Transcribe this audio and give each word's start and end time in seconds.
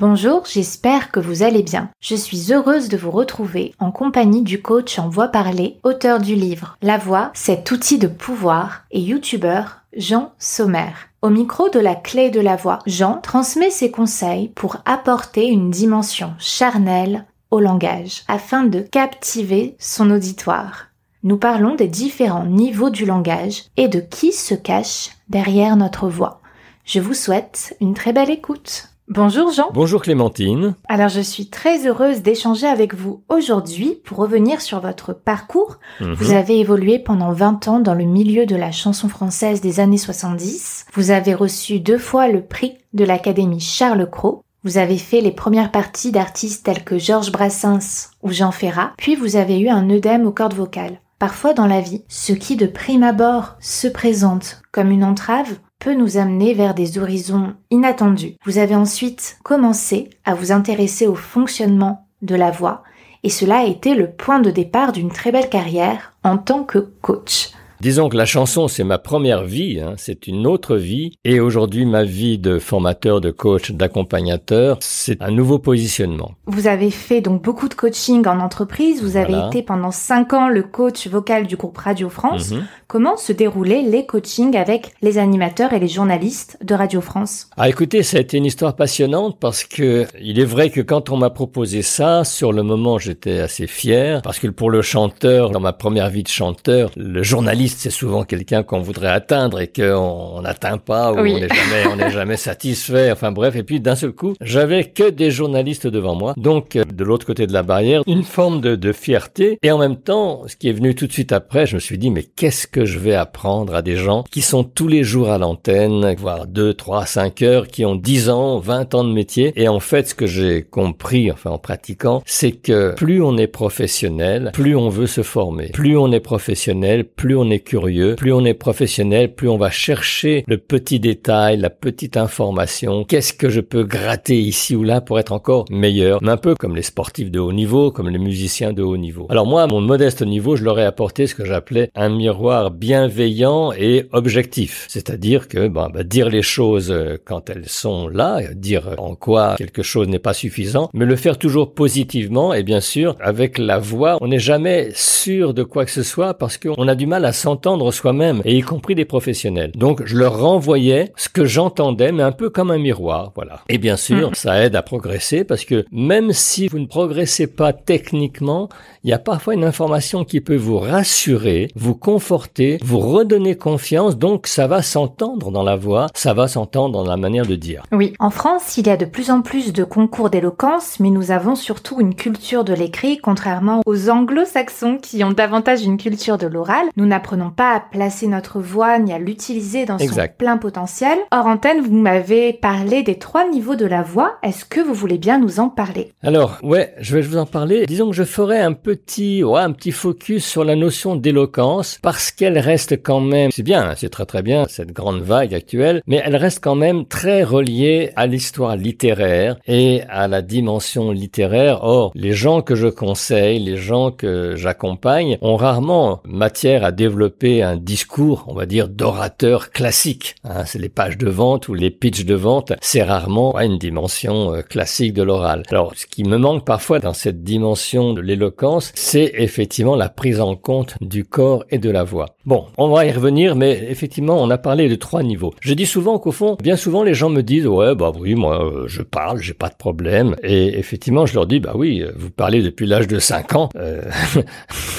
Bonjour, 0.00 0.44
j'espère 0.46 1.10
que 1.10 1.18
vous 1.18 1.42
allez 1.42 1.64
bien. 1.64 1.90
Je 2.00 2.14
suis 2.14 2.52
heureuse 2.52 2.88
de 2.88 2.96
vous 2.96 3.10
retrouver 3.10 3.74
en 3.80 3.90
compagnie 3.90 4.42
du 4.42 4.62
coach 4.62 4.96
en 5.00 5.08
voix 5.08 5.26
parlée, 5.26 5.80
auteur 5.82 6.20
du 6.20 6.36
livre 6.36 6.76
La 6.82 6.98
voix, 6.98 7.32
cet 7.34 7.72
outil 7.72 7.98
de 7.98 8.06
pouvoir 8.06 8.84
et 8.92 9.00
youtubeur 9.00 9.80
Jean 9.96 10.30
Sommer. 10.38 10.92
Au 11.20 11.30
micro 11.30 11.68
de 11.68 11.80
la 11.80 11.96
clé 11.96 12.30
de 12.30 12.38
la 12.38 12.54
voix, 12.54 12.78
Jean 12.86 13.14
transmet 13.20 13.70
ses 13.70 13.90
conseils 13.90 14.50
pour 14.50 14.76
apporter 14.84 15.48
une 15.48 15.72
dimension 15.72 16.32
charnelle 16.38 17.26
au 17.50 17.58
langage 17.58 18.22
afin 18.28 18.62
de 18.62 18.78
captiver 18.78 19.74
son 19.80 20.12
auditoire. 20.12 20.90
Nous 21.24 21.38
parlons 21.38 21.74
des 21.74 21.88
différents 21.88 22.46
niveaux 22.46 22.90
du 22.90 23.04
langage 23.04 23.64
et 23.76 23.88
de 23.88 23.98
qui 23.98 24.30
se 24.30 24.54
cache 24.54 25.10
derrière 25.28 25.74
notre 25.74 26.08
voix. 26.08 26.40
Je 26.84 27.00
vous 27.00 27.14
souhaite 27.14 27.76
une 27.80 27.94
très 27.94 28.12
belle 28.12 28.30
écoute. 28.30 28.90
Bonjour 29.10 29.50
Jean. 29.52 29.70
Bonjour 29.72 30.02
Clémentine. 30.02 30.74
Alors 30.86 31.08
je 31.08 31.22
suis 31.22 31.48
très 31.48 31.86
heureuse 31.86 32.20
d'échanger 32.20 32.66
avec 32.66 32.94
vous 32.94 33.22
aujourd'hui 33.30 33.98
pour 34.04 34.18
revenir 34.18 34.60
sur 34.60 34.80
votre 34.80 35.14
parcours. 35.14 35.78
Mhm. 36.00 36.12
Vous 36.12 36.32
avez 36.32 36.60
évolué 36.60 36.98
pendant 36.98 37.32
20 37.32 37.68
ans 37.68 37.80
dans 37.80 37.94
le 37.94 38.04
milieu 38.04 38.44
de 38.44 38.54
la 38.54 38.70
chanson 38.70 39.08
française 39.08 39.62
des 39.62 39.80
années 39.80 39.96
70. 39.96 40.84
Vous 40.92 41.10
avez 41.10 41.32
reçu 41.32 41.80
deux 41.80 41.96
fois 41.96 42.28
le 42.28 42.42
prix 42.44 42.74
de 42.92 43.04
l'Académie 43.04 43.60
Charles 43.60 44.10
Cros. 44.10 44.44
Vous 44.62 44.76
avez 44.76 44.98
fait 44.98 45.22
les 45.22 45.32
premières 45.32 45.70
parties 45.70 46.12
d'artistes 46.12 46.66
tels 46.66 46.84
que 46.84 46.98
Georges 46.98 47.32
Brassens 47.32 48.10
ou 48.22 48.30
Jean 48.30 48.52
Ferrat, 48.52 48.92
puis 48.98 49.14
vous 49.14 49.36
avez 49.36 49.58
eu 49.58 49.68
un 49.68 49.88
œdème 49.88 50.26
aux 50.26 50.32
cordes 50.32 50.52
vocales. 50.52 51.00
Parfois 51.18 51.54
dans 51.54 51.66
la 51.66 51.80
vie, 51.80 52.04
ce 52.08 52.34
qui 52.34 52.56
de 52.56 52.66
prime 52.66 53.02
abord 53.02 53.56
se 53.58 53.88
présente 53.88 54.60
comme 54.70 54.90
une 54.90 55.04
entrave 55.04 55.56
peut 55.78 55.94
nous 55.94 56.16
amener 56.16 56.54
vers 56.54 56.74
des 56.74 56.98
horizons 56.98 57.54
inattendus. 57.70 58.36
Vous 58.44 58.58
avez 58.58 58.74
ensuite 58.74 59.38
commencé 59.44 60.10
à 60.24 60.34
vous 60.34 60.52
intéresser 60.52 61.06
au 61.06 61.14
fonctionnement 61.14 62.06
de 62.22 62.34
la 62.34 62.50
voix 62.50 62.82
et 63.22 63.30
cela 63.30 63.58
a 63.58 63.64
été 63.64 63.94
le 63.94 64.10
point 64.10 64.40
de 64.40 64.50
départ 64.50 64.92
d'une 64.92 65.10
très 65.10 65.32
belle 65.32 65.48
carrière 65.48 66.14
en 66.22 66.38
tant 66.38 66.64
que 66.64 66.78
coach. 66.78 67.50
Disons 67.80 68.08
que 68.08 68.16
la 68.16 68.24
chanson, 68.24 68.66
c'est 68.66 68.82
ma 68.82 68.98
première 68.98 69.44
vie, 69.44 69.80
hein, 69.80 69.94
c'est 69.96 70.26
une 70.26 70.48
autre 70.48 70.76
vie. 70.76 71.12
Et 71.24 71.38
aujourd'hui, 71.38 71.86
ma 71.86 72.02
vie 72.02 72.36
de 72.36 72.58
formateur, 72.58 73.20
de 73.20 73.30
coach, 73.30 73.70
d'accompagnateur, 73.70 74.78
c'est 74.80 75.22
un 75.22 75.30
nouveau 75.30 75.60
positionnement. 75.60 76.32
Vous 76.46 76.66
avez 76.66 76.90
fait 76.90 77.20
donc 77.20 77.42
beaucoup 77.42 77.68
de 77.68 77.74
coaching 77.74 78.26
en 78.26 78.40
entreprise. 78.40 79.02
Vous 79.02 79.16
avez 79.16 79.34
été 79.46 79.62
pendant 79.62 79.92
cinq 79.92 80.32
ans 80.32 80.48
le 80.48 80.62
coach 80.62 81.06
vocal 81.06 81.46
du 81.46 81.56
groupe 81.56 81.78
Radio 81.78 82.08
France. 82.08 82.50
Mhm. 82.50 82.64
Comment 82.88 83.16
se 83.16 83.32
déroulaient 83.32 83.82
les 83.82 84.06
coachings 84.06 84.56
avec 84.56 84.94
les 85.02 85.18
animateurs 85.18 85.72
et 85.72 85.78
les 85.78 85.88
journalistes 85.88 86.58
de 86.64 86.74
Radio 86.74 87.00
France? 87.00 87.48
Ah, 87.56 87.68
écoutez, 87.68 88.02
ça 88.02 88.16
a 88.16 88.20
été 88.20 88.38
une 88.38 88.46
histoire 88.46 88.74
passionnante 88.74 89.36
parce 89.38 89.62
que 89.62 90.06
il 90.20 90.40
est 90.40 90.44
vrai 90.44 90.70
que 90.70 90.80
quand 90.80 91.10
on 91.10 91.16
m'a 91.16 91.30
proposé 91.30 91.82
ça, 91.82 92.24
sur 92.24 92.52
le 92.52 92.62
moment, 92.62 92.98
j'étais 92.98 93.38
assez 93.40 93.66
fier 93.66 94.22
parce 94.22 94.38
que 94.38 94.48
pour 94.48 94.70
le 94.70 94.82
chanteur, 94.82 95.50
dans 95.50 95.60
ma 95.60 95.72
première 95.72 96.08
vie 96.08 96.22
de 96.22 96.28
chanteur, 96.28 96.90
le 96.96 97.22
journaliste, 97.22 97.67
c'est 97.68 97.90
souvent 97.90 98.24
quelqu'un 98.24 98.62
qu'on 98.62 98.80
voudrait 98.80 99.08
atteindre 99.10 99.60
et 99.60 99.68
qu'on 99.68 100.34
on 100.38 100.42
n'atteint 100.42 100.78
pas 100.78 101.12
ou 101.12 101.20
Oui. 101.20 101.34
on 101.36 101.40
n'est 101.40 101.48
jamais, 101.48 101.86
on 101.92 101.96
n'est 101.96 102.10
jamais 102.10 102.36
satisfait. 102.36 103.10
Enfin 103.12 103.32
bref, 103.32 103.56
et 103.56 103.62
puis 103.62 103.80
d'un 103.80 103.94
seul 103.96 104.12
coup, 104.12 104.34
j'avais 104.40 104.84
que 104.84 105.10
des 105.10 105.30
journalistes 105.30 105.86
devant 105.86 106.14
moi. 106.14 106.34
Donc, 106.36 106.76
euh, 106.76 106.84
de 106.84 107.04
l'autre 107.04 107.26
côté 107.26 107.46
de 107.46 107.52
la 107.52 107.62
barrière, 107.62 108.02
une 108.06 108.22
forme 108.24 108.60
de, 108.60 108.76
de 108.76 108.92
fierté 108.92 109.58
et 109.62 109.70
en 109.70 109.78
même 109.78 109.96
temps, 109.96 110.42
ce 110.46 110.56
qui 110.56 110.68
est 110.68 110.72
venu 110.72 110.94
tout 110.94 111.06
de 111.06 111.12
suite 111.12 111.32
après, 111.32 111.66
je 111.66 111.74
me 111.74 111.80
suis 111.80 111.98
dit, 111.98 112.10
mais 112.10 112.22
qu'est-ce 112.22 112.66
que 112.66 112.84
je 112.84 112.98
vais 112.98 113.14
apprendre 113.14 113.74
à 113.74 113.82
des 113.82 113.96
gens 113.96 114.24
qui 114.30 114.40
sont 114.42 114.64
tous 114.64 114.88
les 114.88 115.04
jours 115.04 115.30
à 115.30 115.38
l'antenne, 115.38 116.14
voire 116.18 116.46
2, 116.46 116.74
3, 116.74 117.06
5 117.06 117.42
heures, 117.42 117.68
qui 117.68 117.84
ont 117.84 117.94
10 117.96 118.30
ans, 118.30 118.58
20 118.58 118.94
ans 118.94 119.04
de 119.04 119.12
métier. 119.12 119.52
Et 119.56 119.68
en 119.68 119.80
fait, 119.80 120.08
ce 120.08 120.14
que 120.14 120.26
j'ai 120.26 120.62
compris, 120.62 121.30
enfin 121.30 121.50
en 121.50 121.58
pratiquant, 121.58 122.22
c'est 122.26 122.52
que 122.52 122.94
plus 122.94 123.22
on 123.22 123.36
est 123.36 123.46
professionnel, 123.46 124.50
plus 124.52 124.76
on 124.76 124.88
veut 124.88 125.06
se 125.06 125.22
former. 125.22 125.68
Plus 125.68 125.96
on 125.96 126.12
est 126.12 126.20
professionnel, 126.20 127.04
plus 127.04 127.36
on 127.36 127.48
est 127.50 127.57
curieux. 127.58 128.14
Plus 128.16 128.32
on 128.32 128.44
est 128.44 128.54
professionnel, 128.54 129.34
plus 129.34 129.48
on 129.48 129.58
va 129.58 129.70
chercher 129.70 130.44
le 130.46 130.58
petit 130.58 131.00
détail, 131.00 131.56
la 131.58 131.70
petite 131.70 132.16
information. 132.16 133.04
Qu'est-ce 133.04 133.32
que 133.32 133.48
je 133.48 133.60
peux 133.60 133.84
gratter 133.84 134.40
ici 134.40 134.76
ou 134.76 134.84
là 134.84 135.00
pour 135.00 135.18
être 135.18 135.32
encore 135.32 135.64
meilleur? 135.70 136.20
Un 136.22 136.36
peu 136.36 136.54
comme 136.54 136.76
les 136.76 136.82
sportifs 136.82 137.30
de 137.30 137.38
haut 137.38 137.52
niveau, 137.52 137.90
comme 137.90 138.08
les 138.08 138.18
musiciens 138.18 138.72
de 138.72 138.82
haut 138.82 138.96
niveau. 138.96 139.26
Alors 139.30 139.46
moi, 139.46 139.62
à 139.62 139.66
mon 139.66 139.80
modeste 139.80 140.22
niveau, 140.22 140.56
je 140.56 140.64
leur 140.64 140.78
ai 140.78 140.84
apporté 140.84 141.26
ce 141.26 141.34
que 141.34 141.44
j'appelais 141.44 141.90
un 141.94 142.08
miroir 142.08 142.70
bienveillant 142.70 143.72
et 143.72 144.06
objectif. 144.12 144.86
C'est-à-dire 144.88 145.48
que 145.48 145.68
bah, 145.68 145.88
bah, 145.92 146.02
dire 146.02 146.28
les 146.28 146.42
choses 146.42 146.90
euh, 146.90 147.16
quand 147.24 147.50
elles 147.50 147.68
sont 147.68 148.08
là, 148.08 148.38
euh, 148.38 148.54
dire 148.54 148.94
en 148.98 149.14
quoi 149.14 149.54
quelque 149.56 149.82
chose 149.82 150.08
n'est 150.08 150.18
pas 150.18 150.34
suffisant, 150.34 150.90
mais 150.94 151.04
le 151.04 151.16
faire 151.16 151.38
toujours 151.38 151.74
positivement 151.74 152.54
et 152.54 152.62
bien 152.62 152.80
sûr 152.80 153.16
avec 153.20 153.58
la 153.58 153.78
voix, 153.78 154.18
on 154.20 154.28
n'est 154.28 154.38
jamais 154.38 154.90
sûr 154.94 155.54
de 155.54 155.62
quoi 155.62 155.84
que 155.84 155.90
ce 155.90 156.02
soit 156.02 156.34
parce 156.34 156.58
qu'on 156.58 156.88
a 156.88 156.94
du 156.94 157.06
mal 157.06 157.24
à 157.24 157.32
s'entendre 157.48 157.90
soi-même 157.92 158.42
et 158.44 158.56
y 158.58 158.60
compris 158.60 158.94
des 158.94 159.06
professionnels. 159.06 159.72
Donc 159.74 160.02
je 160.04 160.16
leur 160.18 160.38
renvoyais 160.38 161.12
ce 161.16 161.30
que 161.30 161.46
j'entendais, 161.46 162.12
mais 162.12 162.22
un 162.22 162.30
peu 162.32 162.50
comme 162.50 162.70
un 162.70 162.76
miroir, 162.76 163.32
voilà. 163.34 163.60
Et 163.70 163.78
bien 163.78 163.96
sûr, 163.96 164.28
Mhm. 164.28 164.34
ça 164.34 164.62
aide 164.62 164.76
à 164.76 164.82
progresser 164.82 165.44
parce 165.44 165.64
que 165.64 165.86
même 165.90 166.32
si 166.32 166.68
vous 166.68 166.78
ne 166.78 166.84
progressez 166.86 167.46
pas 167.46 167.72
techniquement, 167.72 168.68
il 169.02 169.08
y 169.08 169.14
a 169.14 169.18
parfois 169.18 169.54
une 169.54 169.64
information 169.64 170.24
qui 170.24 170.42
peut 170.42 170.56
vous 170.56 170.78
rassurer, 170.78 171.70
vous 171.74 171.94
conforter, 171.94 172.78
vous 172.84 172.98
redonner 172.98 173.56
confiance, 173.56 174.18
donc 174.18 174.46
ça 174.46 174.66
va 174.66 174.82
s'entendre 174.82 175.50
dans 175.50 175.62
la 175.62 175.76
voix, 175.76 176.08
ça 176.14 176.34
va 176.34 176.48
s'entendre 176.48 176.92
dans 177.02 177.08
la 177.08 177.16
manière 177.16 177.46
de 177.46 177.54
dire. 177.54 177.82
Oui, 177.92 178.12
en 178.18 178.28
France, 178.30 178.76
il 178.76 178.86
y 178.86 178.90
a 178.90 178.98
de 178.98 179.06
plus 179.06 179.30
en 179.30 179.40
plus 179.40 179.72
de 179.72 179.84
concours 179.84 180.28
d'éloquence, 180.28 181.00
mais 181.00 181.08
nous 181.08 181.30
avons 181.30 181.54
surtout 181.54 181.98
une 181.98 182.14
culture 182.14 182.62
de 182.64 182.74
l'écrit, 182.74 183.16
contrairement 183.16 183.80
aux 183.86 184.10
anglo-saxons 184.10 184.98
qui 185.00 185.24
ont 185.24 185.30
davantage 185.32 185.82
une 185.82 185.96
culture 185.96 186.36
de 186.36 186.46
l'oral. 186.46 186.84
Nous 186.98 187.06
n'apprenons 187.06 187.37
pas 187.50 187.74
à 187.74 187.80
placer 187.80 188.26
notre 188.26 188.60
voix 188.60 188.98
ni 188.98 189.12
à 189.12 189.18
l'utiliser 189.18 189.84
dans 189.86 189.98
son 189.98 190.06
plein 190.36 190.56
potentiel. 190.56 191.18
Hors 191.30 191.46
antenne, 191.46 191.80
vous 191.80 191.94
m'avez 191.94 192.52
parlé 192.52 193.02
des 193.02 193.18
trois 193.18 193.48
niveaux 193.48 193.76
de 193.76 193.86
la 193.86 194.02
voix. 194.02 194.36
Est-ce 194.42 194.64
que 194.64 194.80
vous 194.80 194.94
voulez 194.94 195.18
bien 195.18 195.38
nous 195.38 195.60
en 195.60 195.68
parler? 195.68 196.12
Alors, 196.22 196.58
ouais, 196.62 196.94
je 196.98 197.14
vais 197.14 197.22
vous 197.22 197.36
en 197.36 197.46
parler. 197.46 197.86
Disons 197.86 198.10
que 198.10 198.16
je 198.16 198.24
ferai 198.24 198.58
un 198.58 198.72
petit, 198.72 199.42
ouais, 199.44 199.60
un 199.60 199.72
petit 199.72 199.92
focus 199.92 200.44
sur 200.44 200.64
la 200.64 200.76
notion 200.76 201.16
d'éloquence 201.16 201.98
parce 202.02 202.30
qu'elle 202.30 202.58
reste 202.58 203.02
quand 203.02 203.20
même, 203.20 203.50
c'est 203.50 203.62
bien, 203.62 203.94
c'est 203.96 204.08
très 204.10 204.26
très 204.26 204.42
bien, 204.42 204.66
cette 204.68 204.92
grande 204.92 205.22
vague 205.22 205.54
actuelle, 205.54 206.02
mais 206.06 206.20
elle 206.24 206.36
reste 206.36 206.62
quand 206.62 206.74
même 206.74 207.06
très 207.06 207.42
reliée 207.42 208.10
à 208.16 208.26
l'histoire 208.26 208.76
littéraire 208.76 209.56
et 209.66 210.02
à 210.08 210.28
la 210.28 210.42
dimension 210.42 211.10
littéraire. 211.10 211.80
Or, 211.82 212.12
les 212.14 212.32
gens 212.32 212.62
que 212.62 212.74
je 212.74 212.88
conseille, 212.88 213.58
les 213.58 213.76
gens 213.76 214.10
que 214.10 214.56
j'accompagne 214.56 215.38
ont 215.40 215.56
rarement 215.56 216.20
matière 216.24 216.84
à 216.84 216.92
développer 216.92 217.27
développer 217.28 217.62
un 217.62 217.76
discours, 217.76 218.44
on 218.48 218.54
va 218.54 218.64
dire, 218.64 218.88
d'orateur 218.88 219.70
classique. 219.70 220.36
Hein, 220.44 220.64
c'est 220.64 220.78
les 220.78 220.88
pages 220.88 221.18
de 221.18 221.28
vente 221.28 221.68
ou 221.68 221.74
les 221.74 221.90
pitchs 221.90 222.24
de 222.24 222.34
vente, 222.34 222.72
c'est 222.80 223.02
rarement 223.02 223.58
une 223.60 223.78
dimension 223.78 224.54
euh, 224.54 224.62
classique 224.62 225.12
de 225.12 225.22
l'oral. 225.22 225.62
Alors, 225.70 225.92
ce 225.94 226.06
qui 226.06 226.24
me 226.24 226.38
manque 226.38 226.64
parfois 226.64 227.00
dans 227.00 227.12
cette 227.12 227.42
dimension 227.44 228.14
de 228.14 228.22
l'éloquence, 228.22 228.92
c'est 228.94 229.32
effectivement 229.34 229.94
la 229.94 230.08
prise 230.08 230.40
en 230.40 230.56
compte 230.56 230.94
du 231.00 231.24
corps 231.24 231.64
et 231.70 231.78
de 231.78 231.90
la 231.90 232.02
voix. 232.02 232.36
Bon, 232.46 232.64
on 232.78 232.88
va 232.88 233.04
y 233.04 233.10
revenir, 233.10 233.56
mais 233.56 233.88
effectivement, 233.90 234.42
on 234.42 234.48
a 234.48 234.56
parlé 234.56 234.88
de 234.88 234.94
trois 234.94 235.22
niveaux. 235.22 235.52
Je 235.60 235.74
dis 235.74 235.84
souvent 235.84 236.18
qu'au 236.18 236.32
fond, 236.32 236.56
bien 236.62 236.76
souvent, 236.76 237.02
les 237.02 237.12
gens 237.12 237.28
me 237.28 237.42
disent, 237.42 237.66
ouais, 237.66 237.94
bah 237.94 238.12
oui, 238.18 238.34
moi, 238.34 238.64
euh, 238.64 238.84
je 238.86 239.02
parle, 239.02 239.42
j'ai 239.42 239.52
pas 239.52 239.68
de 239.68 239.76
problème. 239.76 240.34
Et 240.42 240.78
effectivement, 240.78 241.26
je 241.26 241.34
leur 241.34 241.46
dis, 241.46 241.60
bah 241.60 241.72
oui, 241.74 242.04
vous 242.16 242.30
parlez 242.30 242.62
depuis 242.62 242.86
l'âge 242.86 243.06
de 243.06 243.18
5 243.18 243.54
ans, 243.54 243.68
euh, 243.76 244.00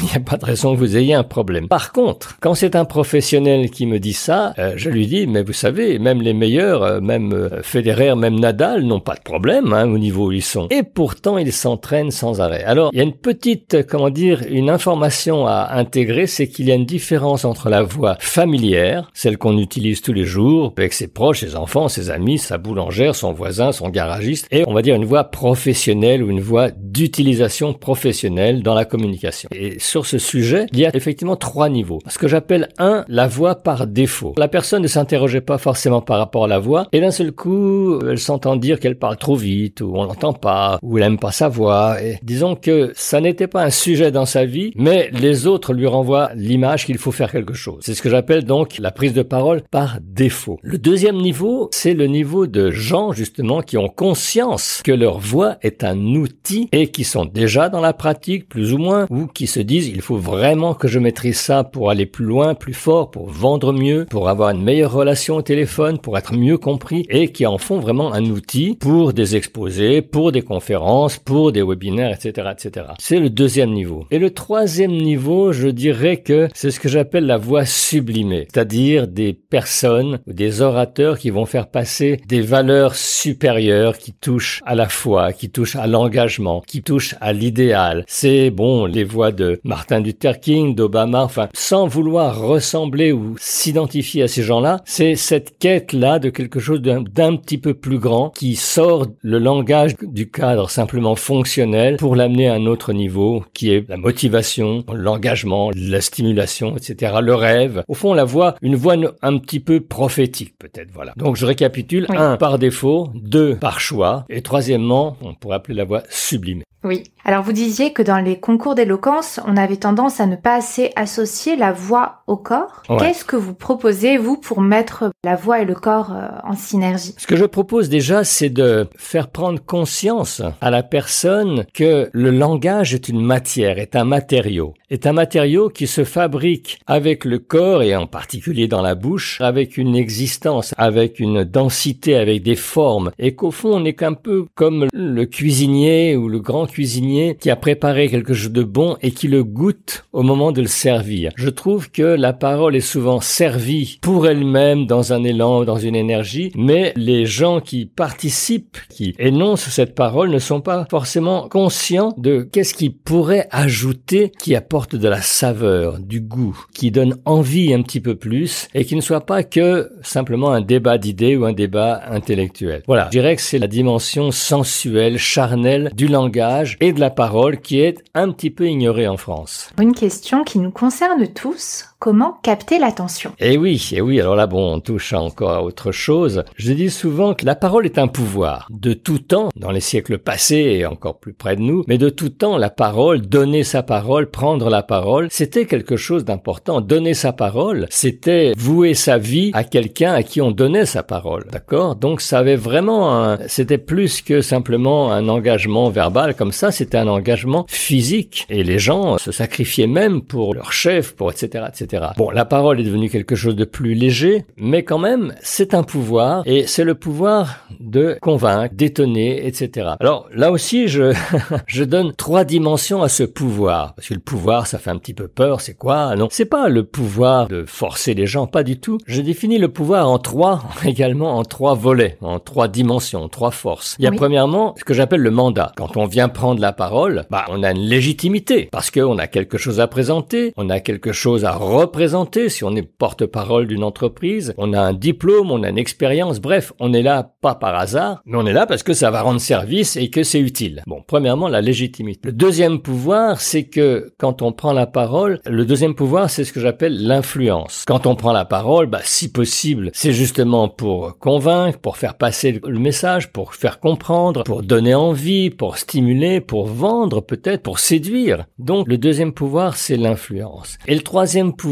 il 0.01 0.05
n'y 0.05 0.15
a 0.15 0.19
pas 0.19 0.37
de 0.37 0.45
raison 0.45 0.75
que 0.75 0.79
vous 0.79 0.95
ayez 0.95 1.15
un 1.15 1.23
problème. 1.23 1.67
Par 1.67 1.91
contre, 1.91 2.18
quand 2.39 2.53
c'est 2.53 2.75
un 2.75 2.85
professionnel 2.85 3.69
qui 3.69 3.85
me 3.85 3.99
dit 3.99 4.13
ça, 4.13 4.53
euh, 4.59 4.73
je 4.75 4.89
lui 4.89 5.07
dis, 5.07 5.27
mais 5.27 5.43
vous 5.43 5.53
savez, 5.53 5.99
même 5.99 6.21
les 6.21 6.33
meilleurs, 6.33 6.83
euh, 6.83 7.01
même 7.01 7.33
euh, 7.33 7.61
Federer, 7.61 8.15
même 8.15 8.39
Nadal 8.39 8.83
n'ont 8.83 8.99
pas 8.99 9.15
de 9.15 9.21
problème 9.21 9.73
hein, 9.73 9.89
au 9.89 9.97
niveau 9.97 10.27
où 10.27 10.31
ils 10.31 10.43
sont. 10.43 10.67
Et 10.69 10.83
pourtant, 10.83 11.37
ils 11.37 11.53
s'entraînent 11.53 12.11
sans 12.11 12.41
arrêt. 12.41 12.63
Alors, 12.63 12.89
il 12.93 12.97
y 12.97 13.01
a 13.01 13.03
une 13.03 13.13
petite, 13.13 13.85
comment 13.87 14.09
dire, 14.09 14.41
une 14.49 14.69
information 14.69 15.47
à 15.47 15.69
intégrer, 15.73 16.27
c'est 16.27 16.47
qu'il 16.47 16.67
y 16.67 16.71
a 16.71 16.75
une 16.75 16.85
différence 16.85 17.45
entre 17.45 17.69
la 17.69 17.83
voix 17.83 18.17
familière, 18.19 19.09
celle 19.13 19.37
qu'on 19.37 19.57
utilise 19.57 20.01
tous 20.01 20.13
les 20.13 20.25
jours, 20.25 20.73
avec 20.77 20.93
ses 20.93 21.07
proches, 21.07 21.41
ses 21.41 21.55
enfants, 21.55 21.87
ses 21.87 22.09
amis, 22.09 22.37
sa 22.37 22.57
boulangère, 22.57 23.15
son 23.15 23.33
voisin, 23.33 23.71
son 23.71 23.89
garagiste, 23.89 24.47
et 24.51 24.63
on 24.67 24.73
va 24.73 24.81
dire 24.81 24.95
une 24.95 25.05
voix 25.05 25.25
professionnelle 25.25 26.23
ou 26.23 26.29
une 26.29 26.41
voix 26.41 26.69
d'utilisation 26.71 27.73
professionnelle 27.73 28.63
dans 28.63 28.73
la 28.73 28.85
communication. 28.85 29.49
Et 29.53 29.79
sur 29.79 30.05
ce 30.05 30.17
sujet, 30.17 30.65
il 30.73 30.79
y 30.79 30.85
a 30.85 30.95
effectivement 30.95 31.35
trois 31.35 31.69
niveaux. 31.69 31.99
Ce 32.09 32.17
que 32.17 32.27
j'appelle 32.27 32.69
un, 32.77 33.05
la 33.07 33.27
voix 33.27 33.55
par 33.55 33.87
défaut. 33.87 34.33
La 34.37 34.47
personne 34.47 34.81
ne 34.81 34.87
s'interrogeait 34.87 35.41
pas 35.41 35.57
forcément 35.57 36.01
par 36.01 36.17
rapport 36.17 36.45
à 36.45 36.47
la 36.47 36.59
voix, 36.59 36.87
et 36.91 37.01
d'un 37.01 37.11
seul 37.11 37.31
coup, 37.31 37.99
elle 38.01 38.19
s'entend 38.19 38.55
dire 38.55 38.79
qu'elle 38.79 38.97
parle 38.97 39.17
trop 39.17 39.35
vite, 39.35 39.81
ou 39.81 39.93
on 39.95 40.03
l'entend 40.03 40.33
pas, 40.33 40.79
ou 40.81 40.97
elle 40.97 41.03
aime 41.03 41.19
pas 41.19 41.31
sa 41.31 41.49
voix. 41.49 42.01
Et 42.01 42.19
disons 42.23 42.55
que 42.55 42.91
ça 42.95 43.21
n'était 43.21 43.47
pas 43.47 43.63
un 43.63 43.69
sujet 43.69 44.11
dans 44.11 44.25
sa 44.25 44.45
vie, 44.45 44.71
mais 44.75 45.09
les 45.13 45.47
autres 45.47 45.73
lui 45.73 45.87
renvoient 45.87 46.31
l'image 46.35 46.85
qu'il 46.85 46.97
faut 46.97 47.11
faire 47.11 47.31
quelque 47.31 47.53
chose. 47.53 47.79
C'est 47.81 47.93
ce 47.93 48.01
que 48.01 48.09
j'appelle 48.09 48.43
donc 48.43 48.77
la 48.79 48.91
prise 48.91 49.13
de 49.13 49.21
parole 49.21 49.61
par 49.69 49.97
défaut. 50.01 50.59
Le 50.61 50.77
deuxième 50.77 51.17
niveau, 51.17 51.69
c'est 51.71 51.93
le 51.93 52.07
niveau 52.07 52.47
de 52.47 52.71
gens 52.71 53.11
justement 53.11 53.61
qui 53.61 53.77
ont 53.77 53.89
conscience 53.89 54.81
que 54.83 54.91
leur 54.91 55.19
voix 55.19 55.57
est 55.61 55.83
un 55.83 55.97
outil 56.15 56.69
et 56.71 56.87
qui 56.87 57.03
sont 57.03 57.25
déjà 57.25 57.69
dans 57.69 57.81
la 57.81 57.93
pratique 57.93 58.49
plus 58.49 58.73
ou 58.73 58.77
moins 58.77 59.05
ou 59.09 59.27
qui 59.27 59.47
se 59.47 59.59
disent 59.59 59.87
il 59.87 60.01
faut 60.01 60.17
vraiment 60.17 60.73
que 60.73 60.87
je 60.87 60.99
maîtrise 60.99 61.39
ça 61.39 61.63
pour 61.63 61.88
aller 61.89 62.05
plus 62.05 62.25
loin, 62.25 62.55
plus 62.55 62.73
fort, 62.73 63.11
pour 63.11 63.29
vendre 63.29 63.73
mieux, 63.73 64.05
pour 64.09 64.29
avoir 64.29 64.49
une 64.49 64.63
meilleure 64.63 64.91
relation 64.91 65.35
au 65.35 65.41
téléphone, 65.41 65.99
pour 65.99 66.17
être 66.17 66.33
mieux 66.33 66.57
compris 66.57 67.05
et 67.09 67.31
qui 67.31 67.45
en 67.45 67.57
font 67.57 67.79
vraiment 67.79 68.13
un 68.13 68.25
outil 68.25 68.77
pour 68.79 69.13
des 69.13 69.35
exposés, 69.35 70.01
pour 70.01 70.31
des 70.31 70.41
conférences, 70.41 71.17
pour 71.17 71.51
des 71.51 71.63
webinaires, 71.63 72.13
etc., 72.13 72.49
etc. 72.51 72.87
C'est 72.99 73.19
le 73.19 73.29
deuxième 73.29 73.71
niveau. 73.71 74.05
Et 74.11 74.19
le 74.19 74.31
troisième 74.31 74.91
niveau, 74.91 75.51
je 75.51 75.67
dirais 75.67 76.17
que 76.17 76.47
c'est 76.53 76.71
ce 76.71 76.79
que 76.79 76.89
j'appelle 76.89 77.25
la 77.25 77.37
voix 77.37 77.65
sublimée, 77.65 78.47
c'est-à-dire 78.51 79.07
des 79.07 79.33
personnes 79.33 80.19
des 80.27 80.61
orateurs 80.61 81.17
qui 81.17 81.29
vont 81.29 81.45
faire 81.45 81.67
passer 81.67 82.19
des 82.27 82.41
valeurs 82.41 82.95
supérieures 82.95 83.97
qui 83.97 84.13
touchent 84.13 84.61
à 84.65 84.75
la 84.75 84.89
foi, 84.89 85.33
qui 85.33 85.49
touchent 85.49 85.75
à 85.75 85.87
l'engagement, 85.87 86.61
qui 86.65 86.81
touchent 86.81 87.15
à 87.21 87.33
l'idéal. 87.33 88.03
C'est 88.07 88.49
bon, 88.49 88.85
les 88.85 89.03
voix 89.03 89.31
de 89.31 89.59
Martin 89.63 89.99
Luther 89.99 90.39
King, 90.39 90.75
d'Obama, 90.75 91.23
enfin, 91.23 91.49
sans 91.53 91.78
vouloir 91.87 92.39
ressembler 92.39 93.11
ou 93.11 93.35
s'identifier 93.39 94.23
à 94.23 94.27
ces 94.27 94.43
gens-là, 94.43 94.81
c'est 94.85 95.15
cette 95.15 95.57
quête-là 95.57 96.19
de 96.19 96.29
quelque 96.29 96.59
chose 96.59 96.81
d'un 96.81 97.35
petit 97.35 97.57
peu 97.57 97.73
plus 97.73 97.99
grand 97.99 98.29
qui 98.31 98.55
sort 98.55 99.07
le 99.21 99.39
langage 99.39 99.95
du 100.01 100.29
cadre 100.29 100.69
simplement 100.69 101.15
fonctionnel 101.15 101.97
pour 101.97 102.15
l'amener 102.15 102.47
à 102.47 102.55
un 102.55 102.65
autre 102.65 102.93
niveau 102.93 103.43
qui 103.53 103.71
est 103.71 103.87
la 103.89 103.97
motivation, 103.97 104.83
l'engagement, 104.93 105.71
la 105.75 106.01
stimulation, 106.01 106.75
etc., 106.75 107.15
le 107.21 107.35
rêve. 107.35 107.83
Au 107.87 107.93
fond, 107.93 108.13
la 108.13 108.25
voix, 108.25 108.55
une 108.61 108.75
voix 108.75 108.95
un 109.21 109.37
petit 109.37 109.59
peu 109.59 109.81
prophétique, 109.81 110.57
peut-être, 110.57 110.89
voilà. 110.93 111.13
Donc, 111.15 111.35
je 111.35 111.45
récapitule. 111.45 112.07
Un, 112.09 112.37
par 112.37 112.59
défaut. 112.59 113.09
Deux, 113.13 113.55
par 113.55 113.79
choix. 113.79 114.25
Et 114.29 114.41
troisièmement, 114.41 115.17
on 115.21 115.33
pourrait 115.33 115.57
appeler 115.57 115.75
la 115.75 115.85
voix 115.85 116.03
sublimée. 116.09 116.63
Oui. 116.83 117.03
Alors 117.25 117.43
vous 117.43 117.51
disiez 117.51 117.91
que 117.91 118.01
dans 118.01 118.19
les 118.19 118.39
concours 118.39 118.73
d'éloquence, 118.73 119.41
on 119.45 119.57
avait 119.57 119.75
tendance 119.75 120.21
à 120.21 120.25
ne 120.25 120.37
pas 120.37 120.55
assez 120.55 120.91
associer 120.95 121.57
la 121.57 121.68
voix 121.71 122.23
au 122.27 122.37
corps. 122.37 122.83
Qu'est-ce 122.99 123.25
que 123.25 123.35
vous 123.35 123.53
proposez, 123.53 124.17
vous, 124.17 124.37
pour 124.37 124.61
mettre 124.61 125.11
la 125.23 125.35
voix 125.35 125.61
et 125.61 125.65
le 125.65 125.75
corps 125.75 126.11
euh, 126.13 126.27
en 126.43 126.53
synergie? 126.53 127.15
Ce 127.17 127.27
que 127.27 127.35
je 127.35 127.45
propose 127.45 127.89
déjà, 127.89 128.23
c'est 128.23 128.49
de 128.49 128.87
faire 128.97 129.29
prendre 129.29 129.59
conscience 129.63 130.41
à 130.61 130.71
la 130.71 130.83
personne 130.83 131.65
que 131.73 132.09
le 132.11 132.31
langage 132.31 132.93
est 132.93 133.09
une 133.09 133.21
matière, 133.21 133.79
est 133.79 133.95
un 133.95 134.05
matériau. 134.05 134.73
Est 134.89 135.05
un 135.05 135.13
matériau 135.13 135.69
qui 135.69 135.85
se 135.85 136.03
fabrique 136.03 136.79
avec 136.87 137.25
le 137.25 137.39
corps 137.39 137.83
et 137.83 137.95
en 137.95 138.07
particulier 138.07 138.67
dans 138.67 138.81
la 138.81 138.95
bouche, 138.95 139.39
avec 139.41 139.77
une 139.77 139.95
existence, 139.95 140.73
avec 140.77 141.19
une 141.19 141.43
densité, 141.43 142.15
avec 142.15 142.41
des 142.43 142.55
formes. 142.55 143.11
Et 143.19 143.35
qu'au 143.35 143.51
fond, 143.51 143.75
on 143.75 143.85
est 143.85 143.93
qu'un 143.93 144.13
peu 144.13 144.45
comme 144.55 144.87
le 144.93 145.25
cuisinier 145.25 146.15
ou 146.15 146.27
le 146.27 146.39
grand 146.39 146.65
cuisinier 146.65 147.37
qui 147.39 147.49
a 147.49 147.55
préparé 147.55 148.09
quelque 148.09 148.33
chose 148.33 148.51
de 148.51 148.63
bon 148.63 148.97
et 149.01 149.11
qui 149.11 149.27
le 149.27 149.43
goûte 149.43 150.05
au 150.13 150.23
moment 150.23 150.51
de 150.51 150.61
le 150.61 150.67
servir. 150.67 151.31
Je 151.35 151.49
trouve 151.59 151.91
que 151.91 152.01
la 152.01 152.31
parole 152.31 152.77
est 152.77 152.79
souvent 152.79 153.19
servie 153.19 153.99
pour 154.01 154.27
elle-même 154.27 154.85
dans 154.85 155.11
un 155.11 155.25
élan, 155.25 155.65
dans 155.65 155.77
une 155.77 155.95
énergie, 155.95 156.53
mais 156.55 156.93
les 156.95 157.25
gens 157.25 157.59
qui 157.59 157.85
participent, 157.85 158.77
qui 158.89 159.13
énoncent 159.19 159.69
cette 159.69 159.93
parole 159.93 160.29
ne 160.29 160.39
sont 160.39 160.61
pas 160.61 160.87
forcément 160.89 161.49
conscients 161.49 162.13
de 162.17 162.47
qu'est-ce 162.49 162.73
qui 162.73 162.89
pourrait 162.89 163.49
ajouter, 163.51 164.31
qui 164.39 164.55
apporte 164.55 164.95
de 164.95 165.09
la 165.09 165.21
saveur, 165.21 165.99
du 165.99 166.21
goût, 166.21 166.57
qui 166.73 166.91
donne 166.91 167.17
envie 167.25 167.73
un 167.73 167.81
petit 167.81 167.99
peu 167.99 168.15
plus 168.15 168.69
et 168.73 168.85
qui 168.85 168.95
ne 168.95 169.01
soit 169.01 169.25
pas 169.25 169.43
que 169.43 169.91
simplement 170.01 170.51
un 170.51 170.61
débat 170.61 170.97
d'idées 170.97 171.35
ou 171.35 171.43
un 171.43 171.51
débat 171.51 172.03
intellectuel. 172.09 172.83
Voilà. 172.87 173.05
Je 173.05 173.11
dirais 173.11 173.35
que 173.35 173.41
c'est 173.41 173.59
la 173.59 173.67
dimension 173.67 174.31
sensuelle, 174.31 175.17
charnelle 175.17 175.91
du 175.93 176.07
langage 176.07 176.77
et 176.79 176.93
de 176.93 177.01
la 177.01 177.09
parole 177.09 177.59
qui 177.59 177.81
est 177.81 178.01
un 178.13 178.31
petit 178.31 178.49
peu 178.49 178.65
ignorée 178.69 179.09
en 179.09 179.17
France. 179.17 179.71
Une 179.77 179.93
question 179.93 180.45
qui 180.45 180.59
nous 180.59 180.71
concerne 180.71 181.27
tous. 181.27 181.48
tous 181.51 181.87
Comment 182.01 182.39
capter 182.43 182.79
l'attention 182.79 183.33
Eh 183.39 183.57
oui, 183.57 183.89
eh 183.93 183.99
oui, 183.99 184.21
alors 184.21 184.37
là, 184.37 184.47
bon, 184.47 184.75
on 184.75 184.79
touche 184.79 185.11
encore 185.11 185.51
à 185.51 185.61
autre 185.61 185.91
chose. 185.91 186.45
Je 186.55 186.71
dis 186.71 186.89
souvent 186.89 187.33
que 187.33 187.45
la 187.45 187.55
parole 187.55 187.85
est 187.85 187.97
un 187.97 188.07
pouvoir. 188.07 188.69
De 188.69 188.93
tout 188.93 189.19
temps, 189.19 189.49
dans 189.57 189.71
les 189.71 189.81
siècles 189.81 190.17
passés 190.17 190.77
et 190.79 190.85
encore 190.85 191.19
plus 191.19 191.33
près 191.33 191.57
de 191.57 191.61
nous, 191.61 191.83
mais 191.89 191.97
de 191.97 192.07
tout 192.07 192.29
temps, 192.29 192.57
la 192.57 192.69
parole, 192.69 193.19
donner 193.19 193.65
sa 193.65 193.83
parole, 193.83 194.31
prendre 194.31 194.69
la 194.69 194.81
parole, 194.81 195.27
c'était 195.29 195.65
quelque 195.65 195.97
chose 195.97 196.23
d'important. 196.23 196.79
Donner 196.79 197.13
sa 197.13 197.33
parole, 197.33 197.85
c'était 197.89 198.53
vouer 198.55 198.93
sa 198.93 199.17
vie 199.17 199.51
à 199.53 199.65
quelqu'un 199.65 200.13
à 200.13 200.23
qui 200.23 200.39
on 200.39 200.51
donnait 200.51 200.85
sa 200.85 201.03
parole. 201.03 201.47
D'accord? 201.51 201.97
Donc 201.97 202.21
ça 202.21 202.39
avait 202.39 202.55
vraiment 202.55 203.13
un... 203.13 203.39
C'était 203.49 203.77
plus 203.77 204.21
que 204.21 204.39
simplement 204.39 205.11
un 205.11 205.27
engagement 205.27 205.89
verbal 205.89 206.33
comme 206.33 206.53
ça, 206.53 206.71
c'était 206.71 206.97
un 206.97 207.09
engagement 207.09 207.65
physique. 207.67 208.45
Et 208.49 208.63
les 208.63 208.79
gens 208.79 209.17
se 209.17 209.33
sacrifiaient 209.33 209.85
même 209.85 210.21
pour 210.21 210.53
leur 210.53 210.71
chef, 210.71 211.13
pour 211.13 211.29
etc., 211.29 211.65
etc. 211.67 211.88
Bon, 212.17 212.29
la 212.29 212.45
parole 212.45 212.79
est 212.79 212.83
devenue 212.83 213.09
quelque 213.09 213.35
chose 213.35 213.55
de 213.55 213.65
plus 213.65 213.93
léger, 213.93 214.45
mais 214.57 214.83
quand 214.83 214.97
même, 214.97 215.33
c'est 215.41 215.73
un 215.73 215.83
pouvoir, 215.83 216.43
et 216.45 216.67
c'est 216.67 216.83
le 216.83 216.95
pouvoir 216.95 217.65
de 217.79 218.17
convaincre, 218.21 218.75
d'étonner, 218.75 219.45
etc. 219.47 219.91
Alors 219.99 220.27
là 220.33 220.51
aussi, 220.51 220.87
je, 220.87 221.13
je 221.67 221.83
donne 221.83 222.13
trois 222.13 222.43
dimensions 222.43 223.01
à 223.01 223.09
ce 223.09 223.23
pouvoir, 223.23 223.93
parce 223.95 224.07
que 224.09 224.13
le 224.13 224.19
pouvoir, 224.19 224.67
ça 224.67 224.77
fait 224.77 224.89
un 224.89 224.97
petit 224.97 225.13
peu 225.13 225.27
peur, 225.27 225.61
c'est 225.61 225.73
quoi? 225.73 226.15
Non, 226.15 226.27
c'est 226.31 226.45
pas 226.45 226.69
le 226.69 226.83
pouvoir 226.83 227.47
de 227.47 227.65
forcer 227.65 228.13
les 228.13 228.27
gens, 228.27 228.47
pas 228.47 228.63
du 228.63 228.79
tout. 228.79 228.97
Je 229.05 229.21
définis 229.21 229.57
le 229.57 229.69
pouvoir 229.69 230.09
en 230.09 230.19
trois, 230.19 230.63
également 230.85 231.37
en 231.37 231.43
trois 231.43 231.73
volets, 231.73 232.17
en 232.21 232.39
trois 232.39 232.67
dimensions, 232.67 233.23
en 233.23 233.29
trois 233.29 233.51
forces. 233.51 233.95
Il 233.99 234.05
y 234.05 234.07
a 234.07 234.11
premièrement 234.11 234.75
ce 234.77 234.83
que 234.83 234.93
j'appelle 234.93 235.21
le 235.21 235.31
mandat. 235.31 235.71
Quand 235.77 235.97
on 235.97 236.05
vient 236.05 236.29
prendre 236.29 236.61
la 236.61 236.73
parole, 236.73 237.25
bah, 237.29 237.45
on 237.49 237.63
a 237.63 237.71
une 237.71 237.79
légitimité, 237.79 238.69
parce 238.71 238.91
qu'on 238.91 239.17
a 239.17 239.27
quelque 239.27 239.57
chose 239.57 239.79
à 239.79 239.87
présenter, 239.87 240.53
on 240.57 240.69
a 240.69 240.79
quelque 240.79 241.11
chose 241.11 241.45
à 241.45 241.51
représenter, 241.79 242.49
si 242.49 242.63
on 242.63 242.75
est 242.75 242.81
porte-parole 242.81 243.67
d'une 243.67 243.83
entreprise, 243.83 244.53
on 244.57 244.73
a 244.73 244.81
un 244.81 244.93
diplôme, 244.93 245.51
on 245.51 245.63
a 245.63 245.69
une 245.69 245.77
expérience, 245.77 246.39
bref, 246.39 246.73
on 246.79 246.93
est 246.93 247.01
là 247.01 247.31
pas 247.41 247.55
par 247.55 247.75
hasard, 247.75 248.21
mais 248.25 248.37
on 248.37 248.45
est 248.45 248.53
là 248.53 248.65
parce 248.65 248.83
que 248.83 248.93
ça 248.93 249.11
va 249.11 249.21
rendre 249.21 249.39
service 249.39 249.95
et 249.95 250.09
que 250.09 250.23
c'est 250.23 250.39
utile. 250.39 250.83
Bon, 250.87 251.01
premièrement, 251.05 251.47
la 251.47 251.61
légitimité. 251.61 252.19
Le 252.27 252.33
deuxième 252.33 252.79
pouvoir, 252.79 253.39
c'est 253.41 253.63
que 253.63 254.13
quand 254.17 254.41
on 254.41 254.51
prend 254.51 254.73
la 254.73 254.87
parole, 254.87 255.39
le 255.45 255.65
deuxième 255.65 255.95
pouvoir, 255.95 256.29
c'est 256.29 256.43
ce 256.43 256.51
que 256.51 256.59
j'appelle 256.59 257.07
l'influence. 257.07 257.85
Quand 257.87 258.05
on 258.05 258.15
prend 258.15 258.33
la 258.33 258.45
parole, 258.45 258.87
bah, 258.87 258.99
si 259.03 259.31
possible, 259.31 259.91
c'est 259.93 260.13
justement 260.13 260.67
pour 260.67 261.17
convaincre, 261.17 261.79
pour 261.79 261.97
faire 261.97 262.15
passer 262.15 262.59
le 262.65 262.79
message, 262.79 263.31
pour 263.31 263.55
faire 263.55 263.79
comprendre, 263.79 264.43
pour 264.43 264.63
donner 264.63 264.95
envie, 264.95 265.49
pour 265.49 265.77
stimuler, 265.77 266.41
pour 266.41 266.67
vendre 266.67 267.21
peut-être, 267.21 267.63
pour 267.63 267.79
séduire. 267.79 268.45
Donc, 268.57 268.87
le 268.87 268.97
deuxième 268.97 269.33
pouvoir, 269.33 269.77
c'est 269.77 269.97
l'influence. 269.97 270.77
Et 270.87 270.95
le 270.95 271.01
troisième 271.01 271.53
pouvoir, 271.53 271.68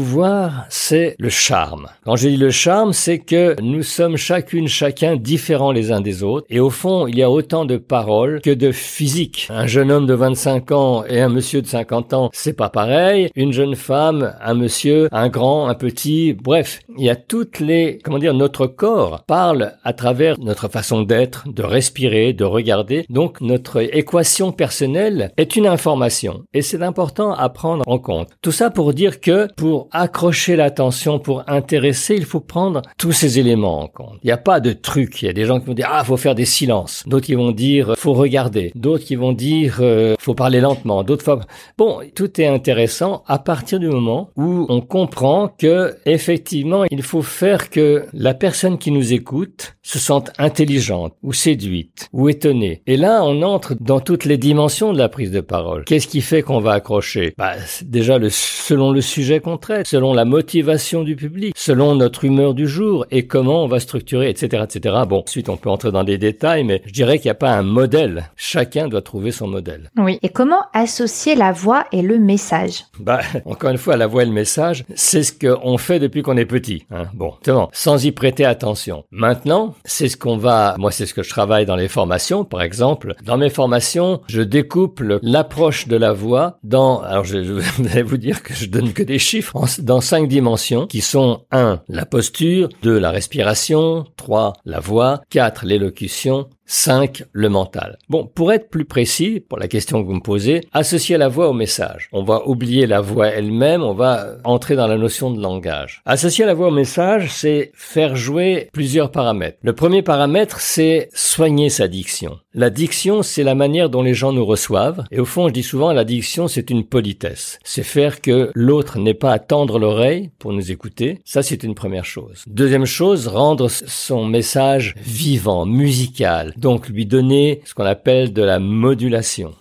c'est 0.68 1.16
le 1.18 1.28
charme. 1.28 1.88
Quand 2.04 2.16
je 2.16 2.28
dis 2.28 2.36
le 2.36 2.50
charme, 2.50 2.92
c'est 2.92 3.18
que 3.18 3.56
nous 3.60 3.82
sommes 3.82 4.16
chacune, 4.16 4.68
chacun 4.68 5.16
différents 5.16 5.72
les 5.72 5.92
uns 5.92 6.00
des 6.00 6.22
autres. 6.22 6.46
Et 6.50 6.60
au 6.60 6.70
fond, 6.70 7.06
il 7.06 7.18
y 7.18 7.22
a 7.22 7.30
autant 7.30 7.64
de 7.64 7.76
paroles 7.76 8.40
que 8.40 8.50
de 8.50 8.72
physique. 8.72 9.48
Un 9.50 9.66
jeune 9.66 9.90
homme 9.90 10.06
de 10.06 10.14
25 10.14 10.72
ans 10.72 11.04
et 11.04 11.20
un 11.20 11.28
monsieur 11.28 11.62
de 11.62 11.66
50 11.66 12.14
ans, 12.14 12.30
c'est 12.32 12.52
pas 12.52 12.68
pareil. 12.68 13.30
Une 13.34 13.52
jeune 13.52 13.74
femme, 13.74 14.34
un 14.40 14.54
monsieur, 14.54 15.08
un 15.12 15.28
grand, 15.28 15.68
un 15.68 15.74
petit. 15.74 16.32
Bref, 16.32 16.80
il 16.96 17.04
y 17.04 17.10
a 17.10 17.16
toutes 17.16 17.60
les, 17.60 17.98
comment 18.02 18.18
dire, 18.18 18.34
notre 18.34 18.66
corps 18.66 19.24
parle 19.26 19.72
à 19.84 19.92
travers 19.92 20.38
notre 20.38 20.68
façon 20.68 21.02
d'être, 21.02 21.48
de 21.48 21.62
respirer, 21.62 22.32
de 22.32 22.44
regarder. 22.44 23.04
Donc, 23.08 23.40
notre 23.40 23.80
équation 23.96 24.52
personnelle 24.52 25.32
est 25.36 25.56
une 25.56 25.66
information. 25.66 26.44
Et 26.54 26.62
c'est 26.62 26.82
important 26.82 27.32
à 27.32 27.48
prendre 27.48 27.84
en 27.86 27.98
compte. 27.98 28.28
Tout 28.42 28.52
ça 28.52 28.70
pour 28.70 28.92
dire 28.92 29.20
que 29.20 29.48
pour 29.56 29.87
accrocher 29.92 30.56
l'attention, 30.56 31.18
pour 31.18 31.44
intéresser, 31.48 32.14
il 32.16 32.24
faut 32.24 32.40
prendre 32.40 32.82
tous 32.96 33.12
ces 33.12 33.38
éléments 33.38 33.80
en 33.82 33.88
compte. 33.88 34.18
Il 34.22 34.26
n'y 34.26 34.32
a 34.32 34.36
pas 34.38 34.60
de 34.60 34.72
truc. 34.72 35.22
Il 35.22 35.26
y 35.26 35.28
a 35.28 35.32
des 35.32 35.44
gens 35.44 35.60
qui 35.60 35.66
vont 35.66 35.74
dire, 35.74 35.88
ah, 35.90 36.04
faut 36.04 36.16
faire 36.16 36.34
des 36.34 36.44
silences. 36.44 37.04
D'autres 37.06 37.26
qui 37.26 37.34
vont 37.34 37.52
dire, 37.52 37.94
faut 37.96 38.12
regarder. 38.12 38.72
D'autres 38.74 39.04
qui 39.04 39.16
vont 39.16 39.32
dire, 39.32 39.78
euh, 39.80 40.14
faut 40.18 40.34
parler 40.34 40.60
lentement. 40.60 41.02
D'autres 41.02 41.24
fois, 41.24 41.40
bon, 41.76 42.00
tout 42.14 42.40
est 42.40 42.46
intéressant 42.46 43.22
à 43.26 43.38
partir 43.38 43.78
du 43.78 43.88
moment 43.88 44.30
où 44.36 44.66
on 44.68 44.80
comprend 44.80 45.48
que, 45.48 45.96
effectivement, 46.06 46.84
il 46.90 47.02
faut 47.02 47.22
faire 47.22 47.70
que 47.70 48.06
la 48.12 48.34
personne 48.34 48.78
qui 48.78 48.90
nous 48.90 49.12
écoute 49.12 49.76
se 49.82 49.98
sente 49.98 50.30
intelligente 50.38 51.14
ou 51.22 51.32
séduite 51.32 52.08
ou 52.12 52.28
étonnée. 52.28 52.82
Et 52.86 52.96
là, 52.96 53.22
on 53.24 53.42
entre 53.42 53.74
dans 53.80 54.00
toutes 54.00 54.24
les 54.24 54.38
dimensions 54.38 54.92
de 54.92 54.98
la 54.98 55.08
prise 55.08 55.30
de 55.30 55.40
parole. 55.40 55.84
Qu'est-ce 55.84 56.08
qui 56.08 56.20
fait 56.20 56.42
qu'on 56.42 56.60
va 56.60 56.72
accrocher? 56.72 57.34
Bah, 57.38 57.54
Déjà, 57.82 58.18
le, 58.18 58.28
selon 58.30 58.92
le 58.92 59.00
sujet 59.00 59.40
qu'on 59.40 59.56
traite, 59.56 59.77
selon 59.84 60.14
la 60.14 60.24
motivation 60.24 61.02
du 61.02 61.16
public, 61.16 61.54
selon 61.56 61.94
notre 61.94 62.24
humeur 62.24 62.54
du 62.54 62.66
jour 62.66 63.06
et 63.10 63.26
comment 63.26 63.64
on 63.64 63.68
va 63.68 63.80
structurer, 63.80 64.30
etc., 64.30 64.64
etc. 64.64 64.96
Bon, 65.08 65.22
ensuite, 65.26 65.48
on 65.48 65.56
peut 65.56 65.70
entrer 65.70 65.92
dans 65.92 66.04
des 66.04 66.18
détails, 66.18 66.64
mais 66.64 66.82
je 66.86 66.92
dirais 66.92 67.18
qu'il 67.18 67.26
n'y 67.26 67.32
a 67.32 67.34
pas 67.34 67.52
un 67.52 67.62
modèle. 67.62 68.30
Chacun 68.36 68.88
doit 68.88 69.02
trouver 69.02 69.32
son 69.32 69.48
modèle. 69.48 69.90
Oui. 69.96 70.18
Et 70.22 70.28
comment 70.28 70.62
associer 70.72 71.34
la 71.34 71.52
voix 71.52 71.86
et 71.92 72.02
le 72.02 72.18
message? 72.18 72.84
Bah, 72.98 73.20
encore 73.44 73.70
une 73.70 73.78
fois, 73.78 73.96
la 73.96 74.06
voix 74.06 74.22
et 74.22 74.26
le 74.26 74.32
message, 74.32 74.84
c'est 74.94 75.22
ce 75.22 75.32
qu'on 75.32 75.78
fait 75.78 75.98
depuis 75.98 76.22
qu'on 76.22 76.36
est 76.36 76.46
petit. 76.46 76.84
Hein. 76.90 77.06
Bon, 77.14 77.34
bon, 77.44 77.68
sans 77.72 78.04
y 78.04 78.12
prêter 78.12 78.44
attention. 78.44 79.04
Maintenant, 79.10 79.74
c'est 79.84 80.08
ce 80.08 80.16
qu'on 80.16 80.36
va, 80.36 80.74
moi, 80.78 80.90
c'est 80.90 81.06
ce 81.06 81.14
que 81.14 81.22
je 81.22 81.30
travaille 81.30 81.66
dans 81.66 81.76
les 81.76 81.88
formations, 81.88 82.44
par 82.44 82.62
exemple. 82.62 83.14
Dans 83.24 83.36
mes 83.36 83.50
formations, 83.50 84.20
je 84.28 84.42
découpe 84.42 85.02
l'approche 85.22 85.88
de 85.88 85.96
la 85.96 86.12
voix 86.12 86.58
dans, 86.62 87.00
alors 87.00 87.24
je, 87.24 87.42
je 87.42 87.52
vais 87.82 88.02
vous 88.02 88.16
dire 88.16 88.42
que 88.42 88.54
je 88.54 88.66
donne 88.66 88.92
que 88.92 89.02
des 89.02 89.18
chiffres, 89.18 89.56
dans 89.78 90.00
cinq 90.00 90.28
dimensions 90.28 90.86
qui 90.86 91.00
sont 91.00 91.44
1. 91.50 91.82
La 91.88 92.06
posture, 92.06 92.68
2. 92.82 92.98
La 92.98 93.10
respiration, 93.10 94.06
3. 94.16 94.54
La 94.64 94.80
voix, 94.80 95.20
4. 95.30 95.64
L'élocution, 95.64 96.48
5. 96.68 97.24
Le 97.32 97.48
mental. 97.48 97.98
Bon, 98.10 98.26
pour 98.26 98.52
être 98.52 98.68
plus 98.68 98.84
précis, 98.84 99.40
pour 99.40 99.58
la 99.58 99.68
question 99.68 100.02
que 100.02 100.06
vous 100.06 100.14
me 100.14 100.20
posez, 100.20 100.60
associer 100.72 101.16
la 101.16 101.28
voix 101.28 101.48
au 101.48 101.54
message. 101.54 102.10
On 102.12 102.22
va 102.22 102.46
oublier 102.46 102.86
la 102.86 103.00
voix 103.00 103.28
elle-même, 103.28 103.82
on 103.82 103.94
va 103.94 104.36
entrer 104.44 104.76
dans 104.76 104.86
la 104.86 104.98
notion 104.98 105.30
de 105.30 105.40
langage. 105.40 106.02
Associer 106.04 106.44
la 106.44 106.52
voix 106.52 106.68
au 106.68 106.72
message, 106.72 107.32
c'est 107.32 107.72
faire 107.74 108.16
jouer 108.16 108.68
plusieurs 108.72 109.10
paramètres. 109.10 109.58
Le 109.62 109.72
premier 109.72 110.02
paramètre, 110.02 110.60
c'est 110.60 111.08
soigner 111.14 111.70
sa 111.70 111.88
diction. 111.88 112.38
La 112.52 112.70
diction, 112.70 113.22
c'est 113.22 113.44
la 113.44 113.54
manière 113.54 113.88
dont 113.88 114.02
les 114.02 114.14
gens 114.14 114.32
nous 114.32 114.44
reçoivent. 114.44 115.04
Et 115.10 115.20
au 115.20 115.24
fond, 115.24 115.48
je 115.48 115.54
dis 115.54 115.62
souvent, 115.62 115.92
la 115.92 116.04
diction, 116.04 116.48
c'est 116.48 116.70
une 116.70 116.84
politesse. 116.84 117.58
C'est 117.64 117.82
faire 117.82 118.20
que 118.20 118.50
l'autre 118.54 118.98
n'ait 118.98 119.14
pas 119.14 119.32
à 119.32 119.38
tendre 119.38 119.78
l'oreille 119.78 120.30
pour 120.38 120.52
nous 120.52 120.70
écouter. 120.70 121.20
Ça, 121.24 121.42
c'est 121.42 121.62
une 121.62 121.74
première 121.74 122.04
chose. 122.04 122.42
Deuxième 122.46 122.84
chose, 122.84 123.26
rendre 123.26 123.68
son 123.68 124.26
message 124.26 124.94
vivant, 124.98 125.64
musical, 125.64 126.52
donc 126.58 126.88
lui 126.88 127.06
donner 127.06 127.60
ce 127.64 127.74
qu'on 127.74 127.84
appelle 127.84 128.32
de 128.32 128.42
la 128.42 128.58
modulation. 128.58 129.54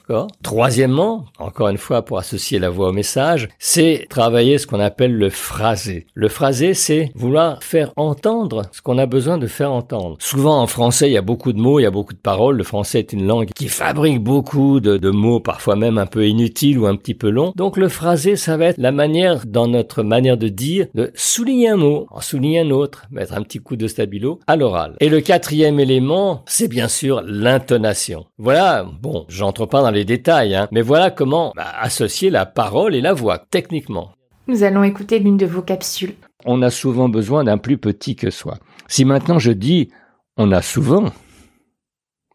Troisièmement, 0.43 1.25
encore 1.39 1.69
une 1.69 1.77
fois 1.77 2.03
pour 2.03 2.17
associer 2.17 2.59
la 2.59 2.69
voix 2.69 2.89
au 2.89 2.93
message, 2.93 3.49
c'est 3.59 4.05
travailler 4.09 4.57
ce 4.57 4.67
qu'on 4.67 4.79
appelle 4.79 5.13
le 5.13 5.29
phrasé. 5.29 6.07
Le 6.13 6.29
phrasé, 6.29 6.73
c'est 6.73 7.11
vouloir 7.15 7.63
faire 7.63 7.91
entendre 7.95 8.63
ce 8.71 8.81
qu'on 8.81 8.97
a 8.97 9.05
besoin 9.05 9.37
de 9.37 9.47
faire 9.47 9.71
entendre. 9.71 10.17
Souvent 10.19 10.61
en 10.61 10.67
français, 10.67 11.09
il 11.09 11.13
y 11.13 11.17
a 11.17 11.21
beaucoup 11.21 11.53
de 11.53 11.59
mots, 11.59 11.79
il 11.79 11.83
y 11.83 11.87
a 11.87 11.91
beaucoup 11.91 12.13
de 12.13 12.19
paroles. 12.19 12.57
Le 12.57 12.63
français 12.63 12.99
est 12.99 13.13
une 13.13 13.27
langue 13.27 13.49
qui 13.55 13.67
fabrique 13.67 14.23
beaucoup 14.23 14.79
de, 14.79 15.09
mots, 15.09 15.39
parfois 15.39 15.75
même 15.75 15.97
un 15.97 16.05
peu 16.05 16.27
inutiles 16.27 16.79
ou 16.79 16.87
un 16.87 16.95
petit 16.95 17.13
peu 17.13 17.29
longs. 17.29 17.53
Donc 17.55 17.77
le 17.77 17.89
phrasé, 17.89 18.35
ça 18.35 18.57
va 18.57 18.65
être 18.65 18.77
la 18.77 18.91
manière, 18.91 19.45
dans 19.45 19.67
notre 19.67 20.03
manière 20.03 20.37
de 20.37 20.47
dire, 20.47 20.87
de 20.93 21.11
souligner 21.15 21.69
un 21.69 21.77
mot, 21.77 22.07
en 22.11 22.21
souligner 22.21 22.59
un 22.59 22.71
autre, 22.71 23.05
mettre 23.11 23.33
un 23.33 23.41
petit 23.41 23.59
coup 23.59 23.75
de 23.75 23.87
stabilo 23.87 24.39
à 24.47 24.55
l'oral. 24.55 24.95
Et 24.99 25.09
le 25.09 25.21
quatrième 25.21 25.79
élément, 25.79 26.43
c'est 26.45 26.67
bien 26.67 26.87
sûr 26.87 27.21
l'intonation. 27.25 28.25
Voilà, 28.37 28.85
bon, 29.01 29.25
j'entre 29.29 29.65
pas 29.65 29.81
dans 29.81 29.91
les 29.91 29.96
détails, 30.05 30.55
hein, 30.55 30.67
mais 30.71 30.81
voilà 30.81 31.11
comment 31.11 31.53
bah, 31.55 31.73
associer 31.79 32.29
la 32.29 32.45
parole 32.45 32.95
et 32.95 33.01
la 33.01 33.13
voix, 33.13 33.39
techniquement. 33.39 34.11
Nous 34.47 34.63
allons 34.63 34.83
écouter 34.83 35.19
l'une 35.19 35.37
de 35.37 35.45
vos 35.45 35.61
capsules. 35.61 36.15
On 36.45 36.61
a 36.61 36.69
souvent 36.69 37.09
besoin 37.09 37.43
d'un 37.43 37.57
plus 37.57 37.77
petit 37.77 38.15
que 38.15 38.29
soi. 38.29 38.57
Si 38.87 39.03
maintenant 39.03 39.39
je 39.39 39.51
dis 39.51 39.89
on 40.37 40.51
a 40.51 40.61
souvent 40.61 41.11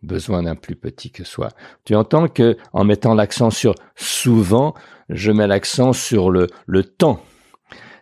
besoin 0.03 0.43
d'un 0.43 0.57
plus 0.57 0.77
petit 0.77 1.11
que 1.11 1.25
soi, 1.25 1.49
tu 1.85 1.95
entends 1.95 2.29
que 2.29 2.57
en 2.73 2.85
mettant 2.85 3.15
l'accent 3.15 3.51
sur 3.51 3.75
souvent, 3.95 4.75
je 5.09 5.33
mets 5.33 5.47
l'accent 5.47 5.93
sur 5.93 6.31
le, 6.31 6.49
le 6.67 6.85
temps. 6.85 7.23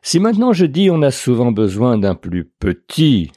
Si 0.02 0.18
maintenant 0.18 0.52
je 0.52 0.66
dis 0.66 0.90
on 0.90 1.02
a 1.02 1.10
souvent 1.10 1.52
besoin 1.52 1.98
d'un 1.98 2.14
plus 2.14 2.44
petit 2.44 3.30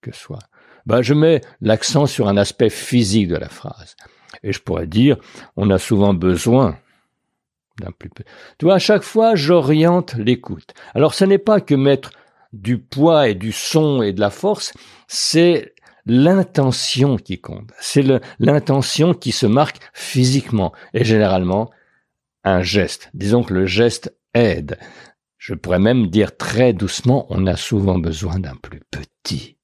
que 0.00 0.14
soi, 0.14 0.38
bah, 0.86 1.02
je 1.02 1.14
mets 1.14 1.40
l'accent 1.60 2.06
sur 2.06 2.28
un 2.28 2.36
aspect 2.36 2.70
physique 2.70 3.28
de 3.28 3.36
la 3.36 3.48
phrase. 3.48 3.96
Et 4.42 4.52
je 4.52 4.60
pourrais 4.60 4.86
dire, 4.86 5.16
on 5.56 5.70
a 5.70 5.78
souvent 5.78 6.14
besoin 6.14 6.78
d'un 7.80 7.92
plus 7.92 8.10
petit. 8.10 8.28
Tu 8.58 8.66
vois, 8.66 8.74
à 8.74 8.78
chaque 8.78 9.02
fois, 9.02 9.34
j'oriente 9.34 10.14
l'écoute. 10.14 10.74
Alors, 10.94 11.14
ce 11.14 11.24
n'est 11.24 11.38
pas 11.38 11.60
que 11.60 11.74
mettre 11.74 12.12
du 12.52 12.78
poids 12.78 13.28
et 13.28 13.34
du 13.34 13.52
son 13.52 14.02
et 14.02 14.12
de 14.12 14.20
la 14.20 14.30
force, 14.30 14.72
c'est 15.08 15.74
l'intention 16.06 17.16
qui 17.16 17.40
compte. 17.40 17.70
C'est 17.80 18.04
l'intention 18.38 19.14
qui 19.14 19.32
se 19.32 19.46
marque 19.46 19.78
physiquement 19.92 20.72
et 20.94 21.04
généralement 21.04 21.70
un 22.44 22.62
geste. 22.62 23.10
Disons 23.14 23.44
que 23.44 23.54
le 23.54 23.66
geste 23.66 24.16
aide. 24.34 24.78
Je 25.38 25.54
pourrais 25.54 25.78
même 25.78 26.08
dire 26.08 26.36
très 26.36 26.72
doucement, 26.72 27.26
on 27.30 27.46
a 27.46 27.56
souvent 27.56 27.98
besoin 27.98 28.38
d'un 28.38 28.56
plus 28.56 28.80
petit 28.90 29.56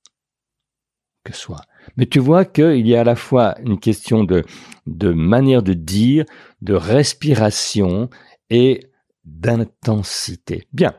que 1.24 1.34
soit. 1.34 1.62
Mais 1.96 2.06
tu 2.06 2.18
vois 2.18 2.44
qu'il 2.44 2.86
y 2.86 2.96
a 2.96 3.00
à 3.00 3.04
la 3.04 3.16
fois 3.16 3.54
une 3.64 3.78
question 3.78 4.24
de, 4.24 4.44
de 4.86 5.12
manière 5.12 5.62
de 5.62 5.72
dire, 5.72 6.24
de 6.62 6.74
respiration 6.74 8.10
et 8.50 8.80
d'intensité. 9.24 10.66
Bien. 10.72 10.94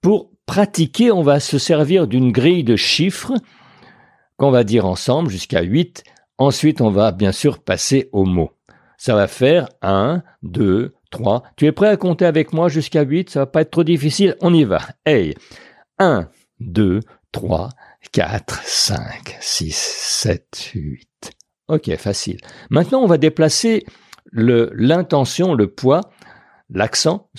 Pour 0.00 0.30
pratiquer, 0.46 1.10
on 1.10 1.22
va 1.22 1.40
se 1.40 1.58
servir 1.58 2.06
d'une 2.06 2.32
grille 2.32 2.64
de 2.64 2.76
chiffres 2.76 3.34
qu'on 4.36 4.50
va 4.50 4.64
dire 4.64 4.86
ensemble 4.86 5.30
jusqu'à 5.30 5.62
8. 5.62 6.04
Ensuite, 6.38 6.80
on 6.80 6.90
va 6.90 7.12
bien 7.12 7.32
sûr 7.32 7.58
passer 7.58 8.08
aux 8.12 8.24
mots. 8.24 8.52
Ça 8.96 9.14
va 9.14 9.26
faire 9.26 9.68
1, 9.82 10.22
2, 10.42 10.94
3. 11.10 11.42
Tu 11.56 11.66
es 11.66 11.72
prêt 11.72 11.88
à 11.88 11.96
compter 11.96 12.24
avec 12.24 12.52
moi 12.52 12.68
jusqu'à 12.68 13.02
8 13.02 13.30
Ça 13.30 13.40
va 13.40 13.46
pas 13.46 13.62
être 13.62 13.70
trop 13.70 13.84
difficile. 13.84 14.36
On 14.40 14.54
y 14.54 14.64
va. 14.64 14.80
Hey 15.04 15.34
1, 15.98 16.28
2, 16.60 17.00
3, 17.32 17.70
4, 18.12 18.62
5, 18.64 19.36
6, 19.40 19.74
7, 19.74 20.70
8. 20.74 21.08
Ok, 21.68 21.94
facile. 21.96 22.38
Maintenant, 22.70 23.02
on 23.02 23.06
va 23.06 23.18
déplacer 23.18 23.84
l'intention, 24.32 25.54
le 25.54 25.68
poids, 25.68 26.00
l'accent 26.70 27.30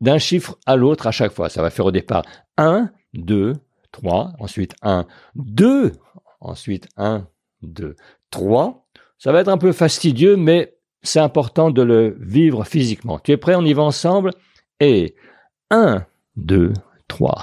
d'un 0.00 0.18
chiffre 0.18 0.58
à 0.66 0.76
l'autre 0.76 1.06
à 1.06 1.10
chaque 1.10 1.32
fois. 1.32 1.48
Ça 1.48 1.62
va 1.62 1.70
faire 1.70 1.86
au 1.86 1.90
départ 1.90 2.24
1, 2.56 2.90
2, 3.14 3.54
3, 3.92 4.32
ensuite 4.38 4.74
1, 4.82 5.06
2, 5.34 5.92
ensuite 6.40 6.88
1, 6.96 7.26
2, 7.62 7.96
3. 8.30 8.86
Ça 9.18 9.32
va 9.32 9.40
être 9.40 9.48
un 9.48 9.58
peu 9.58 9.72
fastidieux, 9.72 10.36
mais 10.36 10.76
c'est 11.02 11.20
important 11.20 11.70
de 11.70 11.82
le 11.82 12.16
vivre 12.20 12.64
physiquement. 12.64 13.18
Tu 13.18 13.32
es 13.32 13.36
prêt? 13.36 13.54
On 13.54 13.64
y 13.64 13.72
va 13.72 13.82
ensemble 13.82 14.32
Et 14.80 15.14
1, 15.70 16.04
2, 16.36 16.72
3, 17.08 17.42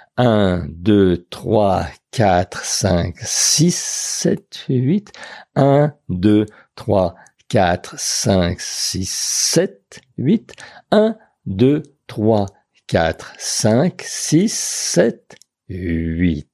1, 0.17 0.65
2, 0.69 1.25
3, 1.29 1.87
4, 2.11 2.65
5, 2.65 3.15
6, 3.19 3.75
7, 3.75 4.65
8. 4.69 5.11
1, 5.55 5.93
2, 6.09 6.45
3, 6.75 7.15
4, 7.47 7.95
5, 7.97 8.59
6, 8.59 9.09
7, 9.09 10.01
8. 10.17 10.53
1, 10.91 11.17
2, 11.45 11.83
3, 12.07 12.45
4, 12.87 13.33
5, 13.37 14.01
6, 14.01 14.53
7, 14.53 15.35
8. 15.69 16.47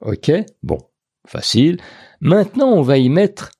OK 0.00 0.30
Bon, 0.62 0.78
facile. 1.26 1.78
Maintenant, 2.20 2.68
on 2.68 2.82
va 2.82 2.98
y 2.98 3.08
mettre 3.08 3.50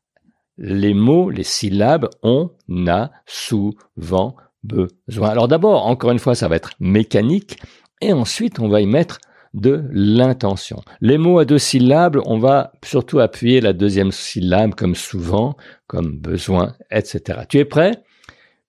les 0.59 0.95
mots, 0.95 1.31
les 1.31 1.45
syllabes 1.45 2.09
on 2.23 2.51
a 2.87 3.11
souvent 3.27 4.37
besoin. 4.63 5.31
Alors 5.31 5.49
d'abord, 5.49 5.87
encore 5.87 6.13
une 6.13 6.19
fois, 6.19 6.35
ça 6.35 6.49
va 6.49 6.57
être 6.57 6.73
mécanique, 6.79 7.61
et 8.03 8.13
ensuite 8.13 8.61
on 8.61 8.69
va 8.69 8.81
y 8.81 8.87
mettre 8.87 9.19
de 9.55 9.85
l'intention. 9.91 10.83
Les 11.01 11.19
mots 11.19 11.39
à 11.39 11.45
deux 11.45 11.59
syllabes, 11.59 12.21
on 12.25 12.39
va 12.39 12.73
surtout 12.85 13.21
appuyer 13.21 13.61
la 13.61 13.73
deuxième 13.73 14.13
syllabe 14.13 14.75
comme 14.75 14.95
souvent, 14.95 15.57
comme 15.87 16.19
besoin, 16.19 16.75
etc. 16.91 17.41
Tu 17.49 17.59
es 17.59 17.65
prêt? 17.65 18.03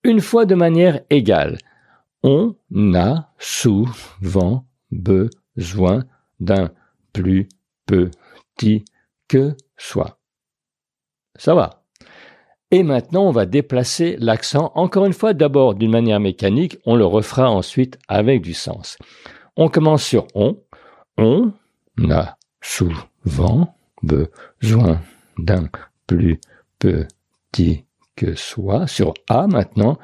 Une 0.02 0.20
fois 0.20 0.44
de 0.44 0.54
manière 0.54 1.00
égale. 1.10 1.58
On 2.22 2.54
a 2.94 3.32
souvent 3.38 4.66
besoin 4.90 6.04
d'un 6.40 6.70
plus 7.12 7.48
petit 7.86 8.84
que 9.28 9.56
soi. 9.76 10.18
Ça 11.36 11.54
va? 11.54 11.83
Et 12.74 12.82
maintenant, 12.82 13.28
on 13.28 13.30
va 13.30 13.46
déplacer 13.46 14.16
l'accent, 14.18 14.72
encore 14.74 15.06
une 15.06 15.12
fois, 15.12 15.32
d'abord 15.32 15.76
d'une 15.76 15.92
manière 15.92 16.18
mécanique, 16.18 16.76
on 16.84 16.96
le 16.96 17.06
refera 17.06 17.48
ensuite 17.48 18.00
avec 18.08 18.42
du 18.42 18.52
sens. 18.52 18.98
On 19.56 19.68
commence 19.68 20.02
sur 20.02 20.26
on. 20.34 20.60
On 21.16 21.52
a 22.10 22.36
souvent 22.60 23.76
besoin 24.02 25.00
d'un 25.38 25.68
plus 26.08 26.40
petit 26.80 27.84
que 28.16 28.34
soi. 28.34 28.88
Sur 28.88 29.14
A 29.28 29.46
maintenant, 29.46 29.96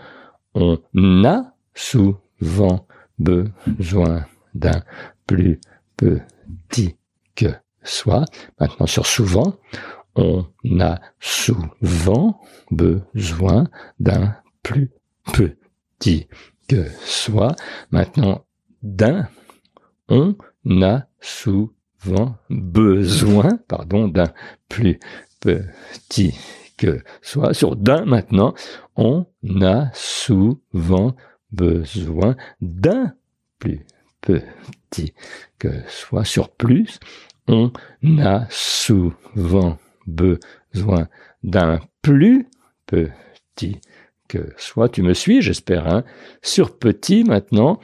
on 0.55 0.79
a 1.25 1.53
souvent 1.75 2.87
besoin 3.19 4.27
d'un 4.55 4.81
plus 5.27 5.61
petit 5.97 6.95
que 7.35 7.49
soi. 7.83 8.27
Maintenant 8.61 8.87
sur 8.87 9.07
souvent, 9.07 9.57
on 10.15 10.47
a 10.81 11.01
souvent 11.21 12.41
besoin 12.71 13.69
d'un 13.99 14.37
plus 14.63 14.91
petit 15.33 16.29
que 16.69 16.87
soi. 17.05 17.55
Maintenant, 17.91 18.45
d'un, 18.83 19.29
on 20.09 20.37
a 20.83 21.07
souvent 21.21 22.37
besoin, 22.49 23.59
pardon, 23.69 24.09
d'un 24.09 24.33
plus 24.69 24.99
petit 25.41 26.35
que 26.77 27.03
soi. 27.23 27.55
Sur 27.55 27.77
d'un 27.77 28.05
maintenant, 28.05 28.55
on 28.97 29.27
a 29.63 29.91
souvent 29.95 31.15
besoin 31.53 32.37
d'un 32.61 33.15
plus 33.59 33.85
petit 34.21 35.15
que 35.59 35.69
soi. 35.89 36.25
Sur 36.25 36.51
plus, 36.51 36.99
on 37.47 37.73
a 38.19 38.47
souvent 38.51 39.79
besoin 40.11 41.09
d'un 41.43 41.81
plus 42.03 42.49
petit 42.87 43.81
que 44.29 44.53
soi. 44.57 44.89
Tu 44.89 45.03
me 45.03 45.15
suis, 45.15 45.43
j'espère. 45.43 45.87
Hein 45.87 46.05
Sur 46.43 46.79
petit, 46.79 47.25
maintenant, 47.25 47.81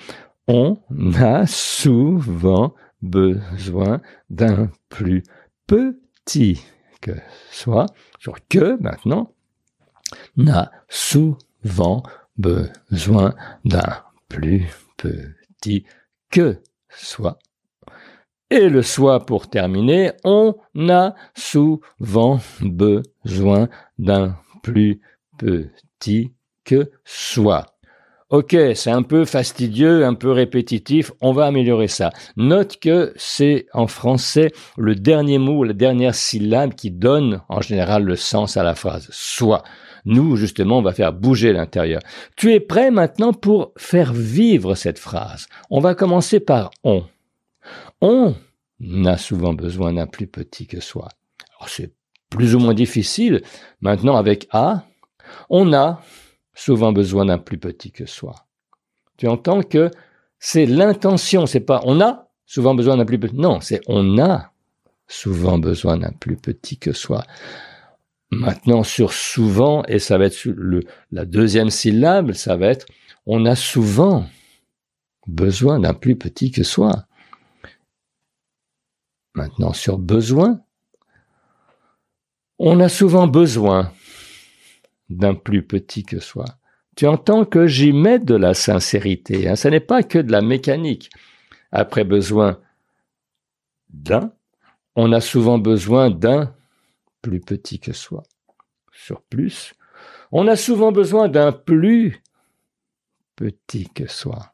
on 0.49 0.79
a 1.19 1.47
souvent 1.47 2.75
besoin 3.03 4.01
d'un 4.31 4.71
plus 4.89 5.23
petit 5.67 6.63
que 7.01 7.13
soi. 7.51 7.87
Sur 8.19 8.47
que, 8.49 8.81
maintenant, 8.81 9.35
on 10.39 10.49
a 10.49 10.71
souvent 10.89 12.03
besoin 12.37 13.35
d'un 13.65 14.03
plus 14.29 14.67
petit 14.97 15.85
que 16.31 16.61
soi. 16.89 17.39
Et 18.51 18.69
le 18.69 18.83
soi 18.83 19.27
pour 19.27 19.49
terminer, 19.49 20.13
on 20.23 20.55
a 20.89 21.15
souvent 21.35 22.39
besoin 22.61 23.69
d'un 23.99 24.37
plus 24.63 25.01
petit 25.37 26.33
que 26.65 26.91
soi. 27.05 27.67
Ok, 28.31 28.57
c'est 28.75 28.91
un 28.91 29.03
peu 29.03 29.25
fastidieux, 29.25 30.05
un 30.05 30.15
peu 30.15 30.33
répétitif, 30.33 31.13
on 31.21 31.33
va 31.33 31.47
améliorer 31.47 31.87
ça. 31.87 32.11
Note 32.37 32.79
que 32.81 33.13
c'est 33.15 33.67
en 33.73 33.87
français 33.87 34.51
le 34.77 34.97
dernier 34.97 35.39
mot, 35.39 35.63
la 35.63 35.73
dernière 35.73 36.15
syllabe 36.15 36.75
qui 36.75 36.91
donne 36.91 37.43
en 37.49 37.61
général 37.61 38.03
le 38.03 38.17
sens 38.17 38.57
à 38.57 38.65
la 38.65 38.75
phrase. 38.75 39.09
Soit. 39.13 39.63
Nous, 40.05 40.37
justement, 40.37 40.79
on 40.79 40.83
va 40.83 40.93
faire 40.93 41.13
bouger 41.13 41.53
l'intérieur. 41.53 42.01
Tu 42.37 42.53
es 42.53 42.61
prêt 42.61 42.91
maintenant 42.91 43.33
pour 43.33 43.73
faire 43.77 44.13
vivre 44.13 44.75
cette 44.75 44.99
phrase. 44.99 45.47
On 45.71 45.81
va 45.81 45.95
commencer 45.95 46.41
par 46.41 46.71
on. 46.83 47.05
On 48.01 48.35
a 49.05 49.17
souvent 49.17 49.55
besoin 49.55 49.93
d'un 49.93 50.07
plus 50.07 50.27
petit 50.27 50.67
que 50.67 50.81
soi. 50.81 51.09
c'est 51.67 51.93
plus 52.31 52.55
ou 52.55 52.59
moins 52.59 52.75
difficile. 52.75 53.43
Maintenant, 53.81 54.17
avec 54.17 54.49
A, 54.51 54.85
on 55.49 55.73
a 55.73 56.03
souvent 56.55 56.93
besoin 56.93 57.27
d'un 57.27 57.39
plus 57.39 57.59
petit 57.59 57.93
que 57.93 58.07
soi. 58.07 58.35
Tu 59.17 59.27
entends 59.29 59.63
que 59.63 59.91
c'est 60.39 60.67
l'intention, 60.67 61.47
c'est 61.47 61.61
pas 61.61 61.81
on 61.85 62.01
a 62.01 62.29
souvent 62.45 62.75
besoin 62.75 62.97
d'un 62.97 63.07
plus 63.07 63.19
petit. 63.19 63.35
Non, 63.35 63.61
c'est 63.61 63.81
on 63.87 64.19
a 64.19 64.53
souvent 65.09 65.59
besoin 65.59 65.97
d'un 65.97 66.13
plus 66.13 66.37
petit 66.37 66.79
que 66.79 66.93
soi. 66.93 67.25
Maintenant, 68.31 68.83
sur 68.83 69.13
souvent, 69.13 69.85
et 69.85 69.99
ça 69.99 70.19
va 70.19 70.27
être 70.27 70.45
le, 70.45 70.83
la 71.13 71.25
deuxième 71.25 71.71
syllabe, 71.71 72.33
ça 72.33 72.57
va 72.57 72.67
être 72.67 72.87
on 73.25 73.45
a 73.47 73.57
souvent 73.57 74.27
besoin 75.27 75.81
d'un 75.81 75.95
plus 75.95 76.17
petit 76.17 76.51
que 76.51 76.63
soi. 76.63 77.07
Maintenant, 79.37 79.75
sur 79.75 79.99
besoin, 79.99 80.61
on 82.59 82.81
a 82.81 82.89
souvent 82.89 83.27
besoin 83.27 83.93
d'un 85.11 85.35
plus 85.35 85.63
petit 85.63 86.05
que 86.05 86.21
soi. 86.21 86.47
Tu 86.97 87.07
entends 87.07 87.45
que 87.45 87.67
j'y 87.67 87.93
mets 87.93 88.19
de 88.19 88.35
la 88.35 88.55
sincérité. 88.55 89.47
Hein. 89.47 89.55
Ce 89.55 89.69
n'est 89.69 89.81
pas 89.81 90.03
que 90.03 90.19
de 90.19 90.33
la 90.33 90.41
mécanique. 90.41 91.11
Après 91.71 92.05
besoin 92.05 92.59
d'un, 93.91 94.33
on 94.95 95.13
a 95.13 95.21
souvent 95.21 95.59
besoin 95.59 96.09
d'un 96.09 96.55
plus 97.21 97.41
petit 97.41 97.79
que 97.79 97.93
soi. 97.93 98.23
Sur 98.91 99.21
plus, 99.21 99.75
on 100.33 100.49
a 100.49 100.57
souvent 100.57 100.93
besoin 100.93 101.29
d'un 101.29 101.53
plus 101.53 102.23
petit 103.37 103.91
que 103.91 104.07
soi. 104.07 104.51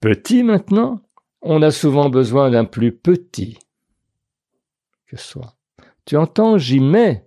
Petit 0.00 0.42
maintenant, 0.42 1.02
on 1.44 1.60
a 1.62 1.70
souvent 1.70 2.08
besoin 2.08 2.50
d'un 2.50 2.64
plus 2.64 2.90
petit 2.90 3.58
que 5.06 5.16
soi. 5.16 5.54
Tu 6.06 6.16
entends, 6.16 6.58
j'y 6.58 6.80
mets 6.80 7.26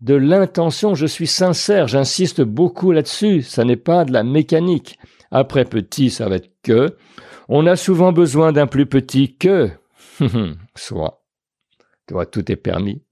de 0.00 0.14
l'intention, 0.14 0.94
je 0.94 1.06
suis 1.06 1.28
sincère, 1.28 1.88
j'insiste 1.88 2.42
beaucoup 2.42 2.90
là-dessus, 2.92 3.42
ça 3.42 3.64
n'est 3.64 3.76
pas 3.76 4.04
de 4.04 4.12
la 4.12 4.24
mécanique. 4.24 4.98
Après 5.30 5.64
petit, 5.64 6.10
ça 6.10 6.28
va 6.28 6.36
être 6.36 6.50
que. 6.62 6.96
On 7.48 7.66
a 7.66 7.76
souvent 7.76 8.12
besoin 8.12 8.52
d'un 8.52 8.66
plus 8.66 8.86
petit 8.86 9.36
que 9.36 9.70
soit. 10.74 11.22
Tu 12.06 12.14
vois, 12.14 12.26
tout 12.26 12.50
est 12.50 12.56
permis. 12.56 13.02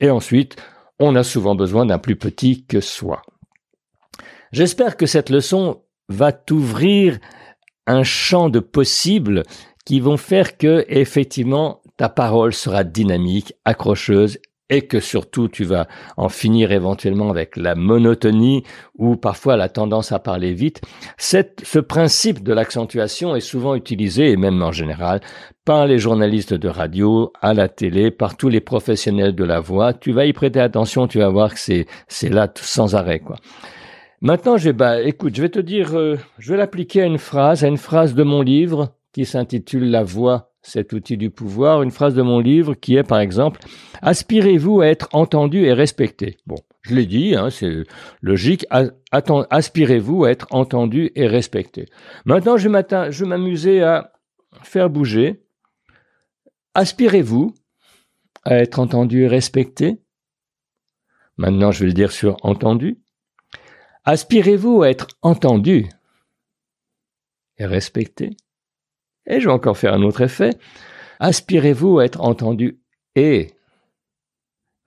Et 0.00 0.10
ensuite, 0.10 0.56
on 0.98 1.14
a 1.14 1.22
souvent 1.22 1.54
besoin 1.54 1.86
d'un 1.86 1.98
plus 1.98 2.16
petit 2.16 2.64
que 2.66 2.80
soi. 2.80 3.22
J'espère 4.50 4.96
que 4.96 5.06
cette 5.06 5.30
leçon 5.30 5.82
va 6.08 6.32
t'ouvrir 6.32 7.18
un 7.86 8.02
champ 8.02 8.48
de 8.48 8.60
possibles 8.60 9.42
qui 9.84 10.00
vont 10.00 10.16
faire 10.16 10.56
que, 10.56 10.84
effectivement, 10.88 11.80
ta 11.96 12.08
parole 12.08 12.52
sera 12.52 12.84
dynamique, 12.84 13.54
accrocheuse 13.64 14.38
et 14.70 14.86
que 14.86 15.00
surtout 15.00 15.48
tu 15.48 15.64
vas 15.64 15.86
en 16.16 16.30
finir 16.30 16.72
éventuellement 16.72 17.28
avec 17.28 17.58
la 17.58 17.74
monotonie 17.74 18.62
ou 18.96 19.16
parfois 19.16 19.56
la 19.56 19.68
tendance 19.68 20.12
à 20.12 20.18
parler 20.18 20.54
vite. 20.54 20.80
ce 21.18 21.78
principe 21.78 22.42
de 22.42 22.54
l'accentuation 22.54 23.36
est 23.36 23.40
souvent 23.40 23.74
utilisé, 23.74 24.30
et 24.30 24.36
même 24.38 24.62
en 24.62 24.72
général, 24.72 25.20
par 25.66 25.86
les 25.86 25.98
journalistes 25.98 26.54
de 26.54 26.68
radio, 26.68 27.32
à 27.42 27.52
la 27.52 27.68
télé, 27.68 28.10
par 28.10 28.36
tous 28.36 28.48
les 28.48 28.62
professionnels 28.62 29.34
de 29.34 29.44
la 29.44 29.60
voix. 29.60 29.92
Tu 29.92 30.12
vas 30.12 30.24
y 30.24 30.32
prêter 30.32 30.60
attention, 30.60 31.06
tu 31.06 31.18
vas 31.18 31.28
voir 31.28 31.52
que 31.52 31.60
c'est, 31.60 31.86
c'est 32.08 32.30
là 32.30 32.50
sans 32.56 32.94
arrêt, 32.94 33.20
quoi. 33.20 33.36
Maintenant, 34.24 34.56
je 34.56 34.66
vais, 34.66 34.72
bah, 34.72 35.02
écoute, 35.02 35.34
je 35.34 35.42
vais 35.42 35.48
te 35.48 35.58
dire, 35.58 35.98
euh, 35.98 36.16
je 36.38 36.52
vais 36.52 36.56
l'appliquer 36.56 37.02
à 37.02 37.06
une 37.06 37.18
phrase, 37.18 37.64
à 37.64 37.66
une 37.66 37.76
phrase 37.76 38.14
de 38.14 38.22
mon 38.22 38.40
livre 38.40 38.94
qui 39.12 39.24
s'intitule 39.24 39.90
La 39.90 40.04
voix, 40.04 40.52
cet 40.62 40.92
outil 40.92 41.16
du 41.16 41.28
pouvoir, 41.28 41.82
une 41.82 41.90
phrase 41.90 42.14
de 42.14 42.22
mon 42.22 42.38
livre 42.38 42.74
qui 42.74 42.94
est 42.94 43.02
par 43.02 43.18
exemple 43.18 43.60
Aspirez-vous 44.00 44.80
à 44.80 44.86
être 44.86 45.08
entendu 45.12 45.64
et 45.64 45.72
respecté? 45.72 46.36
Bon, 46.46 46.54
je 46.82 46.94
l'ai 46.94 47.04
dit, 47.04 47.34
hein, 47.34 47.50
c'est 47.50 47.82
logique. 48.20 48.64
Aspirez-vous 49.50 50.24
à 50.24 50.30
être 50.30 50.46
entendu 50.52 51.10
et 51.16 51.26
respecté 51.26 51.86
Maintenant, 52.24 52.56
je 52.56 52.68
vais 52.68 53.26
m'amuser 53.26 53.82
à 53.82 54.12
faire 54.62 54.88
bouger. 54.88 55.42
Aspirez-vous 56.74 57.54
à 58.44 58.54
être 58.58 58.78
entendu 58.78 59.24
et 59.24 59.28
respecté? 59.28 60.00
Maintenant, 61.38 61.72
je 61.72 61.80
vais 61.80 61.86
le 61.86 61.92
dire 61.92 62.12
sur 62.12 62.36
entendu. 62.44 63.01
Aspirez-vous 64.04 64.82
à 64.82 64.90
être 64.90 65.06
entendu 65.22 65.88
et 67.58 67.66
respecté? 67.66 68.36
Et 69.26 69.40
je 69.40 69.46
vais 69.46 69.52
encore 69.52 69.78
faire 69.78 69.94
un 69.94 70.02
autre 70.02 70.22
effet. 70.22 70.50
Aspirez-vous 71.20 72.00
à 72.00 72.04
être 72.04 72.20
entendu 72.20 72.80
et 73.14 73.52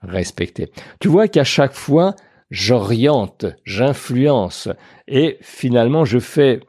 respecté? 0.01 0.71
Tu 0.99 1.08
vois 1.08 1.30
qu'à 1.30 1.45
chaque 1.45 1.73
fois, 1.73 2.15
j'oriente, 2.49 3.45
j'influence 3.63 4.67
et 5.08 5.38
finalement 5.41 6.04
je 6.04 6.19
fais 6.19 6.60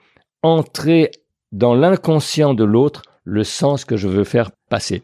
entrer 0.42 1.10
dans 1.50 1.74
l'inconscient 1.74 2.54
de 2.54 2.64
l'autre 2.64 3.02
le 3.24 3.42
sens 3.42 3.84
que 3.84 3.96
je 3.96 4.06
veux 4.06 4.24
faire 4.24 4.52
passer. 4.70 5.02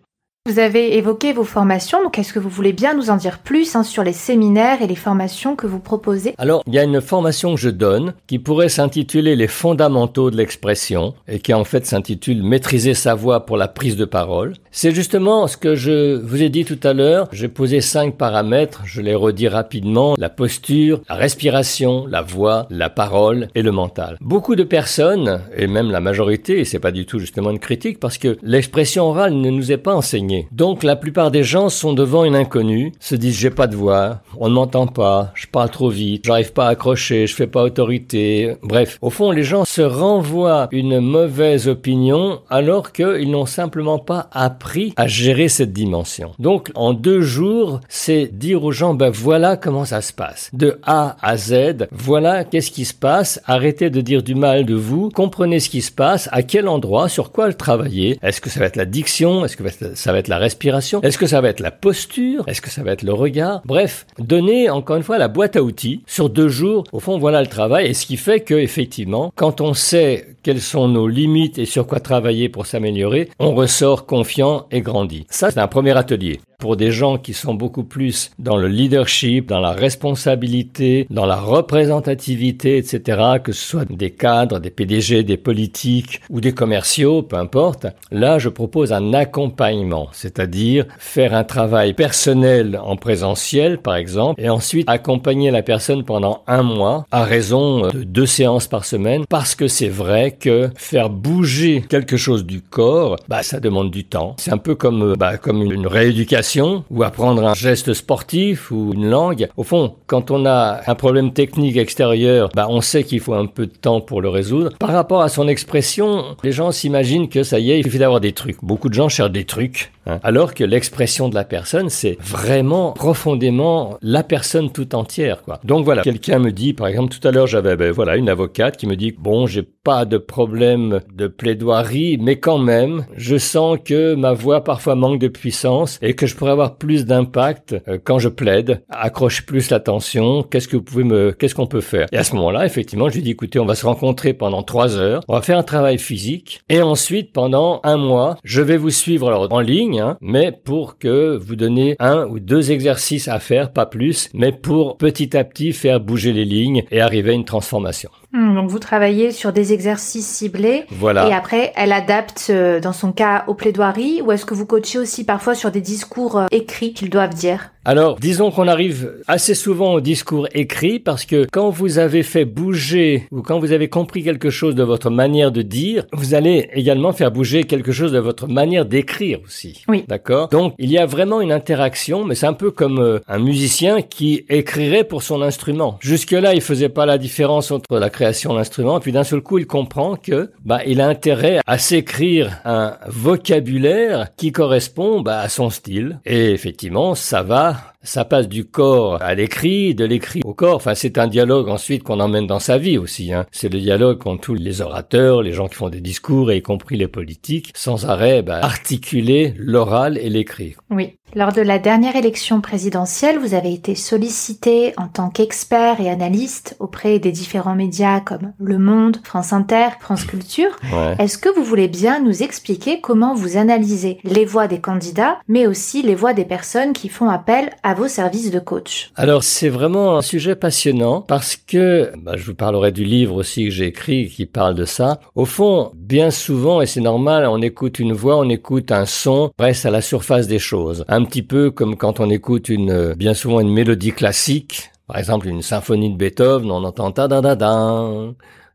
Vous 0.51 0.59
avez 0.59 0.99
évoqué 0.99 1.33
vos 1.33 1.45
formations, 1.45 2.03
donc 2.03 2.19
est-ce 2.19 2.33
que 2.33 2.41
vous 2.41 2.49
voulez 2.49 2.73
bien 2.73 2.95
nous 2.95 3.11
en 3.11 3.17
dire 3.17 3.39
plus 3.39 3.77
hein, 3.77 3.85
sur 3.85 4.03
les 4.03 4.13
séminaires 4.13 4.83
et 4.83 4.89
les 4.89 4.97
formations 4.97 5.55
que 5.55 5.69
vous 5.69 5.79
proposez? 5.79 6.35
Alors, 6.37 6.65
il 6.67 6.75
y 6.75 6.81
a 6.81 6.83
une 6.83 7.01
formation 7.01 7.55
que 7.55 7.61
je 7.61 7.71
donne 7.71 8.13
qui 8.27 8.41
pourrait 8.41 8.69
s'intituler 8.69 9.37
Les 9.37 9.47
fondamentaux 9.47 10.33
de 10.33 10.37
l'expression 10.37 11.15
et 11.29 11.39
qui 11.39 11.55
en 11.55 11.63
fait 11.63 11.87
s'intitule 11.87 12.43
Maîtriser 12.43 12.95
sa 12.95 13.15
voix 13.15 13.47
pour 13.47 13.57
la 13.57 13.69
prise 13.69 13.95
de 13.95 14.05
parole. 14.05 14.55
C'est 14.73 14.91
justement 14.91 15.47
ce 15.47 15.57
que 15.57 15.77
je 15.77 16.17
vous 16.17 16.43
ai 16.43 16.49
dit 16.49 16.65
tout 16.65 16.81
à 16.83 16.93
l'heure. 16.93 17.29
J'ai 17.31 17.47
posé 17.47 17.81
cinq 17.81 18.17
paramètres, 18.17 18.83
je 18.85 19.01
les 19.01 19.15
redis 19.15 19.47
rapidement. 19.47 20.17
La 20.19 20.29
posture, 20.29 21.03
la 21.09 21.15
respiration, 21.15 22.05
la 22.09 22.21
voix, 22.23 22.67
la 22.69 22.91
parole 22.91 23.47
et 23.55 23.63
le 23.63 23.71
mental. 23.71 24.17
Beaucoup 24.21 24.57
de 24.57 24.65
personnes, 24.65 25.41
et 25.57 25.69
même 25.69 25.93
la 25.93 26.01
majorité, 26.01 26.59
et 26.59 26.65
c'est 26.65 26.81
pas 26.81 26.91
du 26.91 27.07
tout 27.07 27.21
justement 27.21 27.51
une 27.51 27.61
critique 27.61 28.01
parce 28.01 28.19
que 28.19 28.37
l'expression 28.43 29.05
orale 29.05 29.35
ne 29.35 29.51
nous 29.51 29.71
est 29.71 29.77
pas 29.77 29.95
enseignée 29.95 30.32
donc 30.53 30.83
la 30.83 30.97
plupart 30.97 31.31
des 31.31 31.43
gens 31.43 31.69
sont 31.69 31.93
devant 31.93 32.25
une 32.25 32.37
inconnue, 32.37 32.93
se 33.01 33.15
disent 33.15 33.39
j'ai 33.39 33.51
pas 33.51 33.67
de 33.67 33.77
voix, 33.77 34.21
on 34.39 34.49
ne 34.49 34.55
m'entend 34.55 34.87
pas, 34.87 35.33
je 35.35 35.47
parle 35.47 35.71
trop 35.71 35.89
vite, 35.89 36.25
j'arrive 36.27 36.53
pas 36.53 36.67
à 36.67 36.71
accrocher, 36.71 37.27
je 37.27 37.35
fais 37.35 37.47
pas 37.47 37.63
autorité. 37.63 38.57
Bref, 38.63 38.99
au 39.03 39.11
fond 39.11 39.31
les 39.31 39.43
gens 39.43 39.65
se 39.65 39.83
renvoient 39.83 40.69
une 40.73 41.01
mauvaise 41.01 41.69
opinion 41.69 42.41
alors 42.51 42.93
qu'ils 42.93 43.31
n'ont 43.31 43.47
simplement 43.47 43.99
pas 43.99 44.29
appris 44.33 44.93
à 44.97 45.07
gérer 45.07 45.49
cette 45.49 45.73
dimension. 45.73 46.33
Donc 46.39 46.71
en 46.75 46.93
deux 46.93 47.23
jours, 47.23 47.81
c'est 47.89 48.27
dire 48.27 48.65
aux 48.65 48.73
gens 48.73 48.95
ben 48.95 49.11
voilà 49.11 49.57
comment 49.57 49.85
ça 49.85 50.01
se 50.01 50.13
passe. 50.13 50.51
De 50.53 50.79
A 50.83 51.17
à 51.23 51.37
Z, 51.37 51.89
voilà 51.93 52.45
qu'est-ce 52.45 52.71
qui 52.71 52.85
se 52.85 52.95
passe, 52.95 53.41
arrêtez 53.47 53.91
de 53.91 54.01
dire 54.01 54.23
du 54.23 54.35
mal 54.35 54.65
de 54.65 54.75
vous, 54.75 55.11
comprenez 55.11 55.61
ce 55.61 55.69
qui 55.69 55.83
se 55.83 55.93
passe, 55.93 56.29
à 56.33 56.43
quel 56.43 56.69
endroit, 56.69 57.09
sur 57.09 57.33
quoi 57.33 57.47
le 57.47 57.55
travailler. 57.55 58.19
Est-ce 58.23 58.41
que 58.41 58.51
ça 58.51 58.61
va 58.61 58.67
être 58.67 58.77
la 58.77 58.85
diction, 58.85 59.45
est-ce 59.45 59.57
que 59.57 59.65
ça 59.95 60.13
va 60.13 60.19
être 60.19 60.22
la 60.29 60.39
respiration? 60.39 61.01
Est-ce 61.03 61.19
que 61.19 61.27
ça 61.27 61.41
va 61.41 61.49
être 61.49 61.61
la 61.61 61.71
posture? 61.71 62.45
Est-ce 62.47 62.61
que 62.61 62.71
ça 62.71 62.83
va 62.83 62.93
être 62.93 63.03
le 63.03 63.13
regard? 63.13 63.63
Bref, 63.65 64.07
donner 64.19 64.71
encore 64.71 64.97
une 64.97 65.03
fois 65.03 65.19
la 65.19 65.29
boîte 65.29 65.57
à 65.57 65.63
outils 65.63 66.03
sur 66.07 66.31
deux 66.31 66.49
jours. 66.49 66.85
Au 66.93 67.01
fond, 67.01 67.19
voilà 67.19 67.41
le 67.41 67.47
travail. 67.47 67.87
Et 67.87 67.95
ce 67.95 68.07
qui 68.07 68.17
fait 68.17 68.41
que 68.41 68.55
effectivement, 68.55 69.33
quand 69.35 69.61
on 69.61 69.75
sait 69.75 70.37
quelles 70.43 70.61
sont 70.61 70.89
nos 70.89 71.09
limites 71.09 71.59
et 71.59 71.65
sur 71.65 71.87
quoi 71.87 72.01
travailler 72.01 72.49
pour 72.49 72.67
s'améliorer, 72.67 73.29
on 73.39 73.55
ressort 73.55 74.07
confiant 74.07 74.67
et 74.71 74.81
grandi. 74.81 75.27
Ça, 75.31 75.51
c'est 75.51 75.61
un 75.61 75.69
premier 75.69 75.97
atelier 75.97 76.41
pour 76.63 76.77
des 76.77 76.93
gens 76.93 77.19
qui 77.19 77.33
sont 77.33 77.55
beaucoup 77.55 77.83
plus 77.83 78.31
dans 78.39 78.57
le 78.57 78.69
leadership, 78.69 79.49
dans 79.49 79.59
la 79.59 79.73
responsabilité, 79.73 81.09
dans 81.11 81.27
la 81.27 81.35
représentativité, 81.35 82.77
etc., 82.77 83.21
que 83.43 83.51
ce 83.51 83.65
soit 83.67 83.85
des 83.85 84.11
cadres, 84.11 84.61
des 84.61 84.71
PDG, 84.71 85.25
des 85.25 85.37
politiques 85.37 86.21
ou 86.31 86.41
des 86.41 86.53
commerciaux, 86.53 87.23
peu 87.23 87.35
importe. 87.35 87.89
Là, 88.13 88.39
je 88.39 88.49
propose 88.49 88.93
un 88.93 89.13
accompagnement, 89.13 90.07
c'est-à-dire 90.13 90.87
faire 91.01 91.35
un 91.35 91.43
travail 91.43 91.95
personnel 91.95 92.79
en 92.81 92.95
présentiel, 92.95 93.79
par 93.79 93.97
exemple, 93.97 94.41
et 94.41 94.49
ensuite 94.49 94.89
accompagner 94.89 95.51
la 95.51 95.65
personne 95.65 96.05
pendant 96.05 96.45
un 96.47 96.63
mois 96.63 97.07
à 97.11 97.25
raison 97.25 97.89
de 97.89 98.05
deux 98.05 98.27
séances 98.27 98.69
par 98.69 98.85
semaine, 98.85 99.25
parce 99.29 99.57
que 99.57 99.67
c'est 99.67 99.89
vrai 99.89 100.31
que 100.31 100.71
faire 100.77 101.11
bouger 101.11 101.83
quelque 101.89 102.17
chose 102.17 102.47
du 102.47 102.61
corps, 102.61 103.17
bah, 103.27 103.43
ça 103.43 103.59
demande 103.59 103.91
du 103.91 104.05
temps. 104.05 104.37
C'est 104.39 104.53
un 104.53 104.59
peu 104.59 104.77
comme, 104.77 105.17
bah, 105.17 105.39
comme 105.39 105.61
une 105.63 105.89
rééducation 105.89 106.52
ou 106.61 107.03
apprendre 107.03 107.47
un 107.47 107.55
geste 107.55 107.95
sportif 107.95 108.71
ou 108.71 108.93
une 108.95 109.09
langue. 109.09 109.49
Au 109.57 109.63
fond, 109.63 109.95
quand 110.07 110.31
on 110.31 110.45
a 110.47 110.81
un 110.87 110.95
problème 110.95 111.33
technique 111.33 111.77
extérieur, 111.77 112.51
bah, 112.55 112.67
on 112.69 112.81
sait 112.81 113.05
qu'il 113.05 113.21
faut 113.21 113.35
un 113.35 113.47
peu 113.47 113.67
de 113.67 113.73
temps 113.73 114.01
pour 114.01 114.21
le 114.21 114.29
résoudre. 114.29 114.71
Par 114.79 114.91
rapport 114.91 115.23
à 115.23 115.29
son 115.29 115.49
expression, 115.49 116.37
les 116.43 116.53
gens 116.53 116.71
s'imaginent 116.73 117.29
que 117.29 117.43
ça 117.43 117.59
y 117.59 117.71
est, 117.71 117.79
il 117.79 117.85
suffit 117.85 117.99
d'avoir 117.99 118.21
des 118.21 118.33
trucs. 118.33 118.63
Beaucoup 118.63 118.89
de 118.89 118.95
gens 118.95 119.09
cherchent 119.09 119.31
des 119.31 119.45
trucs. 119.45 119.93
Hein. 120.07 120.19
Alors 120.23 120.55
que 120.55 120.65
l'expression 120.65 121.29
de 121.29 121.35
la 121.35 121.45
personne, 121.45 121.89
c'est 121.89 122.17
vraiment 122.21 122.93
profondément 122.93 123.99
la 124.03 124.23
personne 124.23 124.71
tout 124.71 124.95
entière. 124.95 125.43
Quoi. 125.43 125.61
Donc 125.65 125.85
voilà, 125.85 126.03
quelqu'un 126.03 126.39
me 126.39 126.51
dit, 126.51 126.73
par 126.73 126.89
exemple, 126.89 127.15
tout 127.15 127.27
à 127.27 127.31
l'heure, 127.31 127.47
j'avais 127.47 127.77
ben, 127.77 127.93
voilà 127.93 128.17
une 128.17 128.29
avocate 128.29 128.77
qui 128.77 128.87
me 128.87 128.97
dit, 128.97 129.15
bon, 129.17 129.47
j'ai 129.47 129.63
pas 129.63 130.05
de 130.05 130.19
problème 130.19 131.01
de 131.15 131.27
plaidoirie, 131.27 132.19
mais 132.21 132.39
quand 132.39 132.59
même, 132.59 133.05
je 133.17 133.37
sens 133.37 133.79
que 133.85 134.15
ma 134.15 134.33
voix 134.33 134.65
parfois 134.65 134.95
manque 134.95 135.21
de 135.21 135.29
puissance 135.29 135.99
et 136.03 136.15
que 136.15 136.27
je 136.27 136.37
pourrais 136.37 136.53
avoir 136.53 136.77
plus 136.77 137.05
d'impact 137.05 137.77
euh, 137.89 137.99
quand 138.03 138.19
je 138.19 138.29
plaide, 138.29 138.83
accroche 138.89 139.45
plus 139.45 139.71
l'attention. 139.71 140.43
Qu'est-ce 140.43 140.69
que 140.69 140.77
vous 140.77 140.83
pouvez 140.83 141.05
me, 141.05 141.33
qu'est-ce 141.33 141.55
qu'on 141.55 141.67
peut 141.67 141.81
faire? 141.81 142.07
Et 142.13 142.17
à 142.17 142.25
ce 142.25 142.35
moment-là, 142.37 142.67
effectivement, 142.67 143.09
je 143.09 143.15
lui 143.17 143.23
dis, 143.23 143.31
écoutez, 143.31 143.59
on 143.59 143.67
va 143.67 143.75
se 143.75 143.87
rencontrer 143.87 144.35
pendant 144.35 144.63
trois 144.63 144.97
heures, 144.97 145.23
on 145.29 145.35
va 145.35 145.43
faire 145.43 145.59
un 145.59 145.63
travail 145.63 145.99
physique 145.99 146.63
et 146.69 146.83
ensuite, 146.83 147.33
pendant 147.33 147.81
un 147.85 147.97
mois, 147.97 148.37
je 148.45 148.63
vais 148.63 148.77
vous 148.77 148.91
suivre 148.91 149.49
en 149.51 149.61
ligne 149.61 149.92
Hein, 150.01 150.17
mais 150.21 150.53
pour 150.53 150.99
que 150.99 151.37
vous 151.37 151.57
donnez 151.57 151.97
un 151.99 152.27
ou 152.27 152.41
deux 152.41 152.71
exercices 152.71 153.29
à 153.29 153.39
faire, 153.39 153.73
pas 153.73 153.87
plus, 153.87 154.29
mais 154.35 154.53
pour 154.53 154.97
petit 154.97 155.37
à 155.37 155.45
petit 155.45 155.73
faire 155.73 156.01
bouger 156.01 156.33
les 156.33 156.45
lignes 156.45 156.85
et 156.91 157.01
arriver 157.01 157.31
à 157.31 157.35
une 157.35 157.45
transformation. 157.45 158.11
Hmm, 158.33 158.55
donc 158.55 158.71
vous 158.71 158.79
travaillez 158.79 159.31
sur 159.31 159.53
des 159.53 159.75
exercices 159.75 160.27
ciblés 160.27 160.85
voilà. 160.91 161.29
et 161.29 161.35
après 161.35 161.73
elle 161.77 161.93
adapte 161.93 162.47
euh, 162.49 162.81
dans 162.81 162.95
son 162.95 163.13
cas 163.13 163.45
aux 163.47 163.53
plaidoiries 163.53 164.23
ou 164.23 164.33
est-ce 164.33 164.47
que 164.47 164.55
vous 164.55 164.65
coachez 164.65 164.99
aussi 164.99 165.25
parfois 165.25 165.55
sur 165.55 165.71
des 165.71 165.83
discours 165.83 166.39
euh, 166.39 166.47
écrits 166.51 166.95
qu'ils 166.95 167.11
doivent 167.11 167.35
dire? 167.35 167.71
Alors 167.85 168.17
disons 168.19 168.51
qu'on 168.51 168.69
arrive 168.69 169.13
assez 169.27 169.55
souvent 169.55 169.93
au 169.95 170.01
discours 170.01 170.47
écrit 170.55 170.99
parce 170.99 171.27
que 171.27 171.47
quand 171.53 171.69
vous 171.69 171.99
avez 171.99 172.23
fait 172.23 172.47
bouger 172.47 173.27
ou 173.33 173.43
quand 173.43 173.59
vous 173.59 173.73
avez 173.73 173.89
compris 173.89 174.23
quelque 174.23 174.49
chose 174.51 174.75
de 174.75 174.85
votre 174.85 175.11
manière 175.11 175.53
de 175.53 175.63
dire, 175.63 176.07
vous 176.13 176.33
allez 176.35 176.71
également 176.73 177.13
faire 177.13 177.33
bouger 177.33 177.65
quelque 177.65 177.93
chose 177.93 178.13
de 178.13 178.19
votre 178.19 178.47
manière 178.47 178.87
d'écrire 178.87 179.41
aussi. 179.45 179.83
Oui. 179.89 180.05
D'accord? 180.09 180.49
Donc 180.49 180.75
il 180.79 180.91
y 180.91 180.97
a 180.97 181.05
vraiment 181.05 181.43
une 181.43 181.53
interaction 181.53 182.25
mais 182.25 182.35
c'est 182.35 182.47
un 182.47 182.55
peu 182.55 182.71
comme 182.71 182.99
euh, 182.99 183.19
un 183.29 183.41
musicien 183.41 184.01
qui 184.01 184.47
écrirait 184.49 185.05
pour 185.05 185.23
son 185.23 185.43
instrument. 185.43 185.99
Jusque-là, 186.01 186.55
il 186.55 186.63
faisait 186.63 186.89
pas 186.89 187.05
la 187.05 187.19
différence 187.19 187.71
entre 187.71 187.99
la 187.99 188.09
création 188.09 188.22
d'instruments, 188.55 189.01
puis 189.01 189.13
d'un 189.13 189.25
seul 189.25 189.41
coup, 189.41 189.59
il 189.59 189.67
comprend 189.67 190.17
que 190.17 190.51
bah, 190.65 190.81
il 190.87 191.01
a 191.01 191.09
intérêt 191.09 191.61
à 191.67 191.79
s'écrire 191.79 192.61
un 192.65 192.97
vocabulaire 193.09 194.29
qui 194.37 194.53
correspond 194.53 195.21
bah, 195.21 195.41
à 195.41 195.49
son 195.49 195.71
style. 195.71 196.21
Et 196.25 196.51
effectivement, 196.51 197.15
ça 197.15 197.43
va 197.43 197.92
ça 198.03 198.25
passe 198.25 198.49
du 198.49 198.65
corps 198.65 199.21
à 199.23 199.35
l'écrit, 199.35 199.95
de 199.95 200.05
l'écrit 200.05 200.43
au 200.45 200.55
corps. 200.55 200.77
Enfin, 200.77 200.95
c'est 200.95 201.19
un 201.19 201.27
dialogue 201.27 201.69
ensuite 201.69 202.03
qu'on 202.03 202.21
emmène 202.21 202.47
dans 202.47 202.59
sa 202.59 202.79
vie 202.79 202.99
aussi. 202.99 203.33
Hein. 203.33 203.47
C'est 203.53 203.73
le 203.73 203.81
dialogue 203.81 204.19
qu'ont 204.19 204.37
tous 204.37 204.55
les 204.55 204.81
orateurs, 204.81 205.43
les 205.43 205.53
gens 205.53 205.69
qui 205.69 205.77
font 205.77 205.89
des 205.89 206.01
discours, 206.01 206.51
et 206.51 206.59
y 206.59 206.63
compris 206.63 206.97
les 206.97 207.09
politiques, 207.09 207.73
sans 207.75 208.07
arrêt 208.07 208.43
bah, 208.43 208.61
articuler 208.63 209.55
l'oral 209.57 210.19
et 210.19 210.29
l'écrit. 210.29 210.77
Oui. 210.91 211.17
Lors 211.35 211.53
de 211.53 211.63
la 211.63 211.79
dernière 211.79 212.15
élection 212.15 212.61
présidentielle, 212.61 213.39
vous 213.39 213.55
avez 213.55 213.73
été 213.73 213.95
sollicité 213.95 214.93
en 214.99 215.09
tant 215.09 215.31
qu'expert 215.31 215.99
et 215.99 216.11
analyste 216.11 216.77
auprès 216.79 217.19
des 217.19 217.33
différents 217.33 217.75
médias 217.75 218.21
comme 218.21 218.53
Le 218.59 218.77
Monde, 218.77 219.17
France 219.25 219.55
Inter, 219.55 219.87
France 219.99 220.25
Culture. 220.25 220.77
Est-ce 221.19 221.39
que 221.39 221.49
vous 221.49 221.65
voulez 221.65 221.89
bien 221.89 222.21
nous 222.21 222.43
expliquer 222.43 223.01
comment 223.01 223.35
vous 223.35 223.57
analysez 223.57 224.19
les 224.25 224.45
voix 224.45 224.67
des 224.67 224.83
candidats, 224.83 225.39
mais 225.49 225.67
aussi 225.67 226.03
les 226.03 226.15
voix 226.15 226.35
des 226.35 226.45
personnes 226.45 226.93
qui 226.93 227.09
font 227.09 227.31
appel 227.31 227.71
à 227.83 227.92
vos 227.95 228.09
services 228.09 228.51
de 228.51 228.59
coach 228.59 229.11
Alors 229.17 229.43
c'est 229.45 229.69
vraiment 229.69 230.17
un 230.17 230.23
sujet 230.23 230.57
passionnant 230.57 231.21
parce 231.23 231.57
que 231.57 232.13
bah, 232.19 232.33
je 232.37 232.45
vous 232.45 232.55
parlerai 232.55 232.93
du 232.93 233.05
livre 233.05 233.35
aussi 233.37 233.65
que 233.65 233.71
j'ai 233.71 233.87
écrit 233.87 234.29
qui 234.29 234.47
parle 234.47 234.75
de 234.75 234.85
ça. 234.85 235.21
Au 235.35 235.45
fond, 235.45 235.93
bien 235.95 236.31
souvent, 236.31 236.81
et 236.81 236.87
c'est 236.87 237.01
normal, 237.01 237.47
on 237.47 237.61
écoute 237.63 237.99
une 237.99 238.13
voix, 238.13 238.39
on 238.39 238.49
écoute 238.49 238.93
un 238.93 239.07
son, 239.07 239.51
reste 239.59 239.87
à 239.87 239.91
la 239.91 240.01
surface 240.01 240.47
des 240.47 240.59
choses. 240.59 241.05
Un 241.09 241.25
petit 241.25 241.43
peu 241.43 241.71
comme 241.71 241.97
quand 241.97 242.21
on 242.21 242.31
écoute 242.31 242.69
une, 242.69 243.15
bien 243.15 243.35
souvent 243.35 243.61
une 243.61 243.73
mélodie 243.73 244.13
classique, 244.13 244.91
par 245.07 245.19
exemple 245.19 245.49
une 245.49 245.63
symphonie 245.63 246.11
de 246.11 246.17
Beethoven, 246.17 246.71
on 246.71 246.85
entend 246.85 247.13
ta 247.13 247.29
da 247.29 247.41
da 247.41 247.55
da 247.55 248.09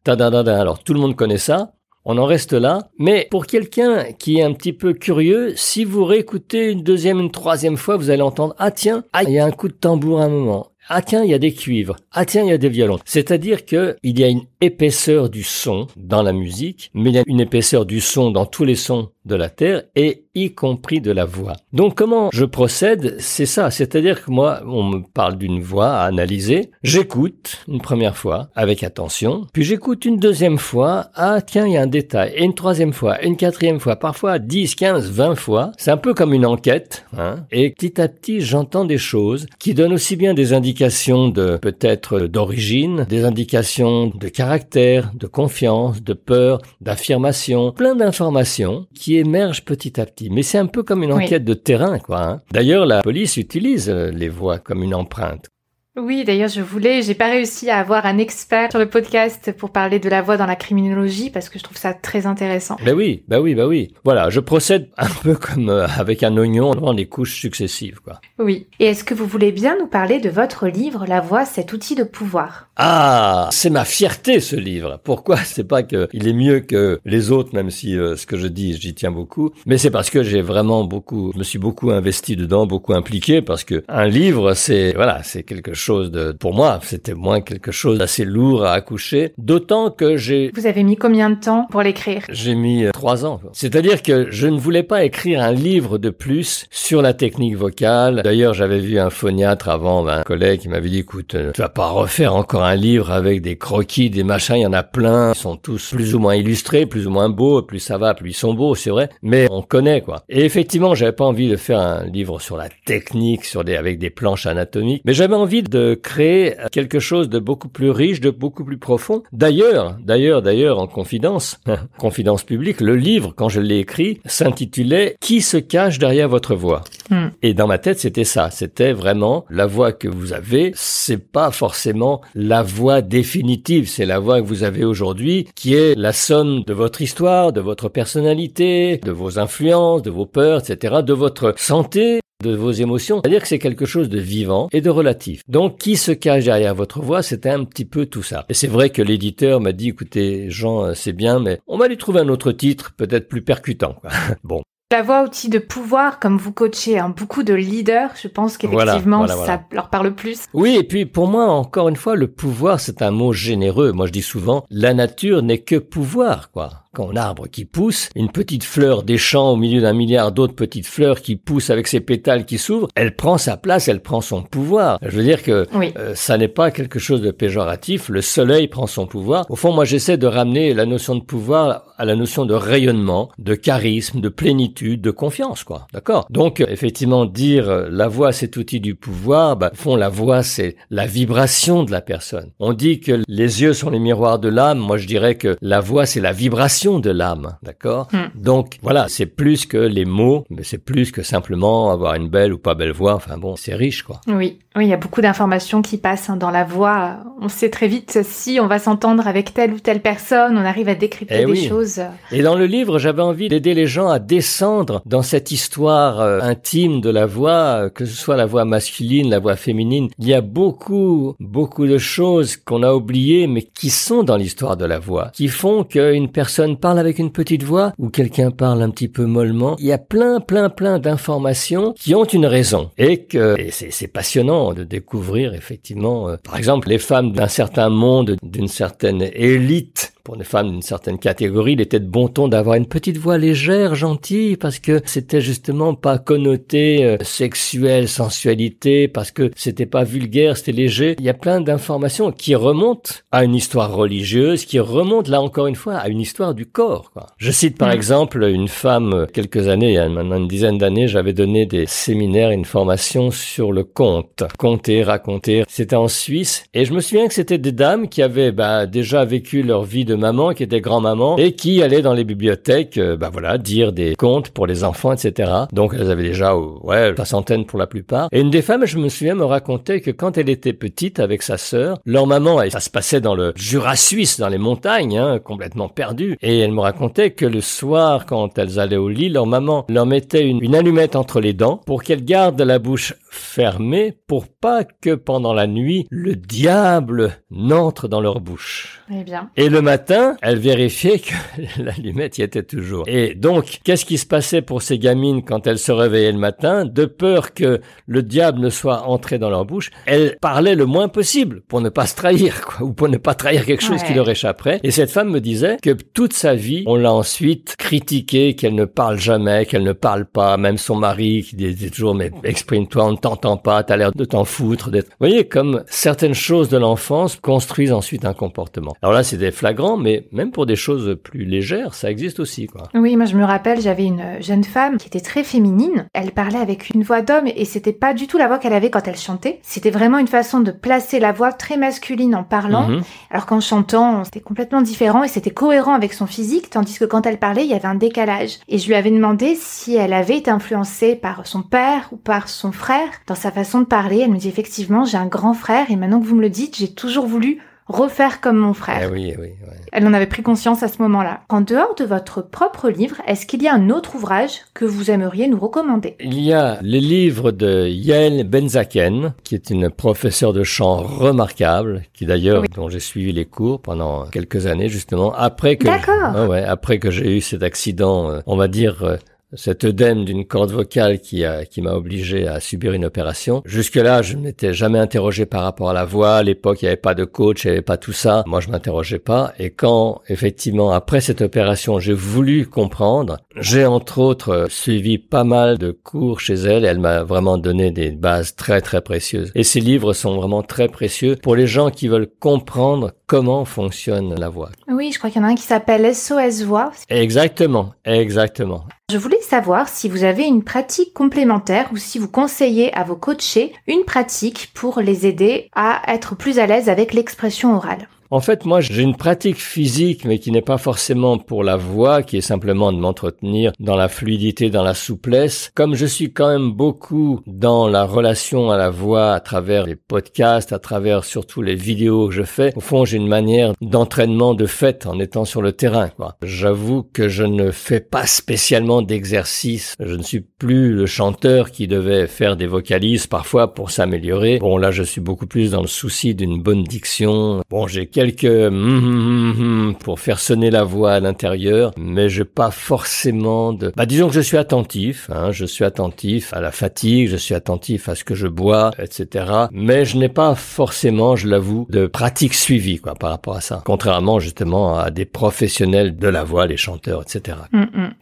ta 0.04 0.16
da 0.16 0.30
da 0.30 0.44
da. 0.44 0.60
Alors 0.60 0.84
tout 0.84 0.94
le 0.94 1.00
monde 1.00 1.16
connaît 1.16 1.38
ça, 1.38 1.72
on 2.08 2.18
en 2.18 2.26
reste 2.26 2.54
là. 2.54 2.90
Mais 2.98 3.28
pour 3.30 3.46
quelqu'un 3.46 4.14
qui 4.14 4.40
est 4.40 4.44
un 4.44 4.54
petit 4.54 4.74
peu 4.74 4.94
curieux, 4.94 5.54
si 5.56 5.84
vous 5.84 6.06
réécoutez 6.06 6.72
une 6.72 6.82
deuxième, 6.82 7.20
une 7.20 7.32
troisième 7.32 7.76
fois, 7.76 7.98
vous 7.98 8.10
allez 8.10 8.22
entendre, 8.22 8.56
ah 8.58 8.72
tiens, 8.72 9.04
ah, 9.12 9.24
il 9.24 9.32
y 9.32 9.40
a 9.40 9.46
un 9.46 9.52
coup 9.52 9.68
de 9.68 9.74
tambour 9.74 10.22
à 10.22 10.24
un 10.24 10.30
moment. 10.30 10.72
Ah 10.90 11.02
tiens, 11.02 11.24
il 11.24 11.30
y 11.30 11.34
a 11.34 11.40
des 11.40 11.54
cuivres. 11.54 11.98
Ah 12.12 12.26
tiens, 12.26 12.44
il 12.44 12.50
y 12.50 12.54
a 12.54 12.58
des 12.58 12.70
violons. 12.70 13.00
C'est-à-dire 13.04 13.66
que 13.66 13.98
il 14.04 14.20
y 14.20 14.24
a 14.24 14.30
une 14.30 14.44
épaisseur 14.62 15.30
du 15.30 15.44
son 15.44 15.88
dans 15.98 16.24
la 16.24 16.32
musique, 16.32 16.92
mais 16.94 17.10
il 17.10 17.16
y 17.16 17.20
a 17.20 17.24
une 17.28 17.42
épaisseur 17.42 17.86
du 17.86 18.00
son 18.00 18.32
dans 18.32 18.46
tous 18.46 18.64
les 18.64 18.76
sons 18.76 19.10
de 19.26 19.36
la 19.36 19.50
Terre 19.50 19.84
et 19.96 20.24
y 20.36 20.54
compris 20.54 21.02
de 21.02 21.12
la 21.12 21.26
voix. 21.26 21.58
Donc 21.74 21.96
comment 21.96 22.30
je 22.32 22.46
procède? 22.46 23.18
C'est 23.20 23.46
ça, 23.46 23.70
c'est-à-dire 23.70 24.24
que 24.24 24.32
moi, 24.32 24.62
on 24.66 24.84
me 24.84 25.02
parle 25.02 25.38
d'une 25.38 25.60
voix 25.60 25.90
à 25.90 26.06
analyser, 26.06 26.72
j'écoute 26.84 27.64
une 27.68 27.82
première 27.82 28.16
fois 28.16 28.50
avec 28.56 28.84
attention, 28.84 29.46
puis 29.52 29.64
j'écoute 29.64 30.06
une 30.06 30.18
deuxième 30.18 30.58
fois, 30.58 31.10
ah 31.16 31.42
tiens, 31.42 31.68
il 31.68 31.74
y 31.74 31.78
a 31.78 31.82
un 31.82 31.88
détail, 31.88 32.32
et 32.36 32.44
une 32.46 32.54
troisième 32.54 32.94
fois, 32.94 33.22
une 33.24 33.36
quatrième 33.36 33.80
fois, 33.80 33.98
parfois 33.98 34.40
10, 34.40 34.76
15, 34.76 35.12
20 35.12 35.36
fois. 35.36 35.72
C'est 35.78 35.92
un 35.92 35.98
peu 35.98 36.14
comme 36.14 36.34
une 36.34 36.46
enquête, 36.46 37.06
hein, 37.18 37.46
et 37.52 37.72
petit 37.72 38.00
à 38.00 38.08
petit, 38.08 38.40
j'entends 38.40 38.86
des 38.86 38.98
choses 38.98 39.48
qui 39.60 39.74
donnent 39.74 39.94
aussi 39.94 40.16
bien 40.16 40.34
des 40.34 40.54
indications 40.54 40.77
de 40.78 41.58
peut-être 41.58 42.20
d'origine, 42.20 43.06
des 43.10 43.24
indications 43.24 44.08
de 44.08 44.28
caractère, 44.28 45.12
de 45.16 45.26
confiance, 45.26 46.04
de 46.04 46.14
peur, 46.14 46.62
d'affirmation, 46.82 47.72
plein 47.72 47.96
d'informations 47.96 48.86
qui 48.94 49.18
émerge 49.18 49.66
petit 49.66 50.00
à 50.00 50.06
petit. 50.06 50.30
Mais 50.30 50.44
c'est 50.44 50.60
un 50.60 50.68
peu 50.68 50.84
comme 50.84 51.04
une 51.04 51.14
enquête 51.14 51.44
de 51.44 51.56
terrain, 51.56 51.98
quoi. 52.00 52.24
Hein. 52.24 52.42
D'ailleurs, 52.52 52.86
la 52.86 53.02
police 53.02 53.38
utilise 53.38 53.90
euh, 53.90 54.12
les 54.12 54.30
voix 54.30 54.60
comme 54.60 54.84
une 54.84 54.94
empreinte. 54.94 55.50
Oui, 55.98 56.24
d'ailleurs, 56.24 56.50
je 56.50 56.62
voulais, 56.62 57.02
j'ai 57.02 57.16
pas 57.16 57.30
réussi 57.30 57.72
à 57.72 57.80
avoir 57.80 58.06
un 58.06 58.20
expert 58.20 58.70
sur 58.70 58.80
le 58.80 58.88
podcast 58.88 59.52
pour 59.52 59.72
parler 59.72 59.98
de 59.98 60.08
la 60.10 60.22
voix 60.22 60.38
dans 60.38 60.46
la 60.46 60.56
criminologie 60.56 61.32
parce 61.32 61.50
que 61.50 61.58
je 61.58 61.64
trouve 61.64 61.78
ça 61.78 61.96
très 61.96 62.28
intéressant. 62.28 62.78
Ben 62.86 62.94
oui, 62.94 63.24
ben 63.28 63.40
oui, 63.40 63.56
ben 63.56 63.66
oui. 63.66 63.96
Voilà, 64.04 64.30
je 64.30 64.40
procède 64.40 64.90
un 64.98 65.10
peu 65.24 65.36
comme 65.36 65.70
euh, 65.70 65.88
avec 65.88 66.22
un 66.22 66.38
oignon 66.38 66.76
dans 66.76 66.92
les 66.92 67.08
couches 67.08 67.40
successives, 67.40 68.00
quoi. 68.04 68.22
Oui. 68.38 68.68
Et 68.80 68.86
est-ce 68.86 69.04
que 69.04 69.16
vous 69.16 69.26
voulez 69.26 69.52
bien 69.52 69.76
nous 69.80 69.88
parler 69.88 70.20
de 70.20 70.30
votre 70.30 70.68
livre, 70.68 71.06
La 71.08 71.20
voix, 71.20 71.46
cet 71.46 71.74
outil 71.74 71.96
de 71.96 72.04
pouvoir? 72.04 72.67
Ah, 72.80 73.50
c'est 73.52 73.72
ma 73.72 73.86
fierté, 73.86 74.40
ce 74.40 74.56
livre. 74.56 75.00
Pourquoi 75.04 75.38
C'est 75.46 75.64
pas 75.64 75.82
que 75.82 76.08
il 76.14 76.28
est 76.28 76.34
mieux 76.34 76.60
que 76.60 77.00
les 77.06 77.32
autres, 77.32 77.56
même 77.56 77.72
si 77.72 77.98
euh, 77.98 78.16
ce 78.16 78.28
que 78.28 78.38
je 78.38 78.46
dis, 78.46 78.78
j'y 78.80 78.94
tiens 78.94 79.10
beaucoup, 79.10 79.52
mais 79.66 79.80
c'est 79.80 79.90
parce 79.90 80.12
que 80.12 80.22
j'ai 80.22 80.42
vraiment 80.42 80.84
beaucoup, 80.84 81.32
je 81.34 81.40
me 81.40 81.44
suis 81.44 81.58
beaucoup 81.58 81.90
investi 81.90 82.36
dedans, 82.36 82.68
beaucoup 82.68 82.94
impliqué, 82.94 83.42
parce 83.42 83.64
que 83.64 83.84
un 83.88 84.06
livre, 84.06 84.54
c'est, 84.54 84.94
voilà, 84.94 85.24
c'est 85.24 85.42
quelque 85.42 85.74
chose 85.74 86.12
de, 86.12 86.34
pour 86.34 86.54
moi, 86.54 86.80
c'était 86.84 87.16
moins 87.16 87.42
quelque 87.42 87.72
chose 87.72 87.98
d'assez 87.98 88.26
lourd 88.26 88.64
à 88.64 88.74
accoucher. 88.74 89.34
D'autant 89.40 89.90
que 89.90 90.16
j'ai... 90.16 90.52
Vous 90.54 90.68
avez 90.68 90.84
mis 90.84 90.98
combien 90.98 91.32
de 91.32 91.40
temps 91.40 91.66
pour 91.72 91.82
l'écrire? 91.82 92.22
J'ai 92.30 92.54
mis 92.54 92.86
euh, 92.86 92.92
trois 92.92 93.26
ans. 93.26 93.40
C'est-à-dire 93.54 94.04
que 94.04 94.28
je 94.30 94.46
ne 94.46 94.60
voulais 94.60 94.84
pas 94.84 95.04
écrire 95.04 95.42
un 95.42 95.52
livre 95.52 95.98
de 95.98 96.12
plus 96.12 96.68
sur 96.70 97.02
la 97.02 97.14
technique 97.14 97.56
vocale. 97.56 98.22
D'ailleurs, 98.24 98.54
j'avais 98.54 98.80
vu 98.80 99.00
un 99.00 99.10
phoniatre 99.10 99.70
avant, 99.70 100.04
ben, 100.04 100.20
un 100.20 100.24
collègue 100.24 100.60
qui 100.60 100.70
m'avait 100.70 100.90
dit, 100.90 101.00
écoute, 101.00 101.34
euh, 101.34 101.52
tu 101.54 101.62
vas 101.62 101.70
pas 101.70 101.88
refaire 101.88 102.36
encore 102.36 102.64
un 102.64 102.67
livre 102.76 103.12
avec 103.12 103.42
des 103.42 103.58
croquis, 103.58 104.10
des 104.10 104.24
machins, 104.24 104.56
il 104.56 104.62
y 104.62 104.66
en 104.66 104.74
a 104.74 104.84
plein. 104.84 105.34
Ils 105.34 105.38
sont 105.38 105.56
tous 105.56 105.92
plus 105.92 106.16
ou 106.16 106.20
moins 106.20 106.36
illustrés, 106.36 106.86
plus 106.86 107.08
ou 107.08 107.10
moins 107.10 107.30
beaux. 107.30 107.62
Plus 107.62 107.80
ça 107.80 107.98
va, 107.98 108.14
plus 108.14 108.32
ils 108.32 108.34
sont 108.34 108.54
beaux, 108.54 108.76
c'est 108.76 108.90
vrai. 108.90 109.10
Mais 109.22 109.48
on 109.52 109.62
connaît, 109.62 110.02
quoi. 110.02 110.24
Et 110.30 110.46
effectivement, 110.46 110.96
j'avais 110.96 111.12
pas 111.12 111.26
envie 111.26 111.50
de 111.50 111.56
faire 111.56 111.80
un 111.80 112.06
livre 112.06 112.40
sur 112.40 112.58
la 112.58 112.70
technique, 112.86 113.46
sur 113.46 113.64
des, 113.64 113.76
avec 113.76 114.00
des 114.00 114.10
planches 114.10 114.46
anatomiques. 114.46 115.02
Mais 115.06 115.14
j'avais 115.14 115.36
envie 115.36 115.64
de 115.64 115.94
créer 116.02 116.56
quelque 116.72 117.00
chose 117.00 117.30
de 117.30 117.40
beaucoup 117.40 117.70
plus 117.70 117.92
riche, 117.92 118.20
de 118.20 118.30
beaucoup 118.30 118.64
plus 118.64 118.78
profond. 118.78 119.24
D'ailleurs, 119.32 119.98
d'ailleurs, 120.04 120.42
d'ailleurs, 120.42 120.80
en 120.80 120.88
confidence, 120.88 121.60
confidence 121.98 122.44
publique, 122.44 122.82
le 122.82 122.96
livre, 122.96 123.34
quand 123.36 123.50
je 123.50 123.62
l'ai 123.62 123.80
écrit, 123.80 124.20
s'intitulait 124.26 125.16
Qui 125.22 125.42
se 125.42 125.58
cache 125.58 126.00
derrière 126.00 126.30
votre 126.30 126.56
voix 126.56 126.84
hmm. 127.10 127.30
Et 127.42 127.54
dans 127.54 127.68
ma 127.68 127.78
tête, 127.78 128.00
c'était 128.00 128.24
ça. 128.24 128.50
C'était 128.52 128.94
vraiment 128.94 129.46
la 129.50 129.66
voix 129.66 129.92
que 129.92 130.08
vous 130.08 130.34
avez. 130.34 130.72
C'est 130.76 131.32
pas 131.32 131.52
forcément 131.52 132.22
la 132.36 132.64
voix 132.64 133.02
définitive. 133.02 133.88
C'est 133.88 134.06
la 134.06 134.20
voix 134.20 134.42
que 134.42 134.48
vous 134.48 134.64
avez 134.64 134.86
aujourd'hui, 134.86 135.48
qui 135.56 135.74
est 135.74 135.96
la 135.96 136.14
somme 136.14 136.64
de 136.64 136.74
votre 136.74 137.02
histoire, 137.02 137.54
de 137.54 137.62
votre 137.62 137.90
personnalité, 137.90 138.98
de 138.98 139.12
vos 139.12 139.40
influences, 139.40 140.02
de 140.02 140.10
vos 140.10 140.26
peurs, 140.26 140.60
etc., 140.60 141.02
de 141.04 141.14
votre 141.14 141.54
santé, 141.58 142.20
de 142.44 142.56
vos 142.56 142.72
émotions. 142.72 143.22
C'est-à-dire 143.22 143.42
que 143.42 143.48
c'est 143.48 143.60
quelque 143.60 143.86
chose 143.86 144.10
de 144.10 144.20
vivant 144.20 144.70
et 144.72 144.82
de 144.82 144.90
relatif. 144.90 145.42
Donc, 145.48 145.80
qui 145.80 145.98
se 145.98 146.12
cache 146.12 146.46
derrière 146.46 146.76
votre 146.76 147.02
voix, 147.02 147.24
c'était 147.24 147.50
un 147.50 147.64
petit 147.64 147.86
peu 147.86 148.06
tout 148.06 148.24
ça. 148.24 148.46
Et 148.50 148.54
c'est 148.54 148.68
vrai 148.68 148.90
que 148.90 149.02
l'éditeur 149.02 149.60
m'a 149.60 149.72
dit, 149.72 149.90
écoutez, 149.90 150.50
Jean, 150.50 150.86
euh, 150.86 150.94
c'est 150.94 151.14
bien, 151.14 151.40
mais 151.40 151.60
on 151.68 151.78
va 151.78 151.88
lui 151.88 151.98
trouver 151.98 152.20
un 152.20 152.30
autre 152.30 152.52
titre, 152.52 152.94
peut-être 152.96 153.28
plus 153.28 153.42
percutant. 153.42 153.96
bon. 154.44 154.62
La 154.90 155.02
voix 155.02 155.24
outil 155.24 155.50
de 155.50 155.60
pouvoir, 155.60 156.18
comme 156.18 156.38
vous 156.38 156.54
coachez 156.54 156.98
hein, 156.98 157.10
beaucoup 157.10 157.44
de 157.44 157.54
leaders, 157.54 158.12
je 158.16 158.30
pense 158.30 158.58
qu'effectivement 158.58 159.28
ça 159.28 159.62
leur 159.74 159.90
parle 159.90 160.16
plus. 160.16 160.46
Oui, 160.54 160.78
et 160.78 160.84
puis 160.84 161.06
pour 161.06 161.28
moi, 161.28 161.50
encore 161.50 161.90
une 161.90 161.98
fois, 161.98 162.16
le 162.16 162.30
pouvoir, 162.30 162.80
c'est 162.80 163.02
un 163.02 163.12
mot 163.12 163.34
généreux. 163.34 163.92
Moi, 163.92 164.06
je 164.06 164.14
dis 164.14 164.22
souvent, 164.22 164.66
la 164.70 164.94
nature 164.94 165.42
n'est 165.42 165.58
que 165.58 165.76
pouvoir, 165.76 166.52
quoi 166.52 166.87
quand 166.98 167.12
un 167.12 167.16
arbre 167.16 167.48
qui 167.48 167.64
pousse, 167.66 168.10
une 168.16 168.32
petite 168.32 168.64
fleur 168.64 169.04
des 169.04 169.20
champs 169.20 169.52
au 169.52 169.56
milieu 169.56 169.82
d'un 169.82 169.94
milliard 169.94 170.32
d'autres 170.32 170.56
petites 170.56 170.88
fleurs 170.88 171.22
qui 171.22 171.36
poussent 171.36 171.70
avec 171.70 171.88
ses 171.88 172.00
pétales 172.00 172.44
qui 172.44 172.58
s'ouvrent, 172.58 172.88
elle 172.96 173.16
prend 173.16 173.38
sa 173.38 173.56
place, 173.56 173.88
elle 173.88 174.02
prend 174.02 174.20
son 174.20 174.42
pouvoir. 174.42 174.98
Je 175.04 175.16
veux 175.16 175.24
dire 175.24 175.44
que 175.44 175.68
euh, 175.76 176.16
ça 176.16 176.40
n'est 176.40 176.48
pas 176.48 176.72
quelque 176.72 176.98
chose 176.98 177.22
de 177.22 177.30
péjoratif, 177.30 178.10
le 178.10 178.24
soleil 178.24 178.68
prend 178.68 178.88
son 178.88 179.06
pouvoir. 179.06 179.46
Au 179.52 179.56
fond, 179.56 179.72
moi 179.72 179.86
j'essaie 179.86 180.18
de 180.18 180.26
ramener 180.26 180.74
la 180.74 180.88
notion 180.88 181.14
de 181.14 181.22
pouvoir 181.22 181.84
à 181.98 182.06
la 182.06 182.16
notion 182.16 182.46
de 182.46 182.54
rayonnement, 182.54 183.30
de 183.40 183.56
charisme, 183.56 184.22
de 184.22 184.30
plénitude, 184.30 185.02
de 185.02 185.12
confiance, 185.12 185.64
quoi. 185.64 185.88
D'accord? 185.94 186.28
Donc, 186.30 186.62
effectivement, 186.62 187.26
dire 187.26 187.70
euh, 187.70 187.88
la 187.92 188.08
voix, 188.08 188.32
c'est 188.32 188.56
outil 188.58 188.80
du 188.80 188.96
pouvoir, 188.96 189.58
bah, 189.58 189.72
au 189.74 189.76
fond, 189.76 189.96
la 189.96 190.10
voix, 190.10 190.44
c'est 190.44 190.76
la 190.92 191.08
vibration 191.08 191.84
de 191.84 191.92
la 191.92 192.02
personne. 192.02 192.52
On 192.60 192.74
dit 192.74 193.00
que 193.00 193.24
les 193.28 193.62
yeux 193.62 193.74
sont 193.74 193.90
les 193.90 194.00
miroirs 194.00 194.40
de 194.40 194.50
l'âme. 194.50 194.78
Moi, 194.78 194.98
je 194.98 195.08
dirais 195.08 195.36
que 195.36 195.58
la 195.62 195.80
voix, 195.80 196.06
c'est 196.06 196.22
la 196.22 196.34
vibration 196.34 196.87
de 197.00 197.12
l'âme, 197.12 197.58
d'accord? 197.62 198.08
Hmm. 198.12 198.30
Donc 198.36 198.78
voilà, 198.82 199.08
c'est 199.08 199.26
plus 199.26 199.66
que 199.66 199.78
les 199.78 200.06
mots, 200.06 200.46
mais 200.50 200.64
c'est 200.64 200.78
plus 200.78 201.12
que 201.12 201.24
simplement 201.24 201.92
avoir 201.92 202.16
une 202.16 202.30
belle 202.30 202.54
ou 202.54 202.58
pas 202.58 202.76
belle 202.76 202.92
voix. 202.92 203.14
Enfin 203.14 203.38
bon, 203.38 203.56
c'est 203.56 203.76
riche, 203.76 204.04
quoi. 204.04 204.22
Oui, 204.28 204.60
oui, 204.78 204.86
il 204.86 204.90
y 204.90 204.94
a 204.94 204.98
beaucoup 204.98 205.22
d'informations 205.22 205.82
qui 205.82 205.98
passent 205.98 206.30
hein, 206.30 206.38
dans 206.38 206.52
la 206.52 206.64
voix. 206.64 207.18
On 207.42 207.50
sait 207.50 207.70
très 207.70 207.88
vite 207.88 208.20
si 208.24 208.60
on 208.62 208.68
va 208.68 208.80
s'entendre 208.80 209.28
avec 209.28 209.54
telle 209.54 209.74
ou 209.74 209.80
telle 209.80 210.02
personne. 210.02 210.58
On 210.58 210.66
arrive 210.66 210.90
à 210.90 210.96
décrypter 210.96 211.42
eh 211.42 211.46
des 211.46 211.68
choses. 211.68 212.02
Et 212.32 212.42
dans 212.42 212.56
le 212.56 212.66
livre, 212.66 213.00
j'avais 213.00 213.22
envie 213.22 213.50
d'aider 213.50 213.74
les 213.74 213.88
gens 213.88 214.08
à 214.08 214.20
descendre 214.20 215.02
dans 215.06 215.22
cette 215.22 215.52
histoire 215.52 216.20
euh, 216.22 216.40
intime 216.42 217.02
de 217.02 217.10
la 217.10 217.26
voix, 217.26 217.90
que 217.90 218.06
ce 218.06 218.16
soit 218.16 218.38
la 218.38 218.46
voix 218.46 218.66
masculine, 218.66 219.30
la 219.30 219.40
voix 219.40 219.56
féminine. 219.56 220.10
Il 220.20 220.28
y 220.28 220.34
a 220.34 220.42
beaucoup, 220.42 221.36
beaucoup 221.40 221.88
de 221.88 221.98
choses 221.98 222.58
qu'on 222.58 222.84
a 222.84 222.94
oubliées, 222.94 223.48
mais 223.48 223.64
qui 223.64 223.90
sont 223.90 224.24
dans 224.24 224.38
l'histoire 224.38 224.78
de 224.78 224.86
la 224.86 225.00
voix, 225.00 225.32
qui 225.34 225.48
font 225.48 225.84
qu'une 225.84 226.30
personne 226.30 226.78
parle 226.78 227.00
avec 227.00 227.20
une 227.20 227.32
petite 227.32 227.64
voix 227.64 227.94
ou 227.98 228.10
quelqu'un 228.10 228.52
parle 228.52 228.82
un 228.82 228.90
petit 228.90 229.08
peu 229.08 229.26
mollement. 229.26 229.76
Il 229.80 229.86
y 229.86 229.92
a 229.92 229.98
plein, 229.98 230.40
plein, 230.40 230.70
plein 230.70 231.00
d'informations 231.00 231.94
qui 231.94 232.16
ont 232.16 232.26
une 232.26 232.46
raison 232.46 232.92
et 232.98 233.26
que 233.26 233.56
c'est 233.72 234.08
passionnant 234.08 234.67
de 234.74 234.84
découvrir 234.84 235.54
effectivement, 235.54 236.30
euh, 236.30 236.38
par 236.38 236.58
exemple, 236.58 236.90
les 236.90 237.00
femmes 237.00 237.32
d'un 237.32 237.48
certain 237.48 237.90
monde, 237.90 238.36
d'une 238.44 238.68
certaine 238.68 239.22
élite 239.34 240.14
pour 240.28 240.36
des 240.36 240.44
femmes 240.44 240.72
d'une 240.72 240.82
certaine 240.82 241.20
catégorie, 241.20 241.72
il 241.72 241.80
était 241.80 242.02
de 242.02 242.06
bon 242.06 242.28
ton 242.28 242.50
d'avoir 242.50 242.76
une 242.76 242.86
petite 242.86 243.18
voix 243.18 243.38
légère, 243.38 243.96
gentille, 243.96 244.58
parce 244.58 244.78
que 244.78 245.00
c'était 245.06 245.40
justement 245.40 245.94
pas 245.94 246.18
connoté 246.18 247.06
euh, 247.06 247.16
sexuel, 247.22 248.10
sensualité, 248.10 249.08
parce 249.08 249.32
que 249.32 249.52
c'était 249.56 249.86
pas 249.86 250.04
vulgaire, 250.04 250.58
c'était 250.58 250.74
léger. 250.74 251.16
Il 251.20 251.24
y 251.24 251.30
a 251.30 251.34
plein 251.34 251.62
d'informations 251.62 252.34
qui 252.34 252.56
remontent 252.56 253.12
à 253.32 253.46
une 253.46 253.56
histoire 253.56 253.96
religieuse, 253.96 254.66
qui 254.66 254.82
remontent 254.82 255.32
là 255.32 255.42
encore 255.42 255.68
une 255.68 255.76
fois 255.76 255.96
à 255.96 256.10
une 256.10 256.20
histoire 256.20 256.54
du 256.54 256.66
corps. 256.66 257.12
Quoi. 257.14 257.28
Je 257.38 257.50
cite 257.50 257.78
par 257.78 257.88
mm. 257.88 257.94
exemple 257.94 258.44
une 258.44 258.68
femme, 258.68 259.14
euh, 259.14 259.26
quelques 259.28 259.70
années, 259.70 259.92
il 259.92 259.94
y 259.94 259.98
a 259.98 260.10
maintenant 260.10 260.36
une 260.36 260.50
dizaine 260.50 260.78
d'années, 260.78 261.08
j'avais 261.08 261.32
donné 261.32 261.66
des 261.66 261.86
séminaires, 261.86 262.52
une 262.52 262.66
formation 262.66 263.32
sur 263.32 263.72
le 263.72 263.86
conte, 263.86 264.44
compter, 264.58 265.04
raconter. 265.04 265.64
C'était 265.70 265.96
en 265.96 266.10
Suisse, 266.10 266.66
et 266.74 266.84
je 266.84 266.94
me 266.94 267.00
souviens 267.00 267.30
que 267.30 267.34
c'était 267.34 267.58
des 267.58 267.72
dames 267.72 268.10
qui 268.10 268.22
avaient 268.22 268.52
bah, 268.52 268.88
déjà 268.88 269.24
vécu 269.24 269.64
leur 269.64 269.84
vie 269.84 270.04
de 270.04 270.17
maman 270.18 270.54
qui 270.54 270.64
était 270.64 270.82
grand-maman 270.82 271.38
et 271.38 271.54
qui 271.54 271.82
allait 271.82 272.02
dans 272.02 272.14
les 272.14 272.24
bibliothèques, 272.24 272.98
euh, 272.98 273.18
bah 273.18 273.30
voilà, 273.32 273.58
dire 273.58 273.94
des 273.94 274.16
contes 274.16 274.50
pour 274.50 274.68
les 274.68 274.84
enfants, 274.84 275.14
etc. 275.14 275.52
Donc 275.72 275.94
elles 275.94 276.12
avaient 276.12 276.24
déjà, 276.24 276.56
ouais, 276.56 277.14
la 277.14 277.26
centaine 277.26 277.66
pour 277.66 277.80
la 277.80 277.88
plupart. 277.88 278.30
Et 278.32 278.42
une 278.42 278.50
des 278.50 278.62
femmes, 278.62 278.86
je 278.86 278.98
me 278.98 279.10
souviens, 279.10 279.36
me 279.36 279.46
racontait 279.46 280.02
que 280.02 280.12
quand 280.12 280.38
elle 280.38 280.50
était 280.50 280.74
petite 280.74 281.20
avec 281.20 281.44
sa 281.44 281.58
sœur, 281.58 282.00
leur 282.06 282.28
maman, 282.28 282.62
et 282.62 282.70
ça 282.70 282.80
se 282.80 282.90
passait 282.90 283.22
dans 283.22 283.36
le 283.36 283.54
Jura 283.56 283.96
suisse, 283.96 284.40
dans 284.40 284.50
les 284.50 284.58
montagnes, 284.58 285.18
hein, 285.18 285.40
complètement 285.40 285.90
perdue. 285.90 286.38
Et 286.42 286.60
elle 286.60 286.72
me 286.72 286.82
racontait 286.82 287.32
que 287.32 287.46
le 287.46 287.62
soir, 287.62 288.26
quand 288.26 288.58
elles 288.58 288.80
allaient 288.80 288.98
au 288.98 289.10
lit, 289.10 289.30
leur 289.30 289.46
maman 289.46 289.86
leur 289.90 290.06
mettait 290.06 290.48
une, 290.48 290.64
une 290.64 290.76
allumette 290.76 291.16
entre 291.16 291.40
les 291.40 291.54
dents 291.54 291.78
pour 291.86 292.04
qu'elles 292.04 292.26
gardent 292.26 292.62
la 292.62 292.80
bouche 292.80 293.14
fermée 293.30 294.14
pour 294.28 294.48
pas 294.48 294.84
que 294.84 295.16
pendant 295.16 295.54
la 295.54 295.68
nuit, 295.68 296.08
le 296.10 296.36
diable 296.36 297.38
n'entre 297.52 298.08
dans 298.08 298.22
leur 298.22 298.42
bouche. 298.42 299.02
Eh 299.12 299.24
bien. 299.24 299.50
Et 299.56 299.70
le 299.70 299.82
matin, 299.82 300.07
matin, 300.08 300.38
elle 300.42 300.58
vérifiait 300.58 301.20
que 301.20 301.34
l'allumette 301.82 302.38
y 302.38 302.42
était 302.42 302.64
toujours. 302.64 303.04
Et 303.08 303.36
donc, 303.36 303.80
qu'est-ce 303.84 304.06
qui 304.06 304.18
se 304.18 304.26
passait 304.26 304.62
pour 304.62 304.82
ces 304.82 305.00
gamines 305.00 305.44
quand 305.44 305.68
elles 305.68 305.80
se 305.80 305.92
réveillaient 305.92 306.32
le 306.32 306.38
matin? 306.38 306.86
De 306.86 307.06
peur 307.06 307.54
que 307.54 307.82
le 308.06 308.24
diable 308.24 308.60
ne 308.60 308.70
soit 308.70 309.04
entré 309.04 309.38
dans 309.38 309.50
leur 309.50 309.66
bouche, 309.66 309.92
elles 310.06 310.38
parlaient 310.40 310.76
le 310.76 310.86
moins 310.86 311.10
possible 311.10 311.62
pour 311.68 311.82
ne 311.82 311.90
pas 311.90 312.06
se 312.06 312.16
trahir, 312.16 312.62
quoi, 312.66 312.86
ou 312.86 312.94
pour 312.94 313.10
ne 313.10 313.18
pas 313.18 313.34
trahir 313.34 313.66
quelque 313.66 313.84
chose 313.84 314.02
qui 314.04 314.14
leur 314.14 314.30
échapperait. 314.30 314.80
Et 314.84 314.92
cette 314.92 315.12
femme 315.12 315.30
me 315.30 315.42
disait 315.42 315.78
que 315.82 315.92
toute 315.92 316.34
sa 316.34 316.56
vie, 316.56 316.84
on 316.88 316.96
l'a 316.96 317.14
ensuite 317.14 317.76
critiquée, 317.78 318.56
qu'elle 318.56 318.76
ne 318.76 318.86
parle 318.86 319.20
jamais, 319.20 319.66
qu'elle 319.66 319.84
ne 319.84 319.94
parle 319.94 320.26
pas, 320.26 320.56
même 320.58 320.78
son 320.78 320.96
mari 320.96 321.46
qui 321.48 321.56
disait 321.56 321.90
toujours 321.90 322.16
mais 322.16 322.32
exprime-toi, 322.44 323.06
on 323.06 323.12
ne 323.12 323.18
t'entend 323.18 323.58
pas, 323.58 323.84
t'as 323.84 323.98
l'air 323.98 324.12
de 324.14 324.26
t'en 324.26 324.46
foutre. 324.46 324.90
D'être... 324.90 325.08
Vous 325.08 325.28
voyez 325.28 325.48
comme 325.48 325.84
certaines 325.88 326.34
choses 326.34 326.70
de 326.70 326.78
l'enfance 326.78 327.36
construisent 327.36 327.92
ensuite 327.92 328.26
un 328.26 328.34
comportement. 328.34 328.96
Alors 329.02 329.14
là, 329.14 329.24
c'est 329.24 329.38
des 329.38 329.52
flagrants, 329.52 329.97
mais 329.98 330.28
même 330.32 330.52
pour 330.52 330.66
des 330.66 330.76
choses 330.76 331.18
plus 331.24 331.46
légères, 331.46 331.94
ça 331.94 332.10
existe 332.10 332.40
aussi, 332.40 332.68
quoi. 332.68 332.84
Oui, 332.94 333.16
moi 333.16 333.26
je 333.26 333.36
me 333.36 333.44
rappelle, 333.44 333.82
j'avais 333.82 334.06
une 334.06 334.42
jeune 334.42 334.64
femme 334.64 334.98
qui 334.98 335.08
était 335.08 335.20
très 335.20 335.44
féminine. 335.44 336.08
Elle 336.14 336.32
parlait 336.32 336.60
avec 336.60 336.90
une 336.90 337.04
voix 337.04 337.22
d'homme 337.22 337.48
et 337.48 337.66
c'était 337.66 337.94
pas 337.94 338.14
du 338.14 338.28
tout 338.28 338.38
la 338.38 338.48
voix 338.48 338.60
qu'elle 338.60 338.74
avait 338.74 338.90
quand 338.90 339.08
elle 339.08 339.18
chantait. 339.18 339.60
C'était 339.64 339.90
vraiment 339.90 340.18
une 340.18 340.28
façon 340.28 340.60
de 340.60 340.72
placer 340.72 341.20
la 341.20 341.32
voix 341.32 341.52
très 341.52 341.78
masculine 341.78 342.36
en 342.36 342.44
parlant, 342.44 342.88
mhm. 342.88 343.02
alors 343.32 343.46
qu'en 343.46 343.60
chantant, 343.60 344.24
c'était 344.24 344.40
complètement 344.40 344.82
différent 344.82 345.24
et 345.24 345.28
c'était 345.28 345.52
cohérent 345.52 345.94
avec 345.94 346.14
son 346.14 346.28
physique, 346.28 346.70
tandis 346.70 346.98
que 346.98 347.06
quand 347.06 347.26
elle 347.26 347.40
parlait, 347.40 347.64
il 347.64 347.72
y 347.72 347.74
avait 347.74 347.88
un 347.88 347.96
décalage. 347.96 348.60
Et 348.68 348.78
je 348.78 348.88
lui 348.88 348.96
avais 348.96 349.12
demandé 349.12 349.56
si 349.56 349.96
elle 349.96 350.14
avait 350.14 350.38
été 350.38 350.52
influencée 350.52 351.16
par 351.16 351.46
son 351.48 351.62
père 351.62 352.10
ou 352.12 352.18
par 352.18 352.50
son 352.50 352.72
frère 352.72 353.10
dans 353.28 353.36
sa 353.36 353.52
façon 353.52 353.82
de 353.82 353.86
parler. 353.86 354.20
Elle 354.20 354.32
me 354.32 354.38
dit 354.38 354.50
effectivement, 354.50 355.06
j'ai 355.06 355.18
un 355.18 355.28
grand 355.28 355.54
frère 355.54 355.90
et 355.90 355.96
maintenant 355.96 356.20
que 356.20 356.26
vous 356.26 356.36
me 356.36 356.42
le 356.42 356.50
dites, 356.50 356.78
j'ai 356.78 356.94
toujours 356.94 357.26
voulu 357.26 357.60
refaire 357.88 358.42
comme 358.42 358.58
mon 358.58 358.74
frère. 358.74 359.02
Eh 359.04 359.12
oui, 359.12 359.34
eh 359.34 359.40
oui, 359.40 359.50
Elle 359.92 360.06
en 360.08 360.14
avait 360.14 360.28
pris 360.28 360.44
conscience 360.44 360.84
à 360.84 360.88
ce 360.88 361.02
moment-là. 361.02 361.42
En 361.50 361.62
dehors 361.62 361.96
de 361.96 362.06
votre 362.06 362.42
propre 362.42 362.90
livre, 362.90 363.18
est-ce 363.28 363.46
qu'il 363.46 363.64
y 363.64 363.68
a 363.68 363.74
un 363.74 363.90
autre 363.90 364.16
ouvrage 364.16 364.62
que 364.74 364.86
vous 364.86 365.12
aimeriez 365.12 365.48
nous 365.48 365.60
recommander? 365.60 366.16
Il 366.20 366.40
y 366.40 366.54
a 366.54 366.80
le 366.82 366.98
livre 366.98 367.52
de 367.52 367.88
Yael 367.88 368.44
Benzaken, 368.44 369.34
qui 369.44 369.56
est 369.56 369.70
une 369.70 369.90
professeure 369.90 370.54
de 370.54 370.64
chant 370.64 370.98
remarquable, 370.98 372.04
qui 372.14 372.26
d'ailleurs, 372.26 372.64
dont 372.76 372.90
j'ai 372.90 373.00
suivi 373.00 373.32
les 373.32 373.46
cours 373.46 373.82
pendant 373.82 374.26
quelques 374.26 374.66
années 374.66 374.90
justement, 374.90 375.34
après 375.34 375.78
que, 375.78 375.86
D'accord. 375.86 376.50
ouais, 376.50 376.64
après 376.64 377.00
que 377.00 377.12
j'ai 377.12 377.38
eu 377.38 377.42
cet 377.42 377.64
accident, 377.64 378.30
euh, 378.30 378.40
on 378.46 378.58
va 378.58 378.68
dire, 378.68 379.04
euh, 379.04 379.18
cet 379.54 379.86
œdème 379.86 380.26
d'une 380.26 380.46
corde 380.46 380.72
vocale 380.72 381.20
qui 381.20 381.46
a, 381.46 381.66
qui 381.66 381.82
m'a 381.82 381.94
obligé 381.94 382.48
à 382.48 382.60
subir 382.60 382.94
une 382.94 383.06
opération. 383.06 383.62
Jusque-là, 383.66 384.22
je 384.22 384.36
ne 384.36 384.42
m'étais 384.42 384.74
jamais 384.74 385.00
interrogé 385.00 385.46
par 385.46 385.64
rapport 385.64 385.90
à 385.90 385.94
la 385.94 386.06
voix. 386.06 386.36
À 386.36 386.44
l'époque, 386.44 386.82
il 386.82 386.86
n'y 386.86 386.90
avait 386.90 386.98
pas 386.98 387.16
de 387.16 387.24
coach, 387.24 387.64
il 387.64 387.68
n'y 387.68 387.74
avait 387.74 387.82
pas 387.82 387.98
tout 387.98 388.12
ça. 388.12 388.44
Moi, 388.46 388.60
je 388.60 388.70
m'interrogeais 388.70 389.20
pas. 389.20 389.54
Et 389.58 389.70
quand, 389.70 390.22
effectivement, 390.28 390.92
après 390.92 391.22
cette 391.22 391.42
opération, 391.42 392.00
j'ai 392.00 392.14
voulu 392.14 392.68
comprendre, 392.68 393.38
j'ai 393.56 393.86
entre 393.86 394.20
autres 394.20 394.68
suivi 394.70 395.18
pas 395.18 395.44
mal 395.44 395.78
de 395.78 395.92
cours 395.92 396.40
chez 396.40 396.56
elle 396.56 396.84
et 396.84 396.88
elle 396.88 397.00
m'a 397.00 397.24
vraiment 397.24 397.58
donné 397.58 397.92
des 397.92 398.12
bases 398.12 398.56
très, 398.56 398.82
très 398.82 399.02
précieuses. 399.02 399.52
Et 399.56 399.64
ces 399.64 399.80
livres 399.80 400.14
sont 400.14 400.36
vraiment 400.36 400.64
très 400.64 400.88
précieux 400.88 401.38
pour 401.42 401.56
les 401.56 401.68
gens 401.68 401.90
qui 401.90 402.08
veulent 402.08 402.30
comprendre 402.40 403.14
comment 403.28 403.66
fonctionne 403.66 404.36
la 404.36 404.50
voix. 404.50 404.72
Oui, 404.90 405.12
je 405.12 405.18
crois 405.18 405.30
qu'il 405.30 405.42
y 405.42 405.46
en 405.46 405.48
a 405.48 405.52
un 405.52 405.56
qui 405.56 405.64
s'appelle 405.64 406.14
SOS 406.14 406.64
Voix. 406.64 406.92
Exactement, 407.10 407.94
exactement. 408.06 408.86
Je 409.10 409.18
voulais 409.18 409.40
savoir 409.40 409.88
si 409.88 410.10
vous 410.10 410.26
avez 410.26 410.44
une 410.44 410.66
pratique 410.66 411.14
complémentaire 411.14 411.88
ou 411.94 411.96
si 411.96 412.20
vous 412.20 412.28
conseillez 412.28 412.94
à 412.94 413.06
vos 413.06 413.16
coachés 413.16 413.72
une 413.88 414.04
pratique 414.04 414.70
pour 414.74 415.00
les 415.00 415.26
aider 415.26 415.70
à 415.74 416.02
être 416.14 416.36
plus 416.36 416.60
à 416.60 416.68
l'aise 416.68 416.90
avec 416.90 417.14
l'expression 417.14 417.74
orale. 417.74 418.10
En 418.30 418.42
fait, 418.42 418.66
moi, 418.66 418.82
j'ai 418.82 419.04
une 419.04 419.16
pratique 419.16 419.58
physique, 419.62 420.26
mais 420.26 420.40
qui 420.40 420.52
n'est 420.52 420.62
pas 420.62 420.78
forcément 420.78 421.38
pour 421.38 421.64
la 421.64 421.78
voix, 421.78 422.24
qui 422.24 422.38
est 422.38 422.42
simplement 422.42 422.92
de 422.92 422.98
m'entretenir 422.98 423.72
dans 423.80 423.96
la 423.96 424.10
fluidité, 424.10 424.70
dans 424.70 424.84
la 424.84 424.94
souplesse. 424.94 425.72
Comme 425.76 425.96
je 425.96 426.06
suis 426.06 426.34
quand 426.34 426.50
même 426.50 426.72
beaucoup 426.72 427.42
dans 427.48 427.88
la 427.88 428.04
relation 428.04 428.70
à 428.70 428.78
la 428.78 428.90
voix 428.90 429.34
à 429.34 429.40
travers 429.40 429.86
les 429.86 429.96
podcasts, 429.96 430.74
à 430.74 430.80
travers 430.80 431.24
surtout 431.24 431.62
les 431.62 431.76
vidéos 431.76 432.28
que 432.28 432.34
je 432.34 432.44
fais, 432.44 432.74
au 432.76 432.82
fond, 432.82 433.06
j'ai 433.06 433.18
une 433.18 433.28
manière 433.28 433.74
d'entraînement 433.82 434.54
de 434.54 434.66
fait 434.66 435.06
en 435.06 435.20
étant 435.20 435.46
sur 435.46 435.62
le 435.62 435.72
terrain. 435.72 436.10
J'avoue 436.42 437.04
que 437.04 437.30
je 437.30 437.44
ne 437.44 437.72
fais 437.72 438.02
pas 438.02 438.26
spécialement 438.26 439.02
d'exercice. 439.02 439.96
Je 440.00 440.16
ne 440.16 440.24
suis 440.24 440.42
plus 440.42 440.94
le 440.94 441.06
chanteur 441.06 441.72
qui 441.72 441.88
devait 441.88 442.28
faire 442.28 442.58
des 442.58 442.68
vocalises 442.68 443.28
parfois 443.28 443.74
pour 443.74 443.90
s'améliorer. 443.92 444.60
Bon, 444.60 444.78
là, 444.78 444.92
je 444.92 445.04
suis 445.04 445.22
beaucoup 445.22 445.48
plus 445.48 445.72
dans 445.72 445.82
le 445.82 445.88
souci 445.88 446.36
d'une 446.36 446.62
bonne 446.62 446.84
diction. 446.84 447.62
Bon, 447.70 447.88
j'ai 447.88 448.08
quelques 448.18 448.46
hum, 448.46 448.74
hum, 448.74 449.56
hum, 449.60 449.96
pour 449.96 450.20
faire 450.20 450.40
sonner 450.40 450.72
la 450.72 450.84
voix 450.84 451.12
à 451.12 451.20
l'intérieur, 451.20 451.92
mais 451.98 452.30
je 452.30 452.42
pas 452.42 452.72
forcément 452.72 453.74
de. 453.74 453.94
Bah, 453.96 454.08
disons 454.08 454.28
que 454.28 454.34
je 454.34 454.42
suis 454.42 454.58
attentif. 454.58 455.30
Hein, 455.32 455.52
je 455.52 455.66
suis 455.66 455.84
attentif 455.84 456.52
à 456.52 456.60
la 456.60 456.72
fatigue, 456.72 457.30
je 457.30 457.36
suis 457.36 457.54
attentif 457.54 458.10
à 458.10 458.16
ce 458.16 458.24
que 458.24 458.34
je 458.34 458.48
bois, 458.48 458.90
etc. 458.98 459.46
Mais 459.72 460.04
je 460.04 460.18
n'ai 460.18 460.30
pas 460.30 460.56
forcément, 460.56 461.36
je 461.36 461.48
l'avoue, 461.48 461.86
de 461.92 462.08
pratique 462.08 462.56
suivie 462.56 462.98
quoi 462.98 463.14
par 463.14 463.30
rapport 463.30 463.56
à 463.56 463.62
ça. 463.62 463.84
Contrairement 463.86 464.40
justement 464.40 464.98
à 464.98 465.12
des 465.12 465.26
professionnels 465.26 466.18
de 466.18 466.28
la 466.28 466.44
voix, 466.44 466.66
les 466.66 466.78
chanteurs, 466.78 467.22
etc. 467.22 467.58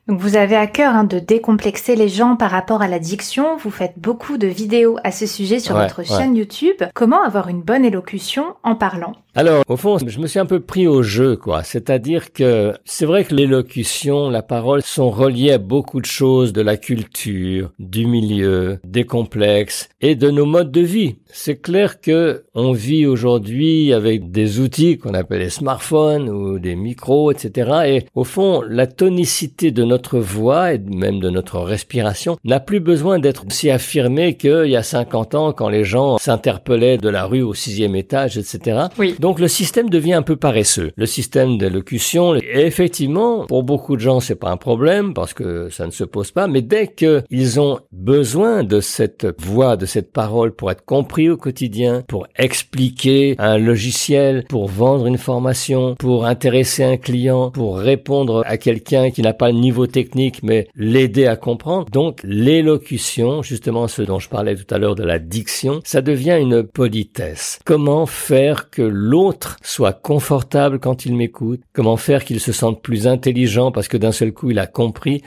Donc 0.09 0.19
vous 0.19 0.35
avez 0.35 0.57
à 0.57 0.67
cœur 0.67 0.93
hein, 0.93 1.05
de 1.05 1.19
décomplexer 1.19 1.95
les 1.95 2.09
gens 2.09 2.35
par 2.35 2.51
rapport 2.51 2.81
à 2.81 2.89
la 2.89 2.99
diction. 2.99 3.55
Vous 3.55 3.71
faites 3.71 3.93
beaucoup 3.97 4.37
de 4.37 4.47
vidéos 4.47 4.97
à 5.05 5.11
ce 5.11 5.25
sujet 5.25 5.59
sur 5.59 5.77
votre 5.77 6.05
chaîne 6.05 6.35
YouTube. 6.35 6.83
Comment 6.93 7.23
avoir 7.23 7.47
une 7.47 7.61
bonne 7.61 7.85
élocution 7.85 8.55
en 8.63 8.75
parlant? 8.75 9.13
Alors, 9.37 9.65
au 9.67 9.75
fond, 9.75 9.97
je 9.97 10.19
me 10.19 10.27
suis 10.27 10.39
un 10.39 10.45
peu 10.45 10.61
pris 10.61 10.87
au 10.87 11.03
jeu, 11.03 11.35
quoi. 11.35 11.61
C'est-à-dire 11.63 12.31
que 12.31 12.73
c'est 12.85 13.05
vrai 13.05 13.25
que 13.25 13.35
l'élocution, 13.35 14.29
la 14.29 14.41
parole 14.41 14.81
sont 14.81 15.09
reliées 15.09 15.51
à 15.51 15.57
beaucoup 15.57 15.99
de 15.99 16.05
choses 16.05 16.53
de 16.53 16.61
la 16.61 16.77
culture, 16.77 17.73
du 17.77 18.05
milieu, 18.05 18.79
des 18.85 19.03
complexes 19.03 19.89
et 19.99 20.15
de 20.15 20.31
nos 20.31 20.45
modes 20.45 20.71
de 20.71 20.79
vie. 20.79 21.17
C'est 21.37 21.57
clair 21.57 21.99
que 21.99 22.45
on 22.55 22.71
vit 22.71 23.05
aujourd'hui 23.05 23.91
avec 23.91 24.31
des 24.31 24.61
outils 24.61 24.97
qu'on 24.97 25.13
appelle 25.13 25.41
les 25.41 25.49
smartphones 25.49 26.29
ou 26.29 26.59
des 26.59 26.77
micros, 26.77 27.29
etc. 27.29 27.71
Et 27.87 28.05
au 28.15 28.23
fond, 28.23 28.61
la 28.65 28.87
tonicité 28.87 29.71
de 29.71 29.83
notre 29.83 30.17
voix 30.17 30.73
et 30.73 30.79
même 30.79 31.19
de 31.19 31.29
notre 31.29 31.59
respiration 31.59 32.37
n'a 32.45 32.61
plus 32.61 32.79
besoin 32.79 33.19
d'être 33.19 33.43
si 33.49 33.69
affirmée 33.69 34.37
qu'il 34.37 34.67
y 34.67 34.77
a 34.77 34.81
50 34.81 35.35
ans 35.35 35.51
quand 35.51 35.67
les 35.67 35.83
gens 35.83 36.17
s'interpellaient 36.17 36.97
de 36.97 37.09
la 37.09 37.25
rue 37.25 37.41
au 37.41 37.53
sixième 37.53 37.97
étage, 37.97 38.37
etc. 38.37 38.85
Oui. 38.97 39.15
Donc 39.19 39.41
le 39.41 39.49
système 39.49 39.89
devient 39.89 40.13
un 40.13 40.21
peu 40.21 40.37
paresseux. 40.37 40.93
Le 40.95 41.05
système 41.05 41.57
d'élocution, 41.57 42.35
et 42.35 42.65
effectivement, 42.65 43.45
pour 43.45 43.63
beaucoup 43.63 43.97
de 43.97 44.01
gens, 44.01 44.21
c'est 44.21 44.35
pas 44.35 44.51
un 44.51 44.57
problème 44.57 45.13
parce 45.13 45.33
que 45.33 45.67
ça 45.69 45.85
ne 45.85 45.91
se 45.91 46.05
pose 46.05 46.31
pas, 46.31 46.47
mais 46.47 46.61
dès 46.61 46.87
qu'ils 46.87 47.59
ont 47.59 47.81
besoin 47.91 48.63
de 48.63 48.79
cette 48.79 49.27
voix, 49.37 49.75
de 49.75 49.85
cette 49.85 50.13
parole 50.13 50.53
pour 50.55 50.71
être 50.71 50.85
compris 50.85 51.24
au 51.29 51.37
quotidien, 51.37 52.03
pour 52.07 52.27
expliquer 52.37 53.35
un 53.37 53.57
logiciel, 53.57 54.45
pour 54.47 54.67
vendre 54.67 55.07
une 55.07 55.17
formation, 55.17 55.95
pour 55.95 56.25
intéresser 56.25 56.83
un 56.83 56.97
client, 56.97 57.51
pour 57.51 57.77
répondre 57.77 58.43
à 58.45 58.57
quelqu'un 58.57 59.11
qui 59.11 59.21
n'a 59.21 59.33
pas 59.33 59.51
le 59.51 59.57
niveau 59.57 59.87
technique, 59.87 60.41
mais 60.43 60.67
l'aider 60.75 61.27
à 61.27 61.35
comprendre. 61.35 61.87
Donc 61.91 62.21
l'élocution, 62.23 63.41
justement 63.41 63.87
ce 63.87 64.01
dont 64.01 64.19
je 64.19 64.29
parlais 64.29 64.55
tout 64.55 64.73
à 64.73 64.77
l'heure 64.77 64.95
de 64.95 65.03
la 65.03 65.19
diction, 65.19 65.81
ça 65.83 66.01
devient 66.01 66.37
une 66.39 66.63
politesse. 66.63 67.59
Comment 67.65 68.05
faire 68.05 68.69
que 68.69 68.81
l'autre 68.81 69.57
soit 69.61 69.93
confortable 69.93 70.79
quand 70.79 71.05
il 71.05 71.15
m'écoute, 71.15 71.61
comment 71.73 71.97
faire 71.97 72.23
qu'il 72.23 72.39
se 72.39 72.51
sente 72.51 72.81
plus 72.81 73.07
intelligent 73.07 73.71
parce 73.71 73.87
que 73.87 73.97
d'un 73.97 74.11
seul 74.11 74.31
coup 74.31 74.51
il 74.51 74.59
a 74.59 74.67
compris? 74.67 75.21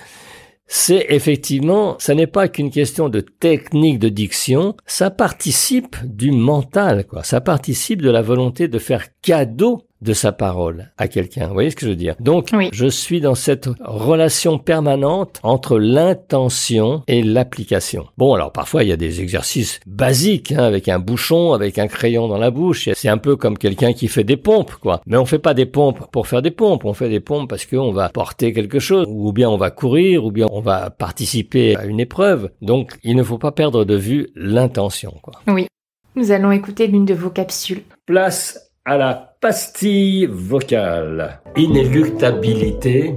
C'est 0.71 1.07
effectivement, 1.09 1.97
ça 1.99 2.15
n'est 2.15 2.27
pas 2.27 2.47
qu'une 2.47 2.71
question 2.71 3.09
de 3.09 3.21
technique 3.21 3.99
de 3.99 4.11
diction, 4.11 4.77
ça 4.85 5.11
participe 5.11 5.97
du 6.05 6.31
mental, 6.31 7.07
quoi. 7.07 7.25
Ça 7.25 7.41
participe 7.41 8.03
de 8.03 8.11
la 8.11 8.21
volonté 8.21 8.69
de 8.69 8.79
faire 8.79 9.07
cadeau 9.23 9.88
de 10.01 10.13
sa 10.13 10.33
parole 10.33 10.91
à 10.97 11.09
quelqu'un. 11.09 11.49
Vous 11.49 11.55
voyez 11.55 11.71
ce 11.71 11.77
que 11.77 11.87
je 11.87 11.91
veux 11.91 11.97
dire? 11.97 12.15
Donc, 12.21 12.51
je 12.73 12.87
suis 12.87 13.21
dans 13.21 13.35
cette 13.35 13.69
relation 13.81 14.59
permanente 14.59 15.41
entre 15.43 15.79
l'intention 15.79 17.03
et 17.09 17.23
l'application. 17.23 18.07
Bon, 18.17 18.35
alors 18.35 18.53
parfois 18.53 18.85
il 18.85 18.89
y 18.89 18.93
a 18.93 18.97
des 18.97 19.21
exercices 19.21 19.81
basiques 19.87 20.53
hein, 20.53 20.63
avec 20.63 20.89
un 20.89 20.99
bouchon, 20.99 21.53
avec 21.53 21.79
un 21.79 21.89
crayon 21.89 22.29
dans 22.29 22.39
la 22.39 22.51
bouche. 22.51 22.89
C'est 22.95 23.09
un 23.09 23.19
peu 23.19 23.37
comme 23.37 23.59
quelqu'un 23.59 23.93
qui 23.93 24.09
fait 24.09 24.25
des 24.25 24.37
pompes, 24.37 24.75
quoi. 24.81 25.01
Mais 25.07 25.17
on 25.17 25.25
fait 25.25 25.39
pas 25.39 25.55
des 25.55 25.67
pompes 25.67 26.11
pour 26.11 26.27
faire 26.27 26.43
des 26.43 26.51
pompes. 26.51 26.85
On 26.85 26.95
fait 26.95 27.09
des 27.09 27.21
pompes 27.21 27.49
parce 27.49 27.67
qu'on 27.67 27.93
va 27.93 28.09
porter 28.09 28.53
quelque 28.53 28.79
chose, 28.79 29.07
ou 29.09 29.33
bien 29.33 29.51
on 29.51 29.57
va 29.57 29.71
courir, 29.71 30.25
ou 30.25 30.31
bien 30.31 30.47
on 30.51 30.61
va 30.61 30.91
participer 30.91 31.77
à 31.77 31.85
une 31.85 32.01
épreuve. 32.01 32.51
Donc, 32.63 32.99
il 33.03 33.17
ne 33.17 33.23
faut 33.23 33.39
pas 33.39 33.53
perdre 33.53 33.85
de 33.85 33.95
vue 33.95 34.29
l'intention, 34.35 35.15
quoi. 35.23 35.35
Oui. 35.47 35.67
Nous 36.15 36.33
allons 36.33 36.51
écouter 36.51 36.87
l'une 36.87 37.05
de 37.05 37.15
vos 37.15 37.31
capsules. 37.31 37.83
Place 38.07 38.73
à 38.85 38.97
la 38.97 39.28
pastille 39.41 40.27
vocale. 40.27 41.41
Inéluctabilité. 41.57 43.15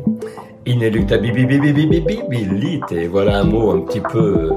Inéluctabilité. 0.67 3.07
Voilà 3.07 3.39
un 3.39 3.43
mot 3.43 3.71
un 3.71 3.81
petit 3.81 4.01
peu 4.01 4.51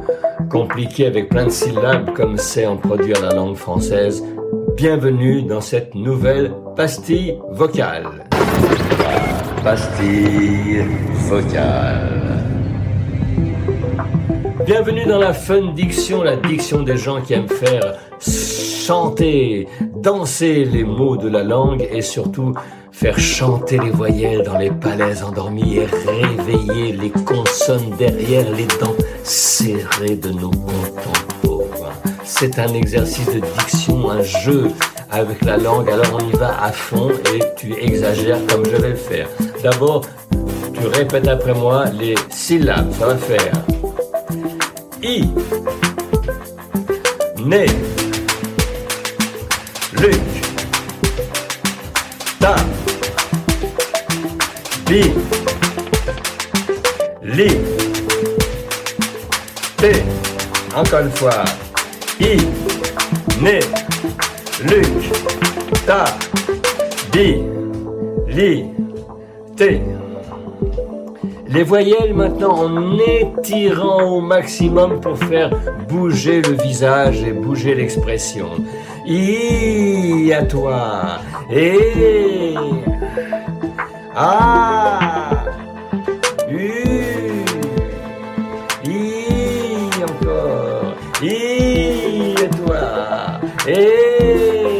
compliqué 0.51 1.07
avec 1.07 1.31
plein 1.31 1.47
de 1.47 1.51
syllabes 1.51 2.13
comme 2.13 2.37
c'est 2.37 2.67
en 2.67 2.77
produire 2.77 3.23
la 3.23 3.35
langue 3.35 3.57
française. 3.57 4.23
Bienvenue 4.77 5.41
dans 5.43 5.63
cette 5.63 5.95
nouvelle 5.95 6.53
pastille 6.77 7.39
vocale. 7.53 8.27
Pastille 9.63 10.85
vocale. 11.29 12.21
Bienvenue 14.67 15.07
dans 15.07 15.19
la 15.19 15.33
fun 15.33 15.73
diction, 15.75 16.23
la 16.23 16.37
diction 16.37 16.83
des 16.83 16.99
gens 16.99 17.23
qui 17.23 17.33
aiment 17.35 17.49
faire 17.49 17.95
chanter, 18.21 19.67
danser 20.05 20.67
les 20.67 20.85
mots 20.85 21.17
de 21.17 21.29
la 21.29 21.43
langue 21.43 21.89
et 21.91 22.03
surtout 22.03 22.53
faire 22.93 23.19
chanter 23.19 23.79
les 23.79 23.91
voyelles 23.91 24.43
dans 24.43 24.59
les 24.59 24.71
palais 24.71 25.23
endormis 25.23 25.79
et 25.79 25.87
réveiller 25.87 26.93
les 26.93 27.11
consonnes 27.11 27.89
derrière 27.99 28.51
les 28.51 28.67
dents 28.67 28.95
serrées 29.23 30.17
de 30.17 30.29
nos 30.29 30.51
contemporains. 30.51 31.95
C'est 32.23 32.59
un 32.59 32.75
exercice 32.75 33.27
de 33.35 33.41
diction, 33.59 34.11
un 34.11 34.23
jeu 34.23 34.69
avec 35.11 35.43
la 35.43 35.57
langue, 35.57 35.89
alors 35.89 36.21
on 36.21 36.29
y 36.29 36.37
va 36.37 36.63
à 36.63 36.71
fond 36.71 37.11
et 37.35 37.41
tu 37.57 37.73
exagères 37.73 38.45
comme 38.47 38.67
je 38.67 38.77
vais 38.77 38.91
le 38.91 38.97
faire. 38.97 39.29
D'abord, 39.63 40.03
tu 40.75 40.87
répètes 40.87 41.29
après 41.29 41.55
moi 41.55 41.87
les 41.99 42.15
syllabes, 42.29 42.93
ça 42.93 43.07
va 43.07 43.17
faire 43.17 43.53
I, 45.03 45.25
Né, 47.45 47.67
Ta, 52.45 52.57
Bi, 54.87 55.01
Li, 57.23 57.49
T, 59.79 59.93
encore 60.77 61.01
une 61.01 61.11
fois, 61.13 61.43
I, 62.21 62.37
Né, 63.41 63.61
Luc, 64.63 64.87
Ta, 65.87 66.05
Bi, 67.11 67.37
Li, 68.29 68.67
T. 69.57 69.81
Les 71.49 71.63
voyelles 71.63 72.13
maintenant 72.13 72.65
en 72.65 72.99
étirant 72.99 74.03
au 74.03 74.21
maximum 74.21 75.01
pour 75.01 75.17
faire 75.17 75.49
bouger 75.89 76.43
le 76.43 76.63
visage 76.63 77.23
et 77.23 77.33
bouger 77.33 77.75
l'expression. 77.75 78.51
I 79.07 80.33
à 80.33 80.43
toi. 80.45 81.19
Et 81.51 82.55
A 84.17 85.45
U 86.49 86.71
I 88.87 89.89
encore. 90.03 90.95
I 91.23 92.35
à 92.43 92.49
toi. 92.57 92.85
Et 93.69 94.79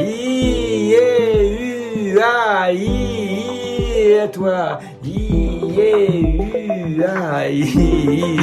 I 0.00 0.94
et 0.94 2.10
U 2.10 2.18
A 2.18 2.72
I 2.72 4.18
à 4.20 4.28
toi. 4.28 4.80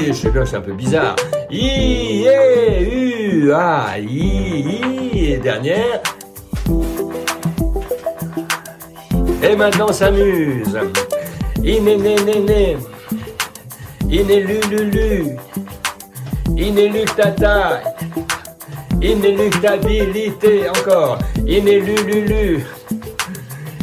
Je 0.08 0.14
sais 0.14 0.30
pas, 0.30 0.46
c'est 0.46 0.56
un 0.58 0.62
peu 0.62 0.74
bizarre. 0.74 1.16
Et 1.52 2.26
dernière. 5.42 6.02
Et 9.42 9.56
maintenant, 9.56 9.92
s'amuse. 9.94 10.78
Iné, 11.64 11.98
né, 11.98 12.16
né, 12.26 12.40
né. 12.40 12.78
Iné, 14.10 14.42
lu, 14.42 14.60
lu, 14.70 14.90
lu. 14.90 15.38
Inéluctabilité, 19.02 20.70
encore. 20.70 21.20
Inélu, 21.48 22.66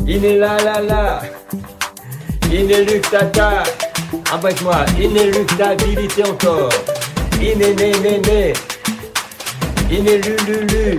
Iné, 0.06 0.36
la, 0.38 0.56
la, 0.58 0.80
la. 0.80 1.35
Inéluctata, 2.52 3.64
avec 4.32 4.62
moi, 4.62 4.84
inéluctabilité 5.00 6.22
encore. 6.24 6.68
Inénénéné, 7.40 8.52
inélululu, 9.90 10.98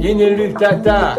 inéluctata, 0.00 1.16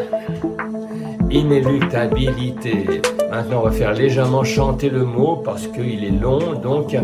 inéluctabilité. 1.30 3.02
Maintenant, 3.32 3.60
on 3.62 3.66
va 3.66 3.72
faire 3.72 3.94
légèrement 3.94 4.44
chanter 4.44 4.90
le 4.90 5.06
mot 5.06 5.36
parce 5.38 5.68
qu'il 5.68 6.04
est 6.04 6.20
long, 6.20 6.54
donc 6.54 6.98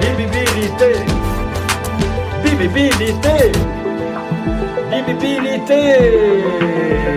Bibibilité. 0.00 0.92
Bibibilité. 2.44 3.38
Bibibilité. 4.90 5.80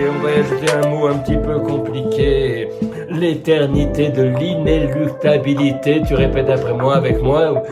On 0.08 0.16
va 0.22 0.28
ajouter 0.30 0.70
un 0.72 0.74
mot 0.88 1.04
un 1.08 1.18
petit 1.18 1.36
peu 1.36 1.56
compliqué 1.58 2.68
l'éternité 3.12 4.08
de 4.08 4.22
l'inéluctabilité. 4.22 6.02
Tu 6.06 6.14
répètes 6.14 6.48
après 6.48 6.72
moi, 6.72 6.96
avec 6.96 7.22
moi. 7.22 7.62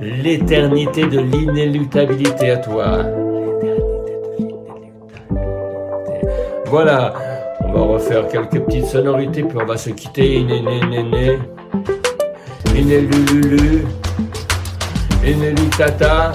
L'éternité 0.00 1.06
de 1.06 1.20
l'inéluctabilité 1.20 2.50
à 2.50 2.56
toi. 2.58 2.98
Voilà. 6.66 7.14
On 7.62 7.72
va 7.72 7.94
refaire 7.94 8.28
quelques 8.28 8.60
petites 8.64 8.86
sonorités, 8.86 9.42
puis 9.42 9.58
on 9.60 9.66
va 9.66 9.76
se 9.76 9.90
quitter. 9.90 10.36
Inénénéné. 10.36 11.38
Inélululu. 12.74 13.84
Inéluctata. 15.24 16.32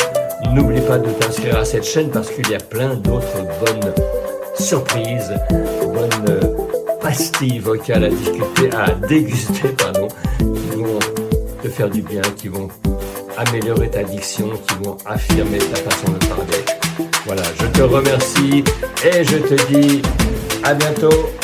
n'oublie 0.53 0.81
pas 0.81 0.99
de 0.99 1.09
t'inscrire 1.09 1.57
à 1.57 1.65
cette 1.65 1.85
chaîne 1.85 2.11
parce 2.11 2.29
qu'il 2.29 2.47
y 2.49 2.55
a 2.55 2.59
plein 2.59 2.93
d'autres 2.95 3.41
bonnes 3.59 3.93
surprises, 4.59 5.33
bonnes 5.81 6.39
pastilles 7.01 7.57
vocales 7.59 8.03
à 8.03 8.09
discuter, 8.09 8.69
à 8.75 8.91
déguster, 9.07 9.69
pardon, 9.69 10.07
qui 10.37 10.77
vont 10.77 10.99
te 11.63 11.69
faire 11.69 11.89
du 11.89 12.03
bien, 12.03 12.21
qui 12.35 12.49
vont 12.49 12.67
améliorer 13.37 13.89
ta 13.89 14.03
diction, 14.03 14.49
qui 14.67 14.75
vont 14.83 14.97
affirmer 15.05 15.59
ta 15.59 15.75
façon 15.77 16.11
de 16.11 16.25
parler. 16.25 16.65
Voilà, 17.25 17.43
je 17.59 17.65
te 17.67 17.81
remercie 17.81 18.63
et 19.05 19.23
je 19.23 19.37
te 19.37 19.71
dis 19.71 20.01
à 20.63 20.73
bientôt. 20.73 21.36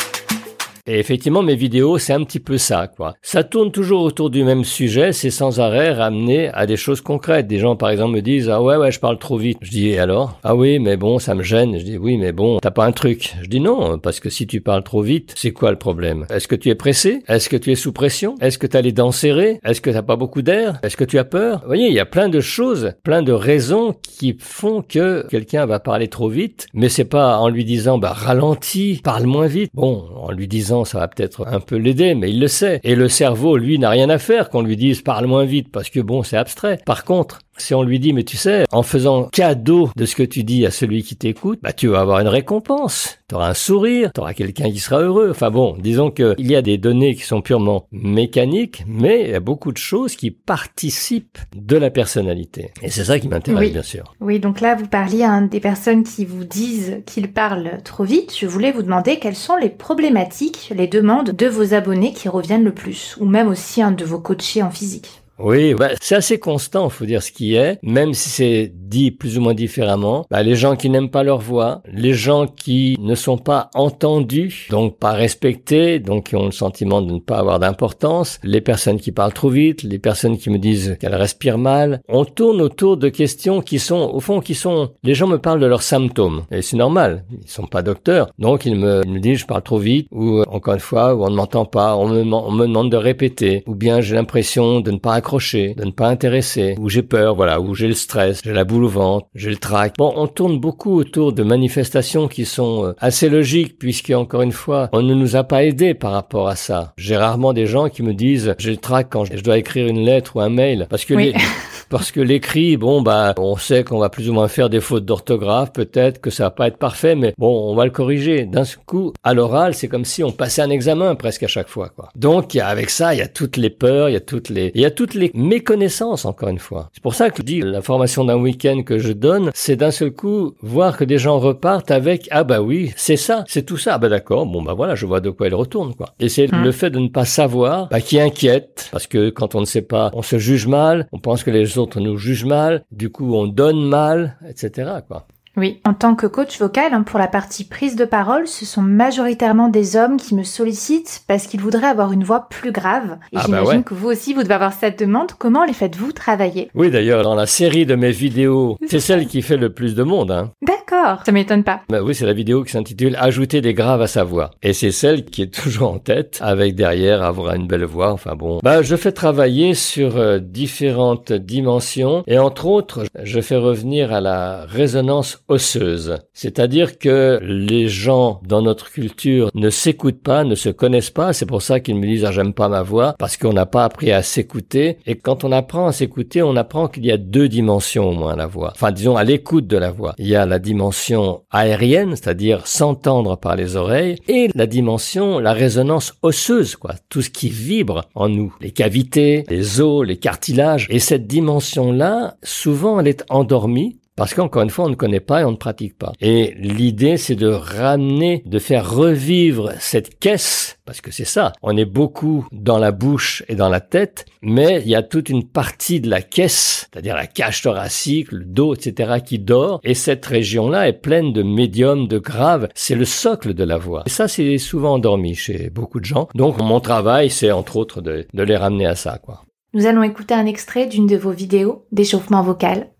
Et 0.86 0.98
effectivement, 0.98 1.42
mes 1.42 1.56
vidéos, 1.56 1.96
c'est 1.96 2.12
un 2.12 2.22
petit 2.24 2.40
peu 2.40 2.58
ça, 2.58 2.88
quoi. 2.94 3.14
Ça 3.22 3.42
tourne 3.42 3.72
toujours 3.72 4.02
autour 4.02 4.28
du 4.28 4.44
même 4.44 4.64
sujet, 4.64 5.12
c'est 5.12 5.30
sans 5.30 5.58
arrêt 5.58 5.92
ramené 5.92 6.48
à 6.48 6.66
des 6.66 6.76
choses 6.76 7.00
concrètes. 7.00 7.46
Des 7.46 7.58
gens, 7.58 7.74
par 7.74 7.88
exemple, 7.88 8.16
me 8.16 8.20
disent, 8.20 8.50
ah 8.50 8.62
ouais, 8.62 8.76
ouais, 8.76 8.92
je 8.92 9.00
parle 9.00 9.18
trop 9.18 9.38
vite. 9.38 9.56
Je 9.62 9.70
dis, 9.70 9.88
et 9.88 9.98
alors? 9.98 10.38
Ah 10.44 10.54
oui, 10.54 10.78
mais 10.80 10.98
bon, 10.98 11.18
ça 11.18 11.34
me 11.34 11.42
gêne. 11.42 11.78
Je 11.78 11.84
dis, 11.84 11.96
oui, 11.96 12.18
mais 12.18 12.32
bon, 12.32 12.58
t'as 12.58 12.70
pas 12.70 12.84
un 12.84 12.92
truc. 12.92 13.34
Je 13.40 13.48
dis 13.48 13.60
non, 13.60 13.98
parce 13.98 14.20
que 14.20 14.28
si 14.28 14.46
tu 14.46 14.60
parles 14.60 14.84
trop 14.84 15.00
vite, 15.00 15.32
c'est 15.38 15.52
quoi 15.52 15.70
le 15.70 15.78
problème? 15.78 16.26
Est-ce 16.28 16.48
que 16.48 16.54
tu 16.54 16.68
es 16.68 16.74
pressé? 16.74 17.22
Est-ce 17.28 17.48
que 17.48 17.56
tu 17.56 17.72
es 17.72 17.76
sous 17.76 17.92
pression? 17.92 18.34
Est-ce 18.42 18.58
que 18.58 18.66
t'as 18.66 18.82
les 18.82 18.92
dents 18.92 19.10
serrées? 19.10 19.60
Est-ce 19.64 19.80
que 19.80 19.88
t'as 19.88 20.02
pas 20.02 20.16
beaucoup 20.16 20.42
d'air? 20.42 20.80
Est-ce 20.82 20.98
que 20.98 21.04
tu 21.04 21.18
as 21.18 21.24
peur? 21.24 21.60
Vous 21.60 21.68
voyez, 21.68 21.86
il 21.86 21.94
y 21.94 22.00
a 22.00 22.04
plein 22.04 22.28
de 22.28 22.40
choses, 22.40 22.92
plein 23.02 23.22
de 23.22 23.32
raisons 23.32 23.94
qui 24.02 24.36
font 24.38 24.82
que 24.82 25.26
quelqu'un 25.30 25.64
va 25.64 25.80
parler 25.80 26.08
trop 26.08 26.28
vite, 26.28 26.66
mais 26.74 26.90
c'est 26.90 27.06
pas 27.06 27.38
en 27.38 27.48
lui 27.48 27.64
disant, 27.64 27.96
bah, 27.96 28.12
ralentis, 28.12 29.00
parle 29.02 29.24
moins 29.24 29.46
vite. 29.46 29.70
Bon, 29.72 30.04
en 30.16 30.30
lui 30.30 30.46
disant, 30.46 30.73
ça 30.82 30.98
va 30.98 31.06
peut-être 31.06 31.46
un 31.46 31.60
peu 31.60 31.76
l'aider, 31.76 32.16
mais 32.16 32.30
il 32.30 32.40
le 32.40 32.48
sait. 32.48 32.80
Et 32.82 32.96
le 32.96 33.08
cerveau, 33.08 33.56
lui, 33.56 33.78
n'a 33.78 33.90
rien 33.90 34.10
à 34.10 34.18
faire 34.18 34.50
qu'on 34.50 34.62
lui 34.62 34.76
dise 34.76 35.02
parle 35.02 35.26
moins 35.26 35.44
vite, 35.44 35.70
parce 35.70 35.90
que 35.90 36.00
bon, 36.00 36.24
c'est 36.24 36.36
abstrait. 36.36 36.80
Par 36.84 37.04
contre, 37.04 37.38
Si 37.56 37.74
on 37.74 37.82
lui 37.82 37.98
dit, 37.98 38.12
mais 38.12 38.24
tu 38.24 38.36
sais, 38.36 38.64
en 38.72 38.82
faisant 38.82 39.24
cadeau 39.24 39.90
de 39.96 40.06
ce 40.06 40.16
que 40.16 40.22
tu 40.22 40.44
dis 40.44 40.66
à 40.66 40.70
celui 40.70 41.02
qui 41.02 41.16
t'écoute, 41.16 41.60
bah, 41.62 41.72
tu 41.72 41.88
vas 41.88 42.00
avoir 42.00 42.20
une 42.20 42.28
récompense. 42.28 43.18
Tu 43.28 43.34
auras 43.34 43.50
un 43.50 43.54
sourire, 43.54 44.10
tu 44.12 44.20
auras 44.20 44.34
quelqu'un 44.34 44.70
qui 44.70 44.80
sera 44.80 45.00
heureux. 45.00 45.28
Enfin 45.30 45.50
bon, 45.50 45.76
disons 45.78 46.10
qu'il 46.10 46.34
y 46.38 46.56
a 46.56 46.62
des 46.62 46.78
données 46.78 47.14
qui 47.14 47.22
sont 47.22 47.42
purement 47.42 47.86
mécaniques, 47.92 48.84
mais 48.86 49.22
il 49.22 49.30
y 49.30 49.34
a 49.34 49.40
beaucoup 49.40 49.72
de 49.72 49.78
choses 49.78 50.16
qui 50.16 50.30
participent 50.30 51.38
de 51.54 51.76
la 51.76 51.90
personnalité. 51.90 52.72
Et 52.82 52.90
c'est 52.90 53.04
ça 53.04 53.18
qui 53.18 53.28
m'intéresse, 53.28 53.72
bien 53.72 53.82
sûr. 53.82 54.14
Oui, 54.20 54.40
donc 54.40 54.60
là, 54.60 54.74
vous 54.74 54.86
parliez 54.86 55.22
à 55.22 55.40
des 55.40 55.60
personnes 55.60 56.04
qui 56.04 56.24
vous 56.24 56.44
disent 56.44 57.02
qu'ils 57.06 57.32
parlent 57.32 57.78
trop 57.84 58.04
vite. 58.04 58.34
Je 58.38 58.46
voulais 58.46 58.72
vous 58.72 58.82
demander 58.82 59.18
quelles 59.18 59.36
sont 59.36 59.56
les 59.56 59.70
problématiques, 59.70 60.72
les 60.74 60.86
demandes 60.86 61.30
de 61.30 61.46
vos 61.46 61.74
abonnés 61.74 62.12
qui 62.12 62.28
reviennent 62.28 62.64
le 62.64 62.74
plus, 62.74 63.16
ou 63.20 63.26
même 63.26 63.48
aussi 63.48 63.82
un 63.82 63.92
de 63.92 64.04
vos 64.04 64.18
coachés 64.18 64.62
en 64.62 64.70
physique. 64.70 65.23
Oui, 65.38 65.74
bah, 65.74 65.90
c'est 66.00 66.14
assez 66.14 66.38
constant, 66.38 66.88
faut 66.88 67.06
dire 67.06 67.22
ce 67.22 67.32
qui 67.32 67.54
est, 67.56 67.78
même 67.82 68.14
si 68.14 68.30
c'est 68.30 68.72
dit 68.72 69.10
plus 69.10 69.36
ou 69.36 69.40
moins 69.40 69.54
différemment. 69.54 70.26
Bah, 70.30 70.42
les 70.44 70.54
gens 70.54 70.76
qui 70.76 70.88
n'aiment 70.90 71.10
pas 71.10 71.24
leur 71.24 71.38
voix, 71.38 71.82
les 71.92 72.12
gens 72.12 72.46
qui 72.46 72.96
ne 73.00 73.16
sont 73.16 73.38
pas 73.38 73.68
entendus, 73.74 74.68
donc 74.70 74.98
pas 74.98 75.12
respectés, 75.12 75.98
donc 75.98 76.28
qui 76.28 76.36
ont 76.36 76.46
le 76.46 76.52
sentiment 76.52 77.02
de 77.02 77.14
ne 77.14 77.18
pas 77.18 77.38
avoir 77.38 77.58
d'importance, 77.58 78.38
les 78.44 78.60
personnes 78.60 79.00
qui 79.00 79.10
parlent 79.10 79.32
trop 79.32 79.48
vite, 79.48 79.82
les 79.82 79.98
personnes 79.98 80.38
qui 80.38 80.50
me 80.50 80.58
disent 80.58 80.96
qu'elles 81.00 81.14
respirent 81.16 81.58
mal. 81.58 82.00
On 82.08 82.24
tourne 82.24 82.60
autour 82.60 82.96
de 82.96 83.08
questions 83.08 83.60
qui 83.60 83.80
sont, 83.80 84.10
au 84.12 84.20
fond, 84.20 84.40
qui 84.40 84.54
sont, 84.54 84.90
les 85.02 85.14
gens 85.14 85.26
me 85.26 85.38
parlent 85.38 85.60
de 85.60 85.66
leurs 85.66 85.82
symptômes. 85.82 86.44
Et 86.52 86.62
c'est 86.62 86.76
normal. 86.76 87.24
Ils 87.42 87.50
sont 87.50 87.66
pas 87.66 87.82
docteurs. 87.82 88.28
Donc 88.38 88.66
ils 88.66 88.76
me, 88.76 89.02
ils 89.04 89.12
me 89.12 89.18
disent 89.18 89.40
je 89.40 89.46
parle 89.46 89.62
trop 89.62 89.78
vite, 89.78 90.06
ou 90.12 90.42
encore 90.42 90.74
une 90.74 90.80
fois, 90.80 91.14
ou 91.16 91.24
on 91.24 91.30
ne 91.30 91.34
m'entend 91.34 91.64
pas, 91.64 91.96
on 91.96 92.06
me, 92.06 92.22
on 92.22 92.52
me 92.52 92.66
demande 92.66 92.92
de 92.92 92.96
répéter, 92.96 93.64
ou 93.66 93.74
bien 93.74 94.00
j'ai 94.00 94.14
l'impression 94.14 94.80
de 94.80 94.92
ne 94.92 94.98
pas 94.98 95.23
de 95.24 95.84
ne 95.84 95.90
pas 95.90 96.08
intéresser, 96.08 96.76
ou 96.78 96.88
j'ai 96.88 97.02
peur, 97.02 97.34
voilà, 97.34 97.60
ou 97.60 97.74
j'ai 97.74 97.88
le 97.88 97.94
stress, 97.94 98.40
j'ai 98.44 98.52
la 98.52 98.64
boule 98.64 98.84
au 98.84 98.88
ventre, 98.88 99.26
j'ai 99.34 99.50
le 99.50 99.56
trac. 99.56 99.94
Bon, 99.98 100.12
on 100.16 100.26
tourne 100.26 100.60
beaucoup 100.60 100.94
autour 100.94 101.32
de 101.32 101.42
manifestations 101.42 102.28
qui 102.28 102.44
sont 102.44 102.86
euh, 102.86 102.92
assez 102.98 103.28
logiques, 103.28 103.78
puisque 103.78 104.10
encore 104.10 104.42
une 104.42 104.52
fois, 104.52 104.88
on 104.92 105.02
ne 105.02 105.14
nous 105.14 105.34
a 105.34 105.44
pas 105.44 105.64
aidés 105.64 105.94
par 105.94 106.12
rapport 106.12 106.48
à 106.48 106.56
ça. 106.56 106.92
J'ai 106.96 107.16
rarement 107.16 107.52
des 107.52 107.66
gens 107.66 107.88
qui 107.88 108.02
me 108.02 108.12
disent 108.12 108.54
j'ai 108.58 108.70
le 108.70 108.76
trac 108.76 109.08
quand 109.10 109.24
je 109.24 109.42
dois 109.42 109.58
écrire 109.58 109.86
une 109.86 110.04
lettre 110.04 110.36
ou 110.36 110.40
un 110.40 110.50
mail, 110.50 110.86
parce 110.90 111.04
que 111.04 111.14
les, 111.14 111.34
parce 111.88 112.12
que 112.12 112.20
l'écrit, 112.20 112.76
bon 112.76 113.02
bah, 113.02 113.34
on 113.38 113.56
sait 113.56 113.84
qu'on 113.84 113.98
va 113.98 114.08
plus 114.08 114.28
ou 114.28 114.32
moins 114.32 114.48
faire 114.48 114.68
des 114.68 114.80
fautes 114.80 115.04
d'orthographe, 115.04 115.72
peut-être 115.72 116.20
que 116.20 116.30
ça 116.30 116.44
va 116.44 116.50
pas 116.50 116.68
être 116.68 116.78
parfait, 116.78 117.14
mais 117.14 117.34
bon, 117.38 117.70
on 117.70 117.74
va 117.74 117.84
le 117.84 117.90
corriger. 117.90 118.44
D'un 118.44 118.64
coup, 118.86 119.12
à 119.22 119.34
l'oral, 119.34 119.74
c'est 119.74 119.88
comme 119.88 120.04
si 120.04 120.22
on 120.22 120.32
passait 120.32 120.62
un 120.62 120.70
examen 120.70 121.14
presque 121.14 121.42
à 121.42 121.48
chaque 121.48 121.68
fois, 121.68 121.88
quoi. 121.88 122.10
Donc, 122.14 122.56
avec 122.56 122.90
ça, 122.90 123.14
il 123.14 123.18
y 123.18 123.22
a 123.22 123.28
toutes 123.28 123.56
les 123.56 123.70
peurs, 123.70 124.08
il 124.08 124.12
y 124.12 124.16
a 124.16 124.20
toutes 124.20 124.48
les, 124.48 124.72
il 124.74 124.80
y 124.80 124.84
a 124.84 124.90
toutes 124.90 125.13
les 125.14 125.30
méconnaissances, 125.34 126.24
encore 126.24 126.48
une 126.48 126.58
fois. 126.58 126.90
C'est 126.92 127.02
pour 127.02 127.14
ça 127.14 127.30
que 127.30 127.38
je 127.38 127.42
dis, 127.42 127.60
la 127.60 127.82
formation 127.82 128.24
d'un 128.24 128.36
week-end 128.36 128.82
que 128.82 128.98
je 128.98 129.12
donne, 129.12 129.50
c'est 129.54 129.76
d'un 129.76 129.90
seul 129.90 130.12
coup 130.12 130.54
voir 130.60 130.96
que 130.96 131.04
des 131.04 131.18
gens 131.18 131.38
repartent 131.38 131.90
avec, 131.90 132.28
ah 132.30 132.44
bah 132.44 132.60
oui, 132.60 132.92
c'est 132.96 133.16
ça, 133.16 133.44
c'est 133.46 133.64
tout 133.64 133.76
ça. 133.76 133.94
Ah 133.94 133.98
bah 133.98 134.08
d'accord, 134.08 134.46
bon 134.46 134.62
bah 134.62 134.74
voilà, 134.74 134.94
je 134.94 135.06
vois 135.06 135.20
de 135.20 135.30
quoi 135.30 135.48
ils 135.48 135.54
retournent, 135.54 135.94
quoi. 135.94 136.14
Et 136.20 136.28
c'est 136.28 136.52
hum. 136.52 136.62
le 136.62 136.72
fait 136.72 136.90
de 136.90 136.98
ne 136.98 137.08
pas 137.08 137.24
savoir, 137.24 137.88
bah, 137.88 138.00
qui 138.00 138.18
inquiète, 138.20 138.88
parce 138.92 139.06
que 139.06 139.30
quand 139.30 139.54
on 139.54 139.60
ne 139.60 139.66
sait 139.66 139.82
pas, 139.82 140.10
on 140.14 140.22
se 140.22 140.38
juge 140.38 140.66
mal, 140.66 141.06
on 141.12 141.18
pense 141.18 141.44
que 141.44 141.50
les 141.50 141.78
autres 141.78 142.00
nous 142.00 142.16
jugent 142.16 142.44
mal, 142.44 142.84
du 142.90 143.10
coup 143.10 143.34
on 143.34 143.46
donne 143.46 143.84
mal, 143.84 144.36
etc. 144.48 144.90
Quoi. 145.06 145.26
Oui, 145.56 145.80
en 145.84 145.94
tant 145.94 146.14
que 146.16 146.26
coach 146.26 146.58
vocal, 146.58 146.92
hein, 146.92 147.02
pour 147.02 147.18
la 147.18 147.28
partie 147.28 147.64
prise 147.64 147.94
de 147.94 148.04
parole, 148.04 148.48
ce 148.48 148.64
sont 148.64 148.82
majoritairement 148.82 149.68
des 149.68 149.96
hommes 149.96 150.16
qui 150.16 150.34
me 150.34 150.42
sollicitent 150.42 151.22
parce 151.28 151.46
qu'ils 151.46 151.60
voudraient 151.60 151.86
avoir 151.86 152.12
une 152.12 152.24
voix 152.24 152.48
plus 152.48 152.72
grave. 152.72 153.18
Et 153.32 153.36
ah 153.36 153.38
bah 153.38 153.42
j'imagine 153.46 153.84
que 153.84 153.94
vous 153.94 154.08
aussi, 154.08 154.34
vous 154.34 154.42
devez 154.42 154.54
avoir 154.54 154.72
cette 154.72 154.98
demande. 154.98 155.32
Comment 155.38 155.64
les 155.64 155.72
faites-vous 155.72 156.12
travailler? 156.12 156.70
Oui, 156.74 156.90
d'ailleurs, 156.90 157.22
dans 157.22 157.36
la 157.36 157.46
série 157.46 157.86
de 157.86 157.94
mes 157.94 158.10
vidéos, 158.10 158.78
c'est 158.86 159.00
celle 159.00 159.26
qui 159.26 159.42
fait 159.42 159.56
le 159.56 159.72
plus 159.72 159.94
de 159.94 160.02
monde. 160.02 160.32
Hein. 160.32 160.50
D'accord, 160.62 161.22
ça 161.24 161.30
m'étonne 161.30 161.62
pas. 161.62 161.82
Bah 161.88 162.02
oui, 162.02 162.14
c'est 162.14 162.26
la 162.26 162.32
vidéo 162.32 162.64
qui 162.64 162.72
s'intitule 162.72 163.16
Ajouter 163.20 163.60
des 163.60 163.74
graves 163.74 164.02
à 164.02 164.08
sa 164.08 164.24
voix. 164.24 164.50
Et 164.62 164.72
c'est 164.72 164.90
celle 164.90 165.24
qui 165.24 165.42
est 165.42 165.54
toujours 165.62 165.92
en 165.92 165.98
tête, 165.98 166.38
avec 166.42 166.74
derrière 166.74 167.22
avoir 167.22 167.54
une 167.54 167.68
belle 167.68 167.84
voix. 167.84 168.12
Enfin 168.12 168.34
bon, 168.34 168.58
bah 168.62 168.82
je 168.82 168.96
fais 168.96 169.12
travailler 169.12 169.74
sur 169.74 170.16
euh, 170.16 170.38
différentes 170.40 171.32
dimensions 171.32 172.24
et 172.26 172.38
entre 172.38 172.66
autres, 172.66 173.04
je 173.22 173.40
fais 173.40 173.56
revenir 173.56 174.12
à 174.12 174.20
la 174.20 174.64
résonance 174.66 175.43
osseuse. 175.48 176.18
C'est-à-dire 176.32 176.98
que 176.98 177.38
les 177.42 177.88
gens 177.88 178.40
dans 178.46 178.62
notre 178.62 178.90
culture 178.90 179.50
ne 179.54 179.70
s'écoutent 179.70 180.22
pas, 180.22 180.44
ne 180.44 180.54
se 180.54 180.68
connaissent 180.68 181.10
pas. 181.10 181.32
C'est 181.32 181.46
pour 181.46 181.62
ça 181.62 181.80
qu'ils 181.80 181.96
me 181.96 182.06
disent 182.06 182.24
ah, 182.24 182.32
j'aime 182.32 182.54
pas 182.54 182.68
ma 182.68 182.82
voix 182.82 183.14
parce 183.18 183.36
qu'on 183.36 183.52
n'a 183.52 183.66
pas 183.66 183.84
appris 183.84 184.12
à 184.12 184.22
s'écouter. 184.22 184.98
Et 185.06 185.16
quand 185.16 185.44
on 185.44 185.52
apprend 185.52 185.86
à 185.86 185.92
s'écouter, 185.92 186.42
on 186.42 186.56
apprend 186.56 186.88
qu'il 186.88 187.04
y 187.04 187.12
a 187.12 187.16
deux 187.16 187.48
dimensions 187.48 188.08
au 188.08 188.12
moins 188.12 188.32
à 188.32 188.36
la 188.36 188.46
voix. 188.46 188.72
Enfin, 188.74 188.92
disons 188.92 189.16
à 189.16 189.24
l'écoute 189.24 189.66
de 189.66 189.76
la 189.76 189.90
voix. 189.90 190.14
Il 190.18 190.26
y 190.26 190.36
a 190.36 190.46
la 190.46 190.58
dimension 190.58 191.42
aérienne, 191.50 192.16
c'est-à-dire 192.16 192.66
s'entendre 192.66 193.36
par 193.36 193.56
les 193.56 193.76
oreilles, 193.76 194.16
et 194.28 194.48
la 194.54 194.66
dimension, 194.66 195.38
la 195.38 195.52
résonance 195.52 196.14
osseuse, 196.22 196.76
quoi. 196.76 196.94
Tout 197.08 197.22
ce 197.22 197.30
qui 197.30 197.48
vibre 197.48 198.04
en 198.14 198.28
nous. 198.28 198.54
Les 198.60 198.70
cavités, 198.70 199.44
les 199.48 199.80
os, 199.80 200.06
les 200.06 200.16
cartilages. 200.16 200.86
Et 200.90 200.98
cette 200.98 201.26
dimension-là, 201.26 202.36
souvent, 202.42 203.00
elle 203.00 203.08
est 203.08 203.24
endormie 203.28 203.98
parce 204.16 204.34
qu'encore 204.34 204.62
une 204.62 204.70
fois, 204.70 204.86
on 204.86 204.90
ne 204.90 204.94
connaît 204.94 205.20
pas 205.20 205.40
et 205.40 205.44
on 205.44 205.50
ne 205.50 205.56
pratique 205.56 205.98
pas. 205.98 206.12
Et 206.20 206.54
l'idée, 206.58 207.16
c'est 207.16 207.34
de 207.34 207.48
ramener, 207.48 208.42
de 208.46 208.58
faire 208.58 208.88
revivre 208.88 209.72
cette 209.80 210.18
caisse, 210.18 210.78
parce 210.84 211.00
que 211.00 211.10
c'est 211.10 211.24
ça. 211.24 211.52
On 211.62 211.76
est 211.76 211.84
beaucoup 211.84 212.46
dans 212.52 212.78
la 212.78 212.92
bouche 212.92 213.42
et 213.48 213.56
dans 213.56 213.68
la 213.68 213.80
tête, 213.80 214.26
mais 214.42 214.80
il 214.82 214.88
y 214.88 214.94
a 214.94 215.02
toute 215.02 215.28
une 215.28 215.48
partie 215.48 216.00
de 216.00 216.08
la 216.08 216.22
caisse, 216.22 216.88
c'est-à-dire 216.92 217.16
la 217.16 217.26
cage 217.26 217.62
thoracique, 217.62 218.30
le 218.30 218.44
dos, 218.44 218.74
etc., 218.74 219.14
qui 219.24 219.38
dort. 219.38 219.80
Et 219.82 219.94
cette 219.94 220.24
région-là 220.26 220.88
est 220.88 221.00
pleine 221.00 221.32
de 221.32 221.42
médiums, 221.42 222.06
de 222.06 222.18
graves. 222.18 222.68
C'est 222.74 222.94
le 222.94 223.04
socle 223.04 223.54
de 223.54 223.64
la 223.64 223.78
voix. 223.78 224.04
Et 224.06 224.10
ça, 224.10 224.28
c'est 224.28 224.58
souvent 224.58 224.94
endormi 224.94 225.34
chez 225.34 225.70
beaucoup 225.70 225.98
de 225.98 226.04
gens. 226.04 226.28
Donc, 226.34 226.58
mon 226.58 226.80
travail, 226.80 227.30
c'est 227.30 227.50
entre 227.50 227.76
autres 227.76 228.00
de, 228.00 228.26
de 228.32 228.42
les 228.42 228.56
ramener 228.56 228.86
à 228.86 228.94
ça, 228.94 229.18
quoi. 229.18 229.42
Nous 229.72 229.86
allons 229.86 230.04
écouter 230.04 230.34
un 230.34 230.46
extrait 230.46 230.86
d'une 230.86 231.08
de 231.08 231.16
vos 231.16 231.32
vidéos 231.32 231.84
d'échauffement 231.90 232.42
vocal 232.42 232.93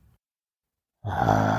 Ah. 1.06 1.54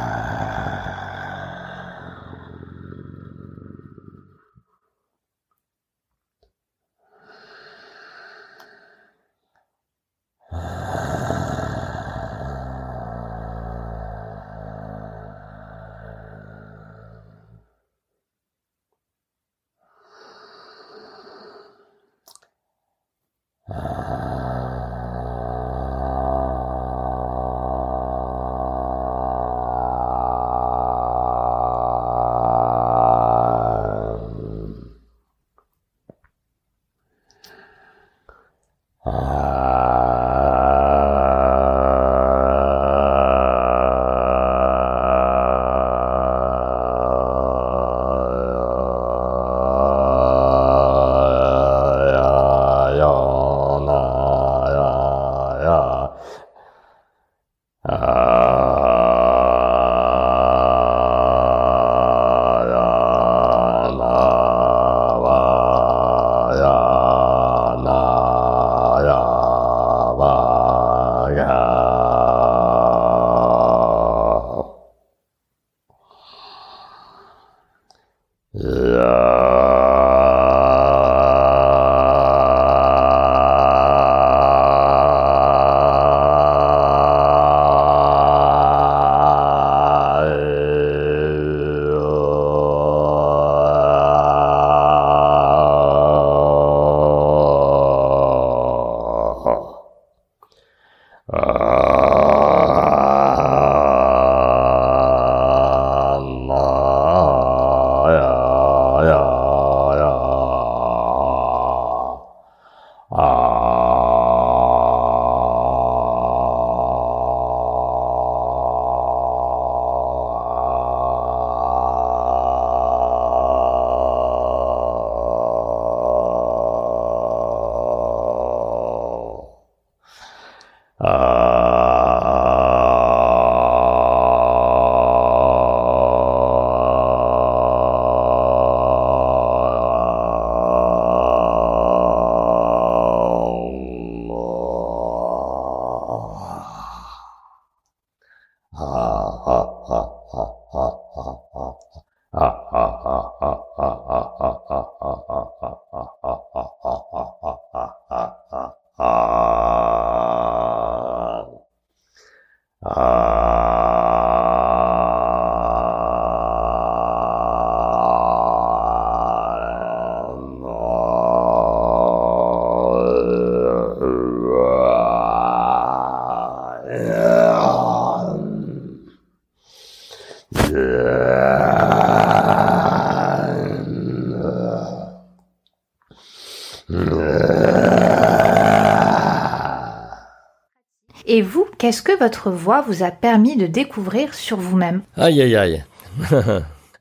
Qu'est-ce 191.86 192.02
que 192.02 192.18
votre 192.18 192.50
voix 192.50 192.82
vous 192.82 193.04
a 193.04 193.12
permis 193.12 193.58
de 193.58 193.68
découvrir 193.68 194.34
sur 194.34 194.58
vous-même? 194.58 195.04
Aïe 195.16 195.40
aïe 195.40 195.56
aïe. 195.56 195.86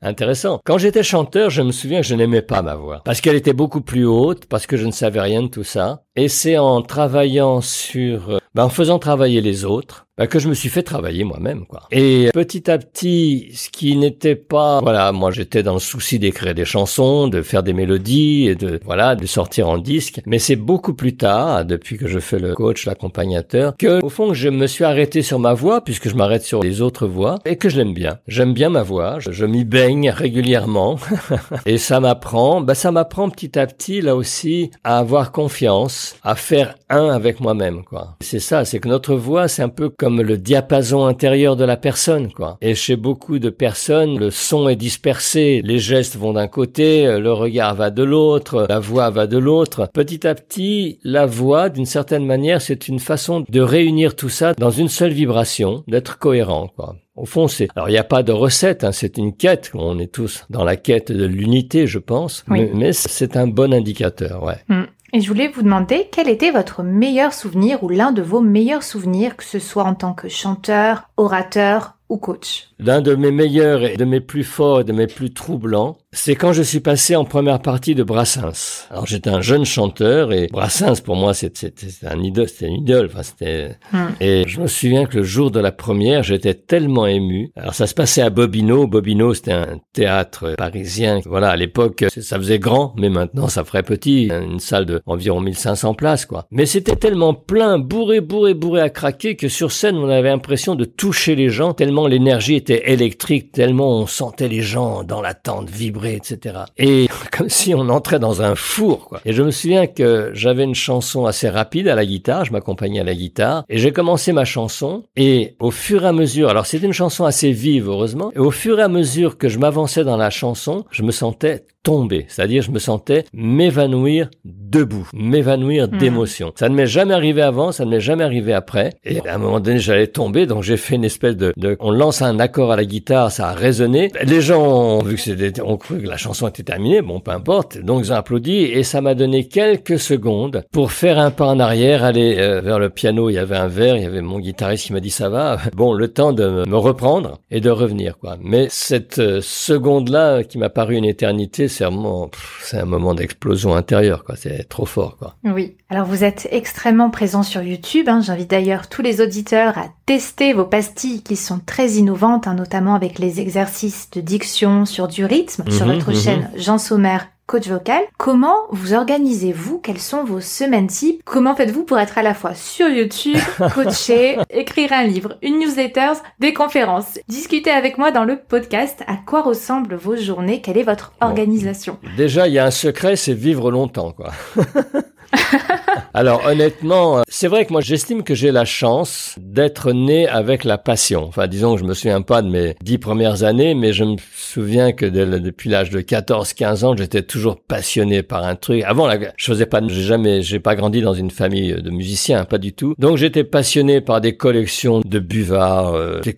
Intéressant. 0.03 0.59
Quand 0.63 0.77
j'étais 0.77 1.01
chanteur, 1.01 1.49
je 1.49 1.63
me 1.63 1.71
souviens 1.71 2.01
que 2.01 2.05
je 2.05 2.13
n'aimais 2.13 2.43
pas 2.43 2.61
ma 2.61 2.75
voix. 2.75 3.01
Parce 3.03 3.19
qu'elle 3.19 3.35
était 3.35 3.53
beaucoup 3.53 3.81
plus 3.81 4.05
haute, 4.05 4.45
parce 4.45 4.67
que 4.67 4.77
je 4.77 4.85
ne 4.85 4.91
savais 4.91 5.21
rien 5.21 5.41
de 5.41 5.47
tout 5.47 5.63
ça. 5.63 6.03
Et 6.15 6.27
c'est 6.27 6.59
en 6.59 6.83
travaillant 6.83 7.61
sur, 7.61 8.29
euh, 8.29 8.37
ben, 8.53 8.65
en 8.65 8.69
faisant 8.69 8.99
travailler 8.99 9.41
les 9.41 9.65
autres, 9.65 10.04
ben, 10.17 10.27
que 10.27 10.39
je 10.39 10.47
me 10.47 10.53
suis 10.53 10.69
fait 10.69 10.81
travailler 10.81 11.25
moi-même, 11.25 11.65
quoi. 11.65 11.81
Et 11.91 12.29
petit 12.33 12.71
à 12.71 12.77
petit, 12.77 13.49
ce 13.53 13.69
qui 13.69 13.97
n'était 13.97 14.37
pas, 14.37 14.79
voilà, 14.79 15.11
moi 15.11 15.29
j'étais 15.29 15.61
dans 15.61 15.73
le 15.73 15.79
souci 15.79 16.19
d'écrire 16.19 16.55
des 16.55 16.63
chansons, 16.63 17.27
de 17.27 17.41
faire 17.41 17.63
des 17.63 17.73
mélodies 17.73 18.47
et 18.47 18.55
de, 18.55 18.79
voilà, 18.85 19.15
de 19.15 19.25
sortir 19.25 19.67
en 19.67 19.77
disque. 19.77 20.21
Mais 20.25 20.39
c'est 20.39 20.55
beaucoup 20.55 20.93
plus 20.93 21.17
tard, 21.17 21.65
depuis 21.65 21.97
que 21.97 22.07
je 22.07 22.19
fais 22.19 22.39
le 22.39 22.53
coach, 22.53 22.85
l'accompagnateur, 22.85 23.75
que, 23.77 24.01
au 24.01 24.07
fond, 24.07 24.33
je 24.33 24.47
me 24.47 24.67
suis 24.67 24.85
arrêté 24.85 25.21
sur 25.21 25.37
ma 25.37 25.53
voix, 25.53 25.83
puisque 25.83 26.07
je 26.07 26.15
m'arrête 26.15 26.43
sur 26.43 26.63
les 26.63 26.81
autres 26.81 27.07
voix, 27.07 27.39
et 27.43 27.57
que 27.57 27.67
je 27.67 27.75
l'aime 27.75 27.93
bien. 27.93 28.19
J'aime 28.29 28.53
bien 28.53 28.69
ma 28.69 28.83
voix, 28.83 29.19
je, 29.19 29.33
je 29.33 29.45
m'y 29.45 29.65
baigne 29.65 30.09
régulièrement, 30.11 30.95
et 31.65 31.77
ça 31.77 31.99
m'apprend, 31.99 32.61
ben, 32.61 32.73
ça 32.73 32.93
m'apprend 32.93 33.29
petit 33.29 33.59
à 33.59 33.67
petit, 33.67 33.99
là 33.99 34.15
aussi, 34.15 34.71
à 34.85 34.97
avoir 34.97 35.33
confiance 35.33 36.15
à 36.23 36.35
faire 36.35 36.75
un 36.89 37.09
avec 37.09 37.41
moi-même, 37.41 37.83
quoi. 37.83 38.15
C'est 38.21 38.39
ça, 38.39 38.63
c'est 38.63 38.79
que 38.79 38.87
notre 38.87 39.15
voix, 39.15 39.49
c'est 39.49 39.61
un 39.61 39.67
peu 39.67 39.89
comme 39.89 40.04
le 40.09 40.37
diapason 40.37 41.05
intérieur 41.05 41.55
de 41.55 41.63
la 41.65 41.77
personne, 41.77 42.31
quoi. 42.31 42.57
Et 42.61 42.75
chez 42.75 42.95
beaucoup 42.95 43.39
de 43.39 43.49
personnes, 43.49 44.17
le 44.19 44.31
son 44.31 44.69
est 44.69 44.75
dispersé, 44.75 45.61
les 45.63 45.79
gestes 45.79 46.15
vont 46.15 46.33
d'un 46.33 46.47
côté, 46.47 47.19
le 47.19 47.33
regard 47.33 47.75
va 47.75 47.89
de 47.91 48.03
l'autre, 48.03 48.65
la 48.69 48.79
voix 48.79 49.09
va 49.09 49.27
de 49.27 49.37
l'autre. 49.37 49.89
Petit 49.93 50.25
à 50.27 50.35
petit, 50.35 50.99
la 51.03 51.25
voix, 51.25 51.69
d'une 51.69 51.85
certaine 51.85 52.25
manière, 52.25 52.61
c'est 52.61 52.87
une 52.87 52.99
façon 52.99 53.43
de 53.47 53.61
réunir 53.61 54.15
tout 54.15 54.29
ça 54.29 54.53
dans 54.53 54.71
une 54.71 54.89
seule 54.89 55.11
vibration, 55.13 55.83
d'être 55.87 56.17
cohérent, 56.19 56.69
quoi. 56.75 56.95
Au 57.15 57.25
fond, 57.25 57.47
c'est 57.47 57.69
alors 57.77 57.87
il 57.87 57.93
n'y 57.93 57.97
a 57.97 58.03
pas 58.03 58.23
de 58.23 58.33
recette, 58.33 58.83
hein, 58.83 58.91
c'est 58.91 59.17
une 59.17 59.33
quête. 59.33 59.71
On 59.73 59.97
est 59.99 60.11
tous 60.11 60.43
dans 60.49 60.65
la 60.65 60.75
quête 60.75 61.13
de 61.13 61.23
l'unité, 61.25 61.87
je 61.87 61.97
pense, 61.99 62.43
Oui. 62.49 62.59
mais, 62.59 62.71
mais 62.73 62.93
c'est 62.93 63.37
un 63.37 63.47
bon 63.47 63.73
indicateur, 63.73 64.43
ouais. 64.43 64.57
Hmm. 64.67 64.83
Et 65.15 65.21
je 65.21 65.29
voulais 65.29 65.47
vous 65.47 65.61
demander 65.61 66.09
quel 66.11 66.27
était 66.27 66.51
votre 66.51 66.83
meilleur 66.83 67.31
souvenir 67.31 67.81
ou 67.85 67.87
l'un 67.87 68.11
de 68.11 68.21
vos 68.21 68.41
meilleurs 68.41 68.83
souvenirs, 68.83 69.37
que 69.37 69.45
ce 69.45 69.59
soit 69.59 69.85
en 69.85 69.95
tant 69.95 70.13
que 70.13 70.27
chanteur, 70.27 71.09
orateur 71.15 71.95
ou 72.09 72.17
coach? 72.17 72.67
L'un 72.77 73.01
de 73.01 73.15
mes 73.15 73.31
meilleurs 73.31 73.83
et 73.83 73.95
de 73.95 74.03
mes 74.03 74.19
plus 74.19 74.43
forts 74.43 74.81
et 74.81 74.83
de 74.83 74.91
mes 74.91 75.07
plus 75.07 75.33
troublants, 75.33 75.97
c'est 76.11 76.35
quand 76.35 76.51
je 76.51 76.61
suis 76.61 76.81
passé 76.81 77.15
en 77.15 77.23
première 77.23 77.61
partie 77.61 77.95
de 77.95 78.03
Brassens. 78.03 78.87
Alors 78.89 79.05
j'étais 79.05 79.29
un 79.29 79.41
jeune 79.41 79.63
chanteur 79.65 80.33
et 80.33 80.47
Brassens 80.51 81.01
pour 81.01 81.15
moi 81.15 81.33
c'était 81.33 81.71
un 82.05 82.21
idole, 82.21 82.49
c'était 82.49 82.67
une 82.67 82.81
idole. 82.81 83.09
Enfin 83.11 83.23
c'était 83.23 83.77
Hmm. 83.91 84.07
et 84.19 84.43
je 84.47 84.59
me 84.59 84.67
souviens 84.67 85.05
que 85.05 85.17
le 85.17 85.23
jour 85.23 85.51
de 85.51 85.59
la 85.59 85.71
première, 85.71 86.23
j'étais 86.23 86.53
tellement 86.53 87.05
ému. 87.05 87.51
Alors 87.55 87.73
ça 87.73 87.87
se 87.87 87.93
passait 87.93 88.21
à 88.21 88.29
Bobino. 88.29 88.87
Bobino 88.87 89.33
c'était 89.33 89.53
un 89.53 89.79
théâtre 89.93 90.55
parisien. 90.57 91.19
Voilà 91.25 91.49
à 91.49 91.55
l'époque 91.55 92.05
ça 92.09 92.37
faisait 92.37 92.59
grand, 92.59 92.93
mais 92.97 93.09
maintenant 93.09 93.47
ça 93.47 93.63
ferait 93.63 93.83
petit. 93.83 94.29
Une 94.31 94.59
salle 94.59 94.85
de 94.85 95.01
environ 95.05 95.39
1500 95.39 95.93
places 95.93 96.25
quoi. 96.25 96.47
Mais 96.51 96.65
c'était 96.65 96.95
tellement 96.95 97.33
plein, 97.33 97.79
bourré, 97.79 98.21
bourré, 98.21 98.53
bourré 98.53 98.81
à 98.81 98.89
craquer 98.89 99.35
que 99.35 99.47
sur 99.47 99.71
scène 99.71 99.95
on 99.95 100.09
avait 100.09 100.29
l'impression 100.29 100.75
de 100.75 100.85
toucher 100.85 101.35
les 101.35 101.49
gens 101.49 101.73
tellement 101.73 102.07
l'énergie 102.07 102.55
électrique, 102.69 103.51
tellement 103.51 103.99
on 103.99 104.07
sentait 104.07 104.47
les 104.47 104.61
gens 104.61 105.03
dans 105.03 105.21
l'attente 105.21 105.69
vibrer, 105.69 106.15
etc. 106.15 106.59
Et 106.77 107.07
comme 107.31 107.49
si 107.49 107.73
on 107.73 107.89
entrait 107.89 108.19
dans 108.19 108.41
un 108.41 108.55
four, 108.55 109.05
quoi. 109.05 109.21
Et 109.25 109.33
je 109.33 109.43
me 109.43 109.51
souviens 109.51 109.87
que 109.87 110.31
j'avais 110.33 110.63
une 110.63 110.75
chanson 110.75 111.25
assez 111.25 111.49
rapide 111.49 111.87
à 111.87 111.95
la 111.95 112.05
guitare, 112.05 112.45
je 112.45 112.51
m'accompagnais 112.51 112.99
à 112.99 113.03
la 113.03 113.15
guitare, 113.15 113.63
et 113.69 113.77
j'ai 113.77 113.91
commencé 113.91 114.33
ma 114.33 114.45
chanson, 114.45 115.03
et 115.15 115.55
au 115.59 115.71
fur 115.71 116.03
et 116.03 116.07
à 116.07 116.13
mesure, 116.13 116.49
alors 116.49 116.65
c'était 116.65 116.85
une 116.85 116.93
chanson 116.93 117.25
assez 117.25 117.51
vive, 117.51 117.89
heureusement, 117.89 118.31
et 118.35 118.39
au 118.39 118.51
fur 118.51 118.79
et 118.79 118.83
à 118.83 118.87
mesure 118.87 119.37
que 119.37 119.49
je 119.49 119.59
m'avançais 119.59 120.03
dans 120.03 120.17
la 120.17 120.29
chanson, 120.29 120.85
je 120.91 121.03
me 121.03 121.11
sentais 121.11 121.65
tomber, 121.85 122.25
c'est-à-dire 122.27 122.63
je 122.63 122.71
me 122.71 122.79
sentais 122.79 123.23
m'évanouir 123.31 124.29
debout, 124.43 125.07
m'évanouir 125.13 125.87
Mhm. 125.89 125.97
d'émotion. 125.99 126.51
Ça 126.55 126.67
ne 126.67 126.75
m'est 126.75 126.87
jamais 126.87 127.13
arrivé 127.13 127.41
avant, 127.41 127.71
ça 127.71 127.85
ne 127.85 127.91
m'est 127.91 127.99
jamais 128.01 128.23
arrivé 128.23 128.53
après, 128.53 128.89
et 129.05 129.25
à 129.27 129.35
un 129.35 129.37
moment 129.37 129.59
donné 129.59 129.79
j'allais 129.79 130.07
tomber, 130.07 130.47
donc 130.47 130.63
j'ai 130.63 130.77
fait 130.77 130.95
une 130.95 131.05
espèce 131.05 131.37
de, 131.37 131.53
de- 131.55 131.77
on 131.79 131.91
lance 131.91 132.21
un 132.21 132.39
accord 132.39 132.71
à 132.71 132.75
la 132.75 132.85
guitare, 132.85 133.31
ça 133.31 133.49
a 133.49 133.53
résonné, 133.53 134.11
les 134.23 134.41
gens 134.41 134.61
ont 134.65 135.03
vu 135.03 135.15
que 135.15 135.21
c'était, 135.21 135.61
ont 135.61 135.77
cru 135.77 136.01
que 136.01 136.07
la 136.07 136.17
chanson 136.17 136.47
était 136.47 136.63
terminée, 136.63 137.01
bon 137.01 137.19
peu 137.21 137.31
importe, 137.31 137.77
donc 137.77 138.01
ils 138.03 138.11
ont 138.11 138.15
applaudi, 138.15 138.55
et 138.63 138.83
ça 138.83 138.99
m'a 139.01 139.13
donné 139.15 139.47
quelques 139.47 139.99
secondes 139.99 140.63
pour 140.71 140.91
faire 140.91 141.19
un 141.19 141.29
pas 141.31 141.45
en 141.47 141.59
arrière, 141.59 142.03
aller 142.03 142.35
euh, 142.39 142.61
vers 142.61 142.79
le 142.79 142.89
piano, 142.89 143.29
il 143.29 143.33
y 143.33 143.37
avait 143.37 143.55
un 143.57 143.67
verre, 143.67 143.95
il 143.95 144.03
y 144.03 144.07
avait 144.07 144.21
mon 144.23 144.39
guitariste 144.39 144.87
qui 144.87 144.93
m'a 144.93 144.99
dit 144.99 145.11
ça 145.11 145.29
va, 145.29 145.57
bon 145.75 145.93
le 145.93 146.07
temps 146.09 146.33
de 146.33 146.45
me- 146.49 146.65
me 146.65 146.77
reprendre 146.77 147.39
et 147.51 147.61
de 147.61 147.69
revenir 147.69 148.17
quoi. 148.17 148.37
Mais 148.41 148.67
cette 148.71 149.19
euh, 149.19 149.39
seconde-là 149.41 150.43
qui 150.43 150.57
m'a 150.57 150.69
paru 150.69 150.95
une 150.95 151.05
éternité, 151.05 151.67
c'est 151.75 151.83
vraiment, 151.85 152.27
pff, 152.27 152.61
c'est 152.63 152.77
un 152.79 152.85
moment 152.85 153.13
d'explosion 153.13 153.75
intérieure 153.75 154.23
quoi, 154.23 154.35
c'est 154.35 154.67
trop 154.69 154.85
fort 154.85 155.17
quoi. 155.17 155.35
Oui. 155.43 155.75
Alors 155.89 156.05
vous 156.07 156.23
êtes 156.23 156.47
extrêmement 156.51 157.09
présent 157.09 157.43
sur 157.43 157.61
YouTube. 157.61 158.07
hein. 158.09 158.21
J'invite 158.21 158.49
d'ailleurs 158.49 158.87
tous 158.89 159.01
les 159.01 159.21
auditeurs 159.21 159.77
à 159.77 159.85
tester 160.05 160.53
vos 160.53 160.65
pastilles 160.65 161.21
qui 161.23 161.35
sont 161.35 161.59
très 161.65 161.91
innovantes, 161.93 162.47
hein, 162.47 162.53
notamment 162.55 162.95
avec 162.95 163.19
les 163.19 163.39
exercices 163.39 164.09
de 164.11 164.21
diction 164.21 164.85
sur 164.85 165.07
du 165.07 165.25
rythme 165.25 165.69
sur 165.69 165.85
Mhm, 165.85 165.93
votre 165.93 166.09
mhm. 166.11 166.15
chaîne 166.15 166.51
Jean 166.55 166.77
Sommer. 166.77 167.17
Coach 167.47 167.67
vocal, 167.67 168.01
comment 168.17 168.55
vous 168.71 168.95
organisez-vous 168.95 169.77
Quelles 169.77 169.99
sont 169.99 170.23
vos 170.23 170.41
semaines 170.41 170.87
types 170.87 171.21
Comment 171.25 171.55
faites-vous 171.55 171.83
pour 171.83 171.99
être 171.99 172.17
à 172.17 172.23
la 172.23 172.33
fois 172.33 172.55
sur 172.55 172.87
YouTube, 172.89 173.37
coacher, 173.75 174.39
écrire 174.49 174.91
un 174.93 175.03
livre, 175.03 175.37
une 175.43 175.59
newsletter, 175.59 176.13
des 176.39 176.53
conférences 176.53 177.19
Discutez 177.27 177.69
avec 177.69 177.99
moi 177.99 178.09
dans 178.09 178.23
le 178.23 178.37
podcast 178.39 179.03
à 179.05 179.17
quoi 179.17 179.43
ressemblent 179.43 179.93
vos 179.93 180.15
journées, 180.15 180.61
quelle 180.61 180.79
est 180.79 180.83
votre 180.83 181.13
Bon. 181.21 181.27
organisation 181.27 181.99
Déjà, 182.17 182.47
il 182.47 182.55
y 182.55 182.59
a 182.59 182.65
un 182.65 182.71
secret, 182.71 183.15
c'est 183.15 183.35
vivre 183.35 183.69
longtemps, 183.69 184.11
quoi. 184.11 184.31
Alors 186.13 186.45
honnêtement, 186.45 187.19
euh, 187.19 187.21
c'est 187.27 187.47
vrai 187.47 187.65
que 187.65 187.73
moi 187.73 187.81
j'estime 187.81 188.23
que 188.23 188.35
j'ai 188.35 188.51
la 188.51 188.63
chance 188.65 189.35
d'être 189.37 189.91
né 189.91 190.27
avec 190.27 190.63
la 190.63 190.77
passion. 190.77 191.25
Enfin 191.27 191.47
disons 191.47 191.75
que 191.75 191.81
je 191.81 191.85
me 191.85 191.93
souviens 191.93 192.21
pas 192.21 192.41
de 192.41 192.49
mes 192.49 192.75
dix 192.81 192.97
premières 192.97 193.43
années, 193.43 193.75
mais 193.75 193.91
je 193.91 194.05
me 194.05 194.15
souviens 194.33 194.93
que 194.93 195.05
depuis 195.05 195.69
l'âge 195.69 195.89
de 195.89 195.99
14-15 195.99 196.85
ans, 196.85 196.95
j'étais 196.95 197.21
toujours 197.21 197.59
passionné 197.59 198.23
par 198.23 198.43
un 198.45 198.55
truc. 198.55 198.83
Avant, 198.83 199.09
je 199.35 199.45
faisais 199.45 199.65
pas, 199.65 199.81
j'ai 199.85 200.03
jamais, 200.03 200.41
j'ai 200.41 200.59
pas 200.59 200.75
grandi 200.75 201.01
dans 201.01 201.13
une 201.13 201.31
famille 201.31 201.73
de 201.73 201.89
musiciens, 201.89 202.45
pas 202.45 202.57
du 202.57 202.73
tout. 202.73 202.95
Donc 202.97 203.17
j'étais 203.17 203.43
passionné 203.43 204.01
par 204.01 204.21
des 204.21 204.37
collections 204.37 205.01
de 205.03 205.19
buvards, 205.19 205.93
euh, 205.95 206.21
des 206.21 206.35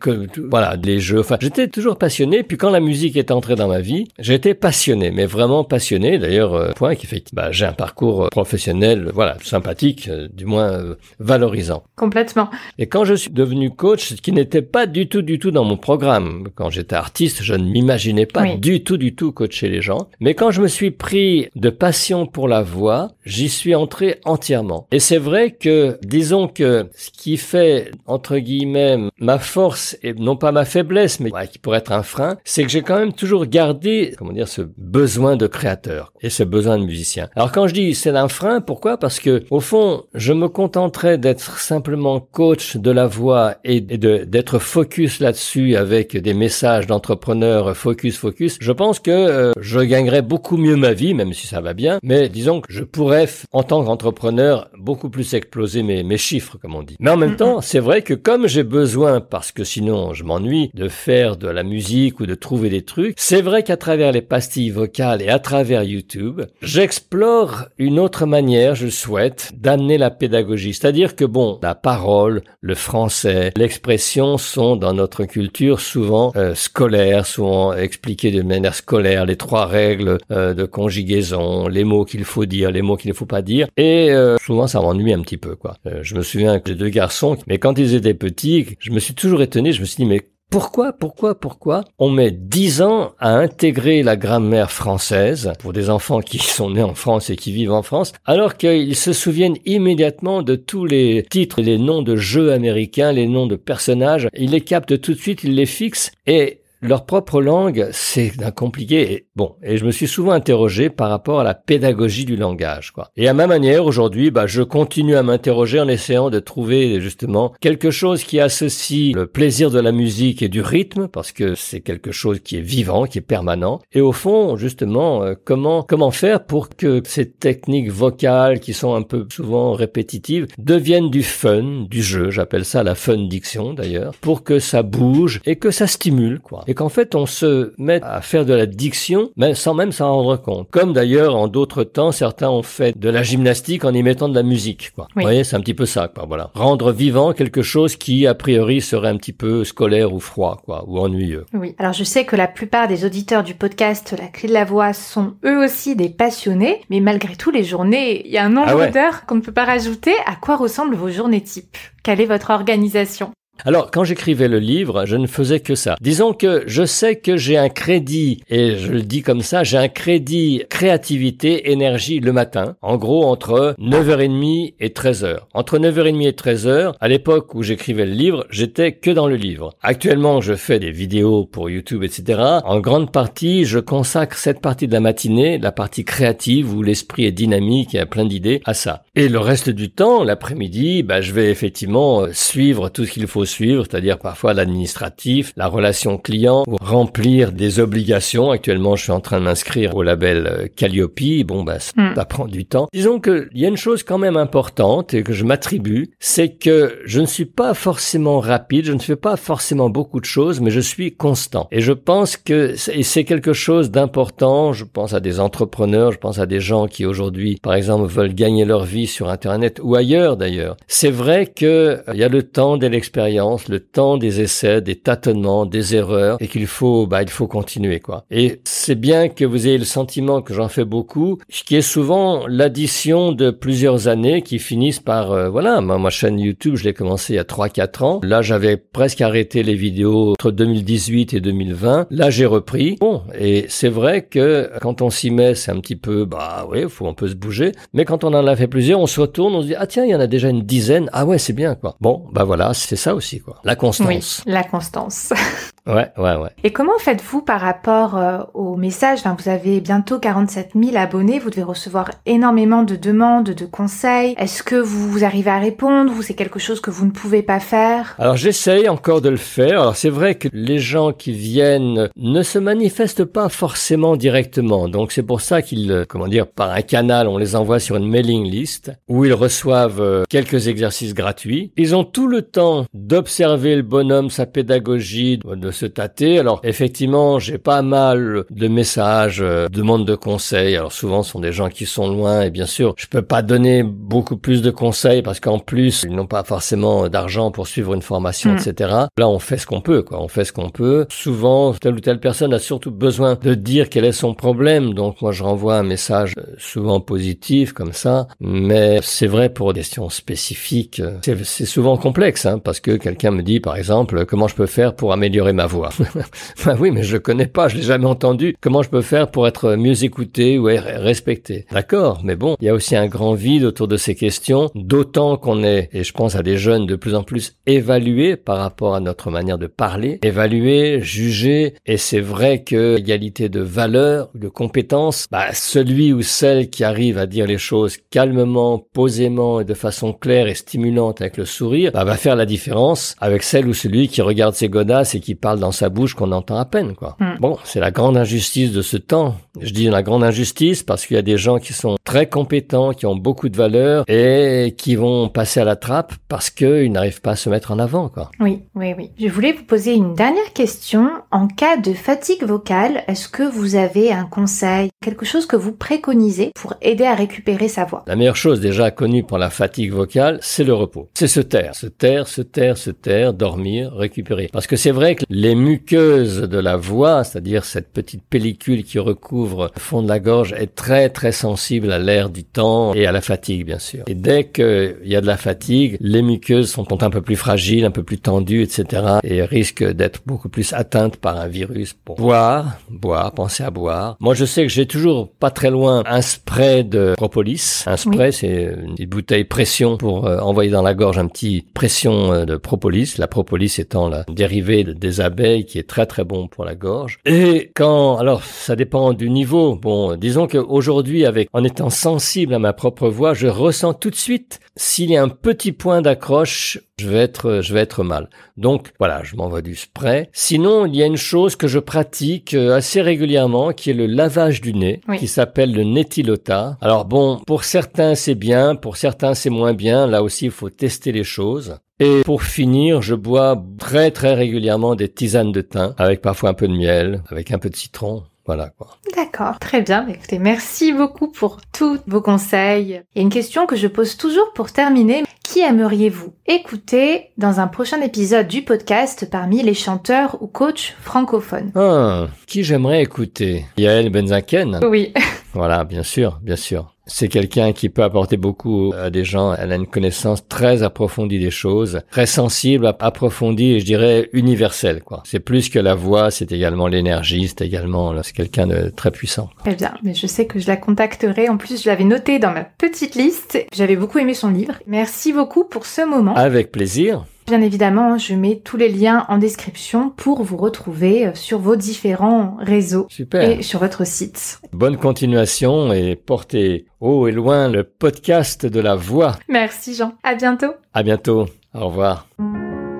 voilà, 0.50 0.78
des 0.78 1.00
jeux. 1.00 1.20
Enfin, 1.20 1.38
j'étais 1.40 1.68
toujours 1.68 1.98
passionné. 1.98 2.44
Puis 2.44 2.58
quand 2.58 2.70
la 2.70 2.80
musique 2.80 3.16
est 3.16 3.32
entrée 3.32 3.56
dans 3.56 3.68
ma 3.68 3.82
vie, 3.82 4.08
j'étais 4.20 4.54
passionné, 4.54 5.12
mais 5.12 5.26
vraiment 5.26 5.64
passionné. 5.64 6.18
D'ailleurs, 6.18 6.54
euh, 6.54 6.72
point 6.72 6.96
qui 6.96 7.08
fait 7.08 7.22
que 7.22 7.30
bah, 7.34 7.52
j'ai 7.52 7.66
un 7.66 7.74
parcours 7.74 8.26
euh, 8.26 8.28
professionnel, 8.30 8.87
voilà, 8.96 9.38
sympathique, 9.44 10.08
euh, 10.10 10.28
du 10.34 10.46
moins 10.46 10.72
euh, 10.72 10.96
valorisant. 11.20 11.84
Complètement. 11.96 12.50
Et 12.78 12.88
quand 12.88 13.06
je 13.06 13.14
suis 13.14 13.32
devenu 13.32 13.72
coach, 13.72 14.10
ce 14.10 14.22
qui 14.22 14.32
n'était 14.32 14.62
pas 14.62 14.86
du 14.86 15.08
tout, 15.08 15.22
du 15.22 15.40
tout 15.40 15.52
dans 15.52 15.64
mon 15.64 15.78
programme, 15.78 16.48
quand 16.56 16.70
j'étais 16.70 16.96
artiste, 16.96 17.42
je 17.44 17.54
ne 17.56 17.64
m'imaginais 17.64 18.26
pas 18.26 18.42
Oui. 18.44 18.58
du 18.58 18.84
tout, 18.84 18.98
du 18.98 19.16
tout 19.16 19.32
coacher 19.32 19.70
les 19.70 19.82
gens. 19.82 20.08
Mais 20.20 20.34
quand 20.34 20.52
je 20.52 20.62
me 20.62 20.68
suis 20.68 20.92
pris 20.92 21.50
de 21.56 21.70
passion 21.70 22.26
pour 22.26 22.48
la 22.48 22.62
voix, 22.62 23.12
j'y 23.26 23.50
suis 23.50 23.76
entré 23.76 24.20
entièrement. 24.26 24.88
Et 24.92 25.00
c'est 25.00 25.18
vrai 25.18 25.52
que, 25.52 25.98
disons 26.04 26.48
que 26.48 26.90
ce 26.96 27.10
qui 27.12 27.38
fait, 27.38 27.92
entre 28.06 28.38
guillemets, 28.38 28.98
ma 29.20 29.40
force, 29.40 29.98
et 30.04 30.14
non 30.14 30.36
pas 30.36 30.52
ma 30.52 30.66
faiblesse, 30.66 31.20
mais 31.20 31.32
ouais, 31.32 31.48
qui 31.48 31.60
pourrait 31.60 31.80
être 31.80 31.92
un 31.92 32.04
frein, 32.04 32.38
c'est 32.44 32.64
que 32.64 32.70
j'ai 32.70 32.82
quand 32.82 32.98
même 32.98 33.14
toujours 33.14 33.46
gardé, 33.46 34.14
comment 34.18 34.34
dire, 34.34 34.48
ce 34.48 34.62
besoin 34.78 35.36
de 35.36 35.48
créateur 35.48 36.14
et 36.22 36.30
ce 36.30 36.44
besoin 36.44 36.78
de 36.78 36.84
musicien. 36.86 37.28
Alors 37.36 37.52
quand 37.52 37.68
je 37.68 37.74
dis 37.74 37.96
c'est 37.96 38.10
un 38.16 38.28
frein, 38.28 38.62
pourquoi? 38.68 38.98
Parce 38.98 39.20
que 39.20 39.44
au 39.50 39.62
fond, 39.62 40.04
je 40.14 40.34
me 40.34 40.50
contenterais 40.50 41.18
d'être 41.18 41.58
simplement 41.58 42.20
coach 42.20 42.76
de 42.76 42.92
la 42.92 43.08
voix 43.08 43.56
et 43.64 43.82
d'être 43.82 44.60
focus 44.60 45.20
là-dessus 45.20 45.76
avec 45.76 46.16
des 46.18 46.34
messages 46.34 46.86
d'entrepreneurs 46.86 47.76
focus 47.76 48.18
focus. 48.18 48.58
Je 48.60 48.72
pense 48.72 49.00
que 49.00 49.10
euh, 49.10 49.54
je 49.60 49.80
gagnerais 49.80 50.22
beaucoup 50.22 50.58
mieux 50.58 50.76
ma 50.76 50.94
vie, 50.94 51.14
même 51.14 51.34
si 51.34 51.48
ça 51.48 51.62
va 51.62 51.74
bien. 51.74 52.00
Mais 52.04 52.30
disons 52.30 52.62
que 52.62 52.72
je 52.72 52.84
pourrais, 52.84 53.28
en 53.54 53.64
tant 53.64 53.84
qu'entrepreneur, 53.84 54.70
beaucoup 54.78 55.10
plus 55.10 55.34
exploser 55.34 55.82
mes, 55.82 56.04
mes 56.04 56.18
chiffres, 56.18 56.58
comme 56.62 56.76
on 56.76 56.84
dit. 56.84 56.98
Mais 57.00 57.10
en 57.10 57.18
même 57.18 57.38
temps, 57.38 57.62
c'est 57.62 57.80
vrai 57.80 58.02
que 58.02 58.14
comme 58.14 58.48
j'ai 58.48 58.64
besoin, 58.64 59.22
parce 59.22 59.52
que 59.52 59.64
sinon 59.64 60.14
je 60.14 60.26
m'ennuie, 60.26 60.72
de 60.74 60.90
faire 60.90 61.38
de 61.38 61.48
la 61.48 61.64
musique 61.64 62.20
ou 62.20 62.26
de 62.26 62.36
trouver 62.36 62.70
des 62.70 62.84
trucs, 62.84 63.16
c'est 63.18 63.42
vrai 63.42 63.64
qu'à 63.64 63.78
travers 63.78 64.12
les 64.12 64.22
pastilles 64.22 64.72
vocales 64.72 65.22
et 65.22 65.30
à 65.30 65.40
travers 65.40 65.84
YouTube, 65.84 66.42
j'explore 66.62 67.66
une 67.78 68.00
autre 68.00 68.26
manière, 68.26 68.57
je 68.74 68.88
souhaite, 68.88 69.52
d'amener 69.56 69.98
la 69.98 70.12
pédagogie. 70.12 70.74
C'est-à-dire 70.74 71.16
que 71.16 71.26
bon, 71.26 71.60
la 71.62 71.76
parole, 71.76 72.42
le 72.62 72.76
français, 72.76 73.52
l'expression 73.56 74.38
sont 74.38 74.76
dans 74.76 74.94
notre 74.94 75.26
culture 75.26 75.80
souvent 75.80 76.32
euh, 76.36 76.56
scolaires, 76.56 77.26
souvent 77.26 77.74
expliquées 77.74 78.32
de 78.32 78.42
manière 78.42 78.76
scolaire, 78.76 79.26
les 79.26 79.36
trois 79.36 79.66
règles 79.66 80.18
euh, 80.32 80.54
de 80.54 80.66
conjugaison, 80.66 81.68
les 81.68 81.84
mots 81.84 82.06
qu'il 82.06 82.26
faut 82.26 82.46
dire, 82.46 82.72
les 82.72 82.82
mots 82.82 82.98
qu'il 82.98 83.10
ne 83.10 83.16
faut 83.16 83.26
pas 83.26 83.42
dire. 83.42 83.68
Et 83.78 84.12
euh, 84.12 84.38
souvent, 84.38 84.68
ça 84.68 84.82
m'ennuie 84.82 85.14
un 85.14 85.22
petit 85.22 85.38
peu, 85.38 85.56
quoi. 85.56 85.76
Je 86.02 86.16
me 86.16 86.22
souviens 86.22 86.60
que 86.60 86.70
les 86.70 86.76
deux 86.76 86.90
garçons, 86.90 87.38
mais 87.48 87.58
quand 87.58 87.78
ils 87.78 87.96
étaient 87.96 88.14
petits, 88.14 88.78
je 88.80 88.92
me 88.92 89.00
suis 89.00 89.14
toujours 89.14 89.42
étonné, 89.42 89.72
je 89.72 89.82
me 89.82 89.86
suis 89.86 90.04
dit, 90.04 90.06
mais 90.06 90.28
pourquoi, 90.50 90.94
pourquoi, 90.94 91.40
pourquoi 91.40 91.84
on 92.00 92.10
met 92.10 92.32
dix 92.32 92.82
ans 92.82 93.14
à 93.20 93.36
intégrer 93.36 94.02
la 94.02 94.16
grammaire 94.16 94.72
française 94.72 95.52
pour 95.60 95.74
des 95.74 95.90
enfants 95.90 96.22
qui 96.22 96.38
sont 96.40 96.70
nés 96.70 96.84
en 96.84 96.96
France 96.96 97.30
et 97.30 97.36
qui 97.36 97.52
vivent 97.52 97.74
en 97.74 97.84
France, 97.84 98.14
alors 98.26 98.56
qu'ils 98.56 98.96
se 98.96 99.12
souviennent 99.12 99.58
immédiatement 99.66 100.44
de 100.44 100.56
tous 100.56 100.86
les 100.86 101.26
titres, 101.30 101.62
les 101.62 101.78
noms 101.78 102.02
de 102.02 102.16
jeux 102.16 102.54
américains, 102.54 103.12
les 103.12 103.28
noms 103.28 103.48
de 103.48 103.58
personnages, 103.58 104.30
ils 104.34 104.52
les 104.52 104.62
captent 104.62 105.02
tout 105.02 105.14
de 105.14 105.20
suite, 105.20 105.44
ils 105.44 105.56
les 105.56 105.66
fixent 105.66 106.12
et 106.26 106.62
leur 106.82 107.06
propre 107.06 107.42
langue, 107.42 107.88
c'est 107.92 108.32
compliqué. 108.56 109.28
Bon, 109.36 109.56
et 109.64 109.78
je 109.78 109.86
me 109.86 109.92
suis 109.92 110.08
souvent 110.08 110.32
interrogé 110.32 110.90
par 110.90 111.10
rapport 111.10 111.40
à 111.40 111.44
la 111.44 111.56
pédagogie 111.56 112.26
du 112.26 112.36
langage, 112.36 112.92
quoi. 112.92 113.10
Et 113.16 113.28
à 113.28 113.34
ma 113.34 113.48
manière, 113.48 113.86
aujourd'hui, 113.86 114.32
bah, 114.32 114.48
je 114.48 114.62
continue 114.62 115.16
à 115.16 115.24
m'interroger 115.24 115.80
en 115.80 115.88
essayant 115.88 116.30
de 116.30 116.40
trouver 116.40 117.02
justement 117.02 117.54
quelque 117.62 117.90
chose 117.90 118.24
qui 118.24 118.40
associe 118.40 119.16
le 119.16 119.26
plaisir 119.26 119.72
de 119.72 119.80
la 119.80 119.92
musique 119.92 120.42
et 120.42 120.50
du 120.50 120.62
rythme, 120.62 121.08
parce 121.08 121.32
que 121.32 121.56
c'est 121.56 121.82
quelque 121.82 122.12
chose 122.12 122.40
qui 122.42 122.58
est 122.58 122.62
vivant, 122.62 123.06
qui 123.06 123.18
est 123.18 123.22
permanent. 123.22 123.80
Et 123.92 124.02
au 124.02 124.12
fond, 124.12 124.56
justement, 124.56 125.24
euh, 125.24 125.34
comment 125.44 125.82
comment 125.82 126.12
faire 126.12 126.46
pour 126.46 126.70
que 126.70 127.02
ces 127.06 127.30
techniques 127.30 127.92
vocales 127.92 128.60
qui 128.60 128.74
sont 128.74 128.94
un 128.94 129.02
peu 129.02 129.26
souvent 129.32 129.74
répétitives 129.74 130.48
deviennent 130.58 131.10
du 131.10 131.24
fun, 131.24 131.86
du 131.90 132.04
jeu. 132.04 132.30
J'appelle 132.30 132.66
ça 132.66 132.84
la 132.84 132.96
fun 132.96 133.28
diction 133.28 133.74
d'ailleurs, 133.74 134.14
pour 134.22 134.44
que 134.44 134.60
ça 134.60 134.84
bouge 134.84 135.42
et 135.46 135.56
que 135.56 135.72
ça 135.72 135.88
stimule, 135.88 136.40
quoi 136.40 136.64
et 136.68 136.74
qu'en 136.74 136.90
fait 136.90 137.16
on 137.16 137.26
se 137.26 137.74
met 137.78 138.02
à 138.04 138.22
faire 138.22 138.46
de 138.46 138.54
la 138.54 138.66
diction 138.66 139.30
mais 139.36 139.54
sans 139.54 139.74
même 139.74 139.92
s'en 139.92 140.14
rendre 140.14 140.38
compte. 140.38 140.70
Comme 140.70 140.94
d'ailleurs 140.94 141.36
en 141.36 141.48
d'autres 141.48 141.84
temps 141.84 142.12
certains 142.12 142.50
ont 142.50 142.64
fait 142.64 142.98
de 142.98 143.10
la 143.10 143.24
gymnastique 143.24 143.86
en 143.86 143.94
y 143.94 144.04
mettant 144.04 144.30
de 144.30 144.36
la 144.36 144.44
musique. 144.44 144.92
Quoi. 144.96 145.08
Vous 145.16 145.22
voyez, 145.22 145.44
c'est 145.44 145.56
un 145.56 145.62
petit 145.62 145.74
peu 145.74 145.86
ça. 145.86 146.08
Quoi, 146.08 146.26
voilà, 146.28 146.52
rendre 146.54 146.92
vivant 146.92 147.34
quelque 147.34 147.62
chose 147.62 147.96
qui 147.96 148.28
a 148.28 148.36
priori 148.36 148.82
serait 148.82 149.10
un 149.10 149.18
petit 149.18 149.34
peu 149.34 149.64
scolaire 149.64 150.14
ou 150.14 150.20
froid, 150.20 150.62
quoi, 150.66 150.84
ou 150.88 151.00
ennuyeux. 151.00 151.46
Oui. 151.54 151.76
Alors 151.78 151.94
je 151.94 152.04
sais 152.04 152.26
que 152.26 152.36
la 152.36 152.48
plupart 152.48 152.88
des 152.88 153.06
auditeurs 153.06 153.44
du 153.44 153.54
podcast 153.54 154.16
La 154.18 154.28
Clé 154.28 154.50
de 154.50 154.54
la 154.54 154.66
Voix 154.66 154.94
sont 154.94 155.36
eux 155.46 155.64
aussi 155.64 155.96
des 155.96 156.10
passionnés, 156.10 156.82
mais 156.90 157.00
malgré 157.00 157.36
tout 157.36 157.52
les 157.52 157.64
journées, 157.64 158.26
il 158.26 158.32
y 158.32 158.38
a 158.38 158.46
un 158.46 158.50
nombre 158.50 158.82
ah 158.82 158.88
d'heures 158.88 159.26
qu'on 159.26 159.36
ne 159.36 159.42
peut 159.42 159.52
pas 159.52 159.66
rajouter. 159.66 160.14
À 160.26 160.36
quoi 160.36 160.56
ressemblent 160.56 160.96
vos 160.96 161.10
journées 161.10 161.42
types? 161.42 161.78
Quelle 162.04 162.22
est 162.22 162.26
votre 162.26 162.52
organisation? 162.52 163.32
Alors, 163.66 163.92
quand 163.92 164.04
j'écrivais 164.04 164.48
le 164.48 164.60
livre, 164.60 165.06
je 165.06 165.16
ne 165.16 165.28
faisais 165.28 165.60
que 165.60 165.76
ça. 165.76 165.96
Disons 166.02 166.34
que 166.34 166.64
je 166.68 166.86
sais 166.86 167.16
que 167.18 167.38
j'ai 167.38 167.58
un 167.58 167.70
crédit, 167.70 168.42
et 168.50 168.78
je 168.78 168.92
le 168.92 169.02
dis 169.02 169.22
comme 169.22 169.42
ça, 169.42 169.64
j'ai 169.64 169.78
un 169.78 169.88
crédit 169.88 170.64
créativité, 170.70 171.72
énergie 171.72 172.20
le 172.20 172.32
matin, 172.32 172.76
en 172.82 172.98
gros 172.98 173.26
entre 173.26 173.76
9h30 173.80 174.76
et 174.80 174.90
13h. 174.90 175.40
Entre 175.54 175.80
9h30 175.80 176.28
et 176.28 176.32
13h, 176.32 176.94
à 177.00 177.08
l'époque 177.08 177.56
où 177.56 177.64
j'écrivais 177.64 178.06
le 178.06 178.14
livre, 178.14 178.46
j'étais 178.50 178.94
que 178.94 179.12
dans 179.12 179.28
le 179.28 179.36
livre. 179.36 179.74
Actuellement, 179.82 180.42
je 180.42 180.54
fais 180.54 180.80
des 180.80 180.92
vidéos 180.92 181.46
pour 181.46 181.70
YouTube, 181.70 182.04
etc. 182.04 182.42
En 182.64 182.80
grande 182.80 183.12
partie, 183.12 183.66
je 183.66 183.80
consacre 183.80 184.38
cette 184.38 184.62
partie 184.62 184.88
de 184.88 184.94
la 184.94 185.00
matinée, 185.00 185.58
la 185.58 185.72
partie 185.72 186.06
créative 186.06 186.74
où 186.74 186.84
l'esprit 186.84 187.26
est 187.26 187.32
dynamique 187.32 187.96
et 187.96 188.00
a 188.00 188.06
plein 188.06 188.26
d'idées, 188.26 188.62
à 188.66 188.74
ça. 188.74 189.04
Et 189.16 189.30
le 189.30 189.40
reste 189.40 189.70
du 189.70 189.90
temps, 189.90 190.24
l'après-midi, 190.24 191.04
bah, 191.04 191.22
je 191.22 191.34
vais 191.34 191.50
effectivement 191.50 192.22
euh, 192.22 192.30
suivre 192.34 192.90
tout 192.90 193.06
ce 193.06 193.12
qu'il 193.12 193.28
faut 193.28 193.46
suivre, 193.48 193.86
c'est-à-dire 193.90 194.20
parfois 194.20 194.54
l'administratif, 194.54 195.54
la 195.56 195.68
relation 195.68 196.18
client, 196.18 196.64
ou 196.68 196.76
remplir 196.80 197.52
des 197.52 197.80
obligations. 197.80 198.52
Actuellement, 198.52 198.96
je 198.96 199.04
suis 199.04 199.12
en 199.12 199.20
train 199.20 199.40
de 199.40 199.46
m'inscrire 199.46 199.96
au 199.96 200.04
label 200.04 200.48
euh, 200.48 200.68
Calliope. 200.76 201.18
Bon, 201.46 201.64
bah, 201.64 201.80
ça, 201.80 201.92
hmm. 201.96 202.14
prend 202.30 202.46
du 202.46 202.66
temps. 202.66 202.88
Disons 202.94 203.20
qu'il 203.20 203.50
y 203.54 203.66
a 203.66 203.70
une 203.70 203.78
chose 203.78 204.04
quand 204.04 204.18
même 204.18 204.38
importante 204.38 205.14
et 205.14 205.24
que 205.24 205.34
je 205.34 205.44
m'attribue, 205.44 206.12
c'est 206.20 206.50
que 206.50 207.00
je 207.06 207.20
ne 207.20 207.26
suis 207.26 207.46
pas 207.46 207.74
forcément 207.74 208.40
rapide, 208.40 208.86
je 208.86 208.94
ne 208.94 209.00
fais 209.00 209.16
pas 209.16 209.38
forcément 209.38 209.90
beaucoup 209.90 210.20
de 210.20 210.26
choses, 210.26 210.62
mais 210.62 210.70
je 210.70 210.80
suis 210.80 211.16
constant. 211.16 211.68
Et 211.72 211.82
je 211.82 211.94
pense 211.94 212.38
que 212.38 212.76
c'est 212.76 213.24
quelque 213.24 213.54
chose 213.54 213.92
d'important. 213.92 214.74
Je 214.74 214.86
pense 214.86 215.14
à 215.14 215.20
des 215.20 215.40
entrepreneurs, 215.40 216.12
je 216.12 216.18
pense 216.18 216.40
à 216.40 216.46
des 216.46 216.60
gens 216.60 216.88
qui 216.88 217.06
aujourd'hui, 217.06 217.58
par 217.62 217.74
exemple, 217.74 218.08
veulent 218.08 218.36
gagner 218.36 218.66
leur 218.66 218.84
vie 218.84 219.08
sur 219.08 219.30
Internet 219.30 219.80
ou 219.82 219.96
ailleurs 219.96 220.38
d'ailleurs. 220.38 220.78
C'est 220.88 221.10
vrai 221.10 221.48
qu'il 221.48 221.68
euh, 221.68 222.02
y 222.14 222.24
a 222.24 222.30
le 222.30 222.44
temps 222.44 222.78
de 222.78 222.88
l'expérience 222.88 223.37
le 223.70 223.80
temps 223.80 224.18
des 224.18 224.42
essais, 224.42 224.82
des 224.82 224.96
tâtonnements, 224.96 225.66
des 225.66 225.96
erreurs, 225.96 226.38
et 226.40 226.48
qu'il 226.48 226.68
faut, 226.68 227.08
bah, 227.08 227.22
il 227.22 227.30
faut 227.30 227.48
continuer, 227.48 228.00
quoi. 228.00 228.26
Et 228.32 228.62
c'est 228.64 228.96
bien 228.96 229.30
que 229.30 229.46
vous 229.46 229.68
ayez 229.68 229.78
le 229.78 229.86
sentiment 229.86 230.42
que 230.42 230.54
j'en 230.54 230.70
fais 230.70 230.86
beaucoup, 230.86 231.38
ce 231.50 231.64
qui 231.64 231.76
est 231.76 231.82
souvent 231.82 232.48
l'addition 232.48 233.32
de 233.32 233.52
plusieurs 233.52 234.08
années 234.08 234.42
qui 234.42 234.60
finissent 234.60 235.00
par, 235.00 235.32
euh, 235.32 235.50
voilà, 235.50 235.82
ma, 235.82 236.10
chaîne 236.10 236.40
YouTube, 236.40 236.76
je 236.76 236.86
l'ai 236.86 236.94
commencé 236.94 237.34
il 237.34 237.36
y 237.36 237.40
a 237.40 237.44
3-4 237.44 238.04
ans. 238.04 238.20
Là, 238.24 238.42
j'avais 238.42 238.78
presque 238.78 239.22
arrêté 239.22 239.62
les 239.64 239.76
vidéos 239.76 240.32
entre 240.32 240.52
2018 240.52 241.34
et 241.34 241.42
2020. 241.42 242.08
Là, 242.10 242.30
j'ai 242.30 242.46
repris. 242.46 242.96
Bon, 243.00 243.22
et 243.38 243.66
c'est 243.68 243.90
vrai 243.90 244.24
que 244.24 244.72
quand 244.82 245.02
on 245.02 245.10
s'y 245.10 245.32
met, 245.32 245.54
c'est 245.56 245.72
un 245.72 245.80
petit 245.80 245.96
peu, 245.96 246.26
bah, 246.26 246.68
oui, 246.70 246.86
faut, 246.90 247.06
on 247.06 247.14
peut 247.14 247.28
se 247.28 247.36
bouger. 247.36 247.74
Mais 247.94 248.06
quand 248.06 248.24
on 248.24 248.34
en 248.34 248.48
a 248.48 248.56
fait 248.56 248.68
plusieurs, 248.68 249.00
on 249.00 249.08
se 249.08 249.20
retourne, 249.20 249.54
on 249.56 249.62
se 249.62 249.68
dit, 249.68 249.76
ah 249.78 249.88
tiens, 249.88 250.06
il 250.06 250.12
y 250.12 250.16
en 250.16 250.20
a 250.20 250.28
déjà 250.28 250.50
une 250.50 250.62
dizaine. 250.62 251.10
Ah 251.14 251.26
ouais, 251.26 251.38
c'est 251.38 251.54
bien, 251.54 251.76
quoi. 251.76 251.96
Bon, 252.02 252.24
bah 252.32 252.44
voilà, 252.44 252.74
c'est 252.74 252.96
ça 252.96 253.16
aussi. 253.16 253.27
La 253.64 253.76
constance. 253.76 254.44
Oui, 254.46 254.52
la 254.52 254.64
constance. 254.64 255.34
ouais, 255.88 256.12
ouais, 256.18 256.36
ouais. 256.36 256.50
Et 256.64 256.72
comment 256.72 256.98
faites-vous 257.00 257.42
par 257.42 257.62
rapport 257.62 258.18
euh, 258.18 258.40
aux 258.54 258.76
messages 258.76 259.20
enfin, 259.20 259.36
Vous 259.40 259.50
avez 259.50 259.82
bientôt 259.82 260.20
47 260.20 260.72
000 260.76 260.96
abonnés, 260.98 261.40
vous 261.40 261.50
devez 261.50 261.64
recevoir 261.64 262.12
énormément 262.26 262.84
de 262.84 262.96
demandes, 262.96 263.52
de 263.52 263.66
conseils. 263.66 264.36
Est-ce 264.38 264.64
que 264.64 264.76
vous 264.76 265.24
arrivez 265.24 265.52
à 265.52 265.60
répondre? 265.60 266.14
Ou 266.18 266.22
c'est 266.22 266.34
quelque 266.34 266.60
chose 266.60 266.82
que 266.82 266.92
vous 266.92 267.06
ne 267.06 267.12
pouvez 267.12 267.42
pas 267.42 267.60
faire? 267.60 268.16
Alors 268.20 268.38
j'essaye 268.38 268.90
encore 268.90 269.22
de 269.22 269.30
le 269.30 269.38
faire. 269.38 269.82
Alors 269.82 269.96
c'est 269.96 270.10
vrai 270.10 270.36
que 270.36 270.48
les 270.54 270.80
gens 270.80 271.12
qui 271.12 271.32
viennent 271.32 272.10
ne 272.16 272.42
se 272.44 272.60
manifestent 272.60 273.26
pas 273.26 273.50
forcément 273.50 274.16
directement. 274.16 274.88
Donc 274.90 275.12
c'est 275.12 275.24
pour 275.24 275.42
ça 275.42 275.62
qu'ils, 275.62 275.92
euh, 275.92 276.06
comment 276.08 276.28
dire, 276.28 276.48
par 276.48 276.72
un 276.72 276.82
canal, 276.82 277.28
on 277.28 277.38
les 277.38 277.56
envoie 277.56 277.80
sur 277.80 277.96
une 277.96 278.08
mailing 278.08 278.46
list 278.50 278.92
où 279.08 279.26
ils 279.26 279.34
reçoivent 279.34 280.02
euh, 280.02 280.24
quelques 280.30 280.68
exercices 280.68 281.14
gratuits. 281.14 281.72
Ils 281.78 281.96
ont 281.96 282.04
tout 282.04 282.28
le 282.28 282.42
temps 282.42 282.86
d'observer 282.94 283.76
le 283.76 283.82
bonhomme, 283.82 284.30
sa 284.30 284.46
pédagogie, 284.46 285.38
de 285.38 285.72
se 285.78 285.86
tâter. 285.86 286.40
Alors 286.40 286.60
effectivement, 286.64 287.40
j'ai 287.40 287.58
pas 287.58 287.82
mal 287.82 288.44
de 288.50 288.68
messages, 288.68 289.42
euh, 289.42 289.68
de 289.70 289.78
demandes 289.78 290.06
de 290.06 290.16
conseils. 290.16 290.76
Alors 290.76 290.92
souvent, 290.92 291.24
ce 291.24 291.32
sont 291.32 291.40
des 291.40 291.52
gens 291.52 291.70
qui 291.70 291.86
sont 291.86 292.08
loin 292.08 292.42
et 292.44 292.52
bien 292.52 292.66
sûr, 292.66 292.94
je 292.98 293.08
peux 293.08 293.22
pas 293.22 293.42
donner 293.42 293.84
beaucoup 293.84 294.38
plus 294.38 294.62
de 294.62 294.72
conseils 294.72 295.22
parce 295.22 295.40
qu'en 295.40 295.60
plus, 295.60 296.06
ils 296.08 296.16
n'ont 296.16 296.28
pas 296.28 296.44
forcément 296.44 297.10
d'argent 297.10 297.52
pour 297.52 297.68
suivre 297.68 297.94
une 297.94 298.02
formation, 298.02 298.54
mm. 298.54 298.58
etc. 298.58 298.92
Là, 299.18 299.28
on 299.28 299.40
fait 299.40 299.58
ce 299.58 299.66
qu'on 299.66 299.82
peut, 299.82 300.04
quoi. 300.04 300.22
On 300.22 300.28
fait 300.28 300.46
ce 300.46 300.54
qu'on 300.54 300.70
peut. 300.70 301.06
Souvent, 301.10 301.74
telle 301.74 301.96
ou 301.96 302.00
telle 302.00 302.20
personne 302.20 302.54
a 302.54 302.60
surtout 302.60 302.92
besoin 302.92 303.36
de 303.42 303.54
dire 303.56 303.90
quel 303.90 304.06
est 304.06 304.12
son 304.12 304.34
problème. 304.36 304.94
Donc 304.94 305.22
moi, 305.22 305.32
je 305.32 305.44
renvoie 305.44 305.76
un 305.76 305.84
message 305.84 306.34
euh, 306.38 306.44
souvent 306.58 307.00
positif 307.00 307.74
comme 307.74 307.94
ça. 307.94 308.28
Mais 308.40 309.00
c'est 309.02 309.28
vrai 309.28 309.50
pour 309.50 309.74
des 309.74 309.84
questions 309.88 310.10
spécifiques. 310.10 311.02
C'est 311.22 311.66
souvent 311.66 311.96
complexe, 311.96 312.46
hein, 312.46 312.60
parce 312.60 312.82
que 312.82 312.92
quelqu'un 312.98 313.32
me 313.32 313.42
dit, 313.42 313.62
par 313.62 313.78
exemple, 313.78 314.26
comment 314.26 314.50
je 314.50 314.56
peux 314.56 314.66
faire 314.66 314.96
pour 314.96 315.14
améliorer 315.14 315.54
ma 315.54 315.66
voix. 315.68 315.90
bah 316.66 316.76
oui, 316.80 316.92
mais 316.92 317.04
je 317.04 317.18
connais 317.18 317.48
pas, 317.48 317.68
je 317.68 317.78
l'ai 317.78 317.84
jamais 317.84 318.06
entendu. 318.06 318.56
Comment 318.62 318.82
je 318.82 318.90
peux 318.90 319.02
faire 319.02 319.30
pour 319.30 319.48
être 319.48 319.76
mieux 319.76 320.04
écouté 320.04 320.58
ou 320.58 320.66
respecté? 320.66 321.66
D'accord, 321.72 322.22
mais 322.24 322.36
bon, 322.36 322.56
il 322.60 322.66
y 322.66 322.70
a 322.70 322.74
aussi 322.74 322.96
un 322.96 323.08
grand 323.08 323.34
vide 323.34 323.64
autour 323.64 323.88
de 323.88 323.98
ces 323.98 324.16
questions, 324.16 324.70
d'autant 324.76 325.38
qu'on 325.38 325.64
est, 325.64 325.90
et 325.94 326.04
je 326.04 326.14
pense 326.14 326.36
à 326.36 326.44
des 326.44 326.58
jeunes 326.58 326.86
de 326.86 326.96
plus 326.96 327.16
en 327.16 327.24
plus 327.24 327.56
évalués 327.66 328.36
par 328.36 328.58
rapport 328.58 328.96
à 328.96 329.00
notre 329.00 329.32
manière 329.32 329.58
de 329.58 329.68
parler, 329.68 330.20
évalués, 330.24 331.02
jugés, 331.02 331.76
et 331.86 331.98
c'est 331.98 332.20
vrai 332.20 332.64
que 332.64 332.98
égalité 332.98 333.50
de 333.50 333.62
valeur, 333.62 334.30
de 334.34 334.48
compétences, 334.48 335.28
bah, 335.32 335.54
celui 335.54 336.14
ou 336.14 336.22
celle 336.22 336.70
qui 336.70 336.84
arrive 336.84 337.18
à 337.18 337.26
dire 337.26 337.46
les 337.46 337.58
choses 337.58 337.98
calmement, 338.10 338.84
posément 338.94 339.60
et 339.60 339.66
de 339.66 339.74
façon 339.74 340.14
claire 340.14 340.48
et 340.48 340.56
stimulante 340.56 341.22
avec 341.22 341.38
le 341.38 341.46
sourire, 341.46 341.92
bah, 341.94 342.04
va 342.04 342.16
faire 342.16 342.36
la 342.36 342.46
différence 342.46 343.16
avec 343.20 343.44
celle 343.44 343.68
ou 343.68 343.74
celui 343.74 344.08
qui 344.08 344.22
regarde 344.22 344.56
ses 344.56 344.70
godasses 344.70 345.16
et 345.16 345.20
qui 345.20 345.36
parle 345.36 345.57
dans 345.60 345.72
sa 345.72 345.90
bouche 345.90 346.14
qu'on 346.14 346.32
entend 346.32 346.58
à 346.58 346.66
peine, 346.66 346.96
quoi. 346.96 347.16
Mm. 347.20 347.40
Bon, 347.40 347.58
c'est 347.64 347.80
la 347.80 347.92
grande 347.92 348.18
injustice 348.18 348.72
de 348.72 348.82
ce 348.82 348.98
temps. 348.98 349.36
Je 349.60 349.72
dis 349.72 349.88
la 349.88 350.04
grande 350.04 350.24
injustice 350.24 350.84
parce 350.84 351.06
qu'il 351.06 351.16
y 351.16 351.20
a 351.20 351.24
des 351.24 351.38
gens 351.38 351.60
qui 351.60 351.74
sont 351.74 351.98
très 352.04 352.28
compétents, 352.28 352.94
qui 352.94 353.06
ont 353.06 353.16
beaucoup 353.16 353.50
de 353.50 353.58
valeur 353.58 354.04
et 354.08 354.76
qui 354.78 354.96
vont 354.96 355.30
passer 355.30 355.60
à 355.60 355.66
la 355.66 355.76
trappe 355.76 356.14
parce 356.28 356.50
qu'ils 356.50 356.92
n'arrivent 356.92 357.22
pas 357.22 357.32
à 357.32 357.36
se 357.36 357.50
mettre 357.50 357.72
en 357.72 357.80
avant, 357.80 358.10
quoi. 358.10 358.32
Oui, 358.40 358.64
oui, 358.76 358.94
oui. 358.98 359.12
Je 359.20 359.28
voulais 359.28 359.54
vous 359.54 359.64
poser 359.64 359.94
une 359.94 360.14
dernière 360.14 360.54
question. 360.54 361.10
En 361.32 361.48
cas 361.48 361.78
de 361.78 361.94
fatigue 361.94 362.44
vocale, 362.44 363.04
est-ce 363.08 363.30
que 363.30 363.44
vous 363.44 363.76
avez 363.76 364.12
un 364.12 364.26
conseil, 364.26 364.90
quelque 365.04 365.26
chose 365.26 365.46
que 365.46 365.56
vous 365.56 365.72
préconisez 365.72 366.52
pour 366.56 366.76
aider 366.82 367.06
à 367.06 367.16
récupérer 367.16 367.68
sa 367.68 367.86
voix? 367.86 368.04
La 368.08 368.16
meilleure 368.16 368.36
chose 368.36 368.60
déjà 368.60 368.92
connue 368.92 369.24
pour 369.24 369.38
la 369.38 369.50
fatigue 369.50 369.92
vocale, 369.92 370.40
c'est 370.42 370.64
le 370.64 370.74
repos. 370.74 371.10
C'est 371.14 371.28
se 371.28 371.40
taire, 371.40 371.76
se 371.76 371.88
taire, 371.88 372.28
se 372.28 372.42
taire, 372.42 372.78
se 372.78 372.92
taire, 372.92 373.34
dormir, 373.34 373.94
récupérer. 373.94 374.50
Parce 374.52 374.68
que 374.68 374.76
c'est 374.76 374.92
vrai 374.92 375.16
que 375.16 375.24
les 375.38 375.54
muqueuses 375.54 376.42
de 376.42 376.58
la 376.58 376.78
voix, 376.78 377.24
c'est-à-dire 377.24 377.64
cette 377.64 377.90
petite 377.94 378.24
pellicule 378.28 378.84
qui 378.84 378.98
recouvre 378.98 379.70
le 379.76 379.80
fond 379.80 380.02
de 380.02 380.08
la 380.08 380.20
gorge, 380.20 380.52
est 380.54 380.74
très 380.74 381.10
très 381.10 381.32
sensible 381.32 381.92
à 381.92 382.00
l'air 382.00 382.32
du 382.32 382.44
temps 382.44 382.96
et 382.96 383.06
à 383.06 383.12
la 383.12 383.22
fatigue 383.22 383.64
bien 383.64 383.78
sûr. 383.78 384.04
Et 384.08 384.16
dès 384.16 384.46
qu'il 384.46 384.98
y 385.06 385.16
a 385.16 385.22
de 385.22 385.28
la 385.28 385.38
fatigue, 385.38 385.98
les 386.00 386.24
muqueuses 386.24 386.72
sont 386.72 387.04
un 387.04 387.12
peu 387.12 387.22
plus 387.22 387.36
fragiles, 387.36 387.86
un 387.86 387.92
peu 387.92 388.02
plus 388.02 388.18
tendues, 388.18 388.64
etc. 388.64 389.20
et 389.24 389.44
risquent 389.44 389.88
d'être 389.88 390.22
beaucoup 390.26 390.50
plus 390.50 390.74
atteintes 390.74 391.18
par 391.18 391.38
un 391.38 391.48
virus. 391.48 391.94
Pour 391.94 392.16
boire, 392.16 392.80
boire, 392.90 393.32
penser 393.32 393.64
à 393.64 393.70
boire. 393.70 394.18
Moi 394.20 394.34
je 394.34 394.44
sais 394.44 394.64
que 394.64 394.72
j'ai 394.72 394.88
toujours 394.88 395.30
pas 395.30 395.52
très 395.52 395.70
loin 395.70 396.02
un 396.08 396.24
spray 396.24 396.84
de 396.84 397.14
propolis. 397.16 397.84
Un 397.86 397.98
spray 397.98 398.34
c'est 398.34 398.76
une 398.98 399.06
bouteille 399.06 399.44
pression 399.44 399.98
pour 399.98 400.26
euh, 400.26 400.40
envoyer 400.40 400.72
dans 400.72 400.82
la 400.82 400.96
gorge 400.96 401.20
un 401.20 401.28
petit 401.28 401.64
pression 401.76 402.34
euh, 402.34 402.46
de 402.46 402.58
propolis. 402.58 403.20
La 403.20 403.28
propolis 403.28 403.76
étant 403.78 404.10
la 404.10 404.26
dérivée 404.30 404.84
des 404.84 405.22
qui 405.30 405.80
est 405.80 405.88
très 405.88 406.06
très 406.06 406.24
bon 406.24 406.48
pour 406.48 406.66
la 406.66 406.76
gorge. 406.76 407.20
Et 407.26 407.72
quand, 407.76 408.18
alors 408.18 408.44
ça 408.44 408.76
dépend 408.76 409.14
du 409.14 409.30
niveau. 409.30 409.76
Bon, 409.76 410.16
disons 410.16 410.48
qu'aujourd'hui, 410.48 411.26
avec 411.26 411.50
en 411.54 411.64
étant 411.64 411.90
sensible 411.90 412.54
à 412.54 412.60
ma 412.60 412.74
propre 412.74 413.10
voix, 413.10 413.34
je 413.34 413.48
ressens 413.48 413.94
tout 413.94 414.10
de 414.10 414.16
suite 414.16 414.60
s'il 414.76 415.12
y 415.12 415.18
a 415.18 415.24
un 415.24 415.30
petit 415.30 415.72
point 415.72 416.02
d'accroche, 416.02 416.80
je 417.00 417.08
vais 417.10 417.20
être, 417.20 417.62
je 417.62 417.74
vais 417.74 417.82
être 417.82 418.04
mal. 418.04 418.30
Donc 418.58 418.92
voilà, 419.00 419.24
je 419.24 419.36
m'envoie 419.36 419.62
du 419.62 419.76
spray. 419.76 420.30
Sinon, 420.34 420.86
il 420.86 420.96
y 420.96 421.04
a 421.04 421.06
une 421.06 421.18
chose 421.18 421.56
que 421.56 421.68
je 421.68 421.80
pratique 421.80 422.54
euh, 422.54 422.76
assez 422.76 423.02
régulièrement, 423.02 423.72
qui 423.72 423.90
est 423.90 423.94
le 423.94 424.06
lavage 424.06 424.62
du 424.62 424.74
nez, 424.74 425.02
qui 425.18 425.28
s'appelle 425.28 425.74
le 425.74 425.84
netilota. 425.84 426.78
Alors 426.82 427.06
bon, 427.06 427.38
pour 427.46 427.64
certains 427.64 428.16
c'est 428.16 428.36
bien, 428.36 428.76
pour 428.76 428.98
certains 428.98 429.34
c'est 429.34 429.50
moins 429.50 429.74
bien. 429.74 430.08
Là 430.08 430.24
aussi, 430.24 430.46
il 430.46 430.52
faut 430.52 430.70
tester 430.70 431.12
les 431.12 431.24
choses. 431.24 431.78
Et 432.00 432.22
pour 432.24 432.44
finir, 432.44 433.02
je 433.02 433.16
bois 433.16 433.64
très 433.80 434.12
très 434.12 434.36
régulièrement 434.36 434.96
des 434.96 435.10
tisanes 435.10 435.52
de 435.52 435.62
thym, 435.62 435.96
avec 435.98 436.22
parfois 436.22 436.52
un 436.52 436.54
peu 436.54 436.68
de 436.68 436.74
miel, 436.74 437.24
avec 437.30 437.52
un 437.52 437.58
peu 437.58 437.70
de 437.70 437.76
citron. 437.76 438.24
Voilà 438.46 438.70
quoi. 438.70 438.98
D'accord, 439.14 439.60
très 439.60 439.82
bien. 439.82 440.08
Écoutez, 440.08 440.40
merci 440.40 440.94
beaucoup 440.94 441.28
pour 441.28 441.58
tous 441.74 442.00
vos 442.08 442.22
conseils. 442.22 443.02
Il 443.14 443.18
y 443.18 443.20
a 443.20 443.22
une 443.22 443.30
question 443.30 443.66
que 443.66 443.76
je 443.76 443.88
pose 443.88 444.16
toujours 444.16 444.54
pour 444.54 444.72
terminer. 444.72 445.24
Qui 445.44 445.60
aimeriez-vous 445.60 446.34
écouter 446.46 447.32
dans 447.38 447.60
un 447.60 447.68
prochain 447.68 448.00
épisode 448.02 448.48
du 448.48 448.62
podcast 448.62 449.28
parmi 449.30 449.64
les 449.64 449.74
chanteurs 449.74 450.42
ou 450.42 450.48
coachs 450.48 450.96
francophones? 451.02 451.72
Ah, 451.76 452.28
qui 452.46 452.64
j'aimerais 452.64 453.02
écouter? 453.02 453.66
Yael 453.78 454.10
Benzaken? 454.10 454.80
Oui. 454.84 455.14
voilà, 455.54 455.84
bien 455.84 456.04
sûr, 456.04 456.40
bien 456.42 456.56
sûr. 456.56 456.94
C'est 457.08 457.30
quelqu'un 457.30 457.74
qui 457.74 457.90
peut 457.90 458.04
apporter 458.04 458.38
beaucoup 458.38 458.94
à 458.98 459.10
des 459.10 459.24
gens. 459.24 459.54
Elle 459.54 459.72
a 459.72 459.76
une 459.76 459.88
connaissance 459.88 460.48
très 460.48 460.84
approfondie 460.84 461.40
des 461.40 461.52
choses, 461.52 462.02
très 462.12 462.26
sensible, 462.26 462.94
approfondie 463.00 463.74
et 463.74 463.80
je 463.80 463.86
dirais 463.86 464.30
universelle. 464.34 465.02
Quoi. 465.04 465.24
C'est 465.26 465.40
plus 465.40 465.70
que 465.70 465.80
la 465.80 465.96
voix, 465.96 466.32
c'est 466.32 466.52
également 466.52 466.88
l'énergie, 466.88 467.48
c'est 467.48 467.66
également 467.66 468.14
c'est 468.24 468.34
quelqu'un 468.34 468.68
de 468.68 468.90
très 468.90 469.12
puissant. 469.12 469.50
Très 469.64 469.76
bien, 469.76 469.94
mais 470.04 470.14
je 470.14 470.28
sais 470.28 470.46
que 470.46 470.60
je 470.60 470.68
la 470.68 470.78
contacterai. 470.78 471.50
En 471.50 471.58
plus, 471.58 471.82
je 471.82 471.90
l'avais 471.90 472.04
noté 472.04 472.40
dans 472.40 472.52
ma 472.52 472.64
petite 472.64 473.16
liste. 473.16 473.58
J'avais 473.74 473.96
beaucoup 473.96 474.20
aimé 474.20 474.34
son 474.34 474.50
livre. 474.50 474.76
Merci 474.86 475.34
beaucoup 475.34 475.64
pour 475.64 475.86
ce 475.86 476.02
moment. 476.02 476.36
Avec 476.36 476.72
plaisir. 476.72 477.26
Bien 477.48 477.62
évidemment, 477.62 478.18
je 478.18 478.34
mets 478.34 478.60
tous 478.62 478.76
les 478.76 478.90
liens 478.90 479.26
en 479.30 479.38
description 479.38 480.10
pour 480.10 480.44
vous 480.44 480.58
retrouver 480.58 481.28
euh, 481.28 481.32
sur 481.34 481.60
vos 481.60 481.78
différents 481.78 482.58
réseaux 482.60 483.08
et 483.34 483.62
sur 483.64 483.80
votre 483.80 484.06
site. 484.06 484.60
Bonne 484.74 484.98
continuation 484.98 485.94
et 485.94 486.18
portez 486.18 486.88
haut 487.00 487.26
et 487.28 487.32
loin 487.32 487.70
le 487.70 487.86
podcast 487.86 488.66
de 488.66 488.82
la 488.82 488.96
voix. 488.96 489.38
Merci 489.48 489.96
Jean. 489.96 490.14
À 490.24 490.36
bientôt. 490.36 490.74
À 490.94 491.04
bientôt. 491.04 491.48
Au 491.74 491.88
revoir. 491.88 492.28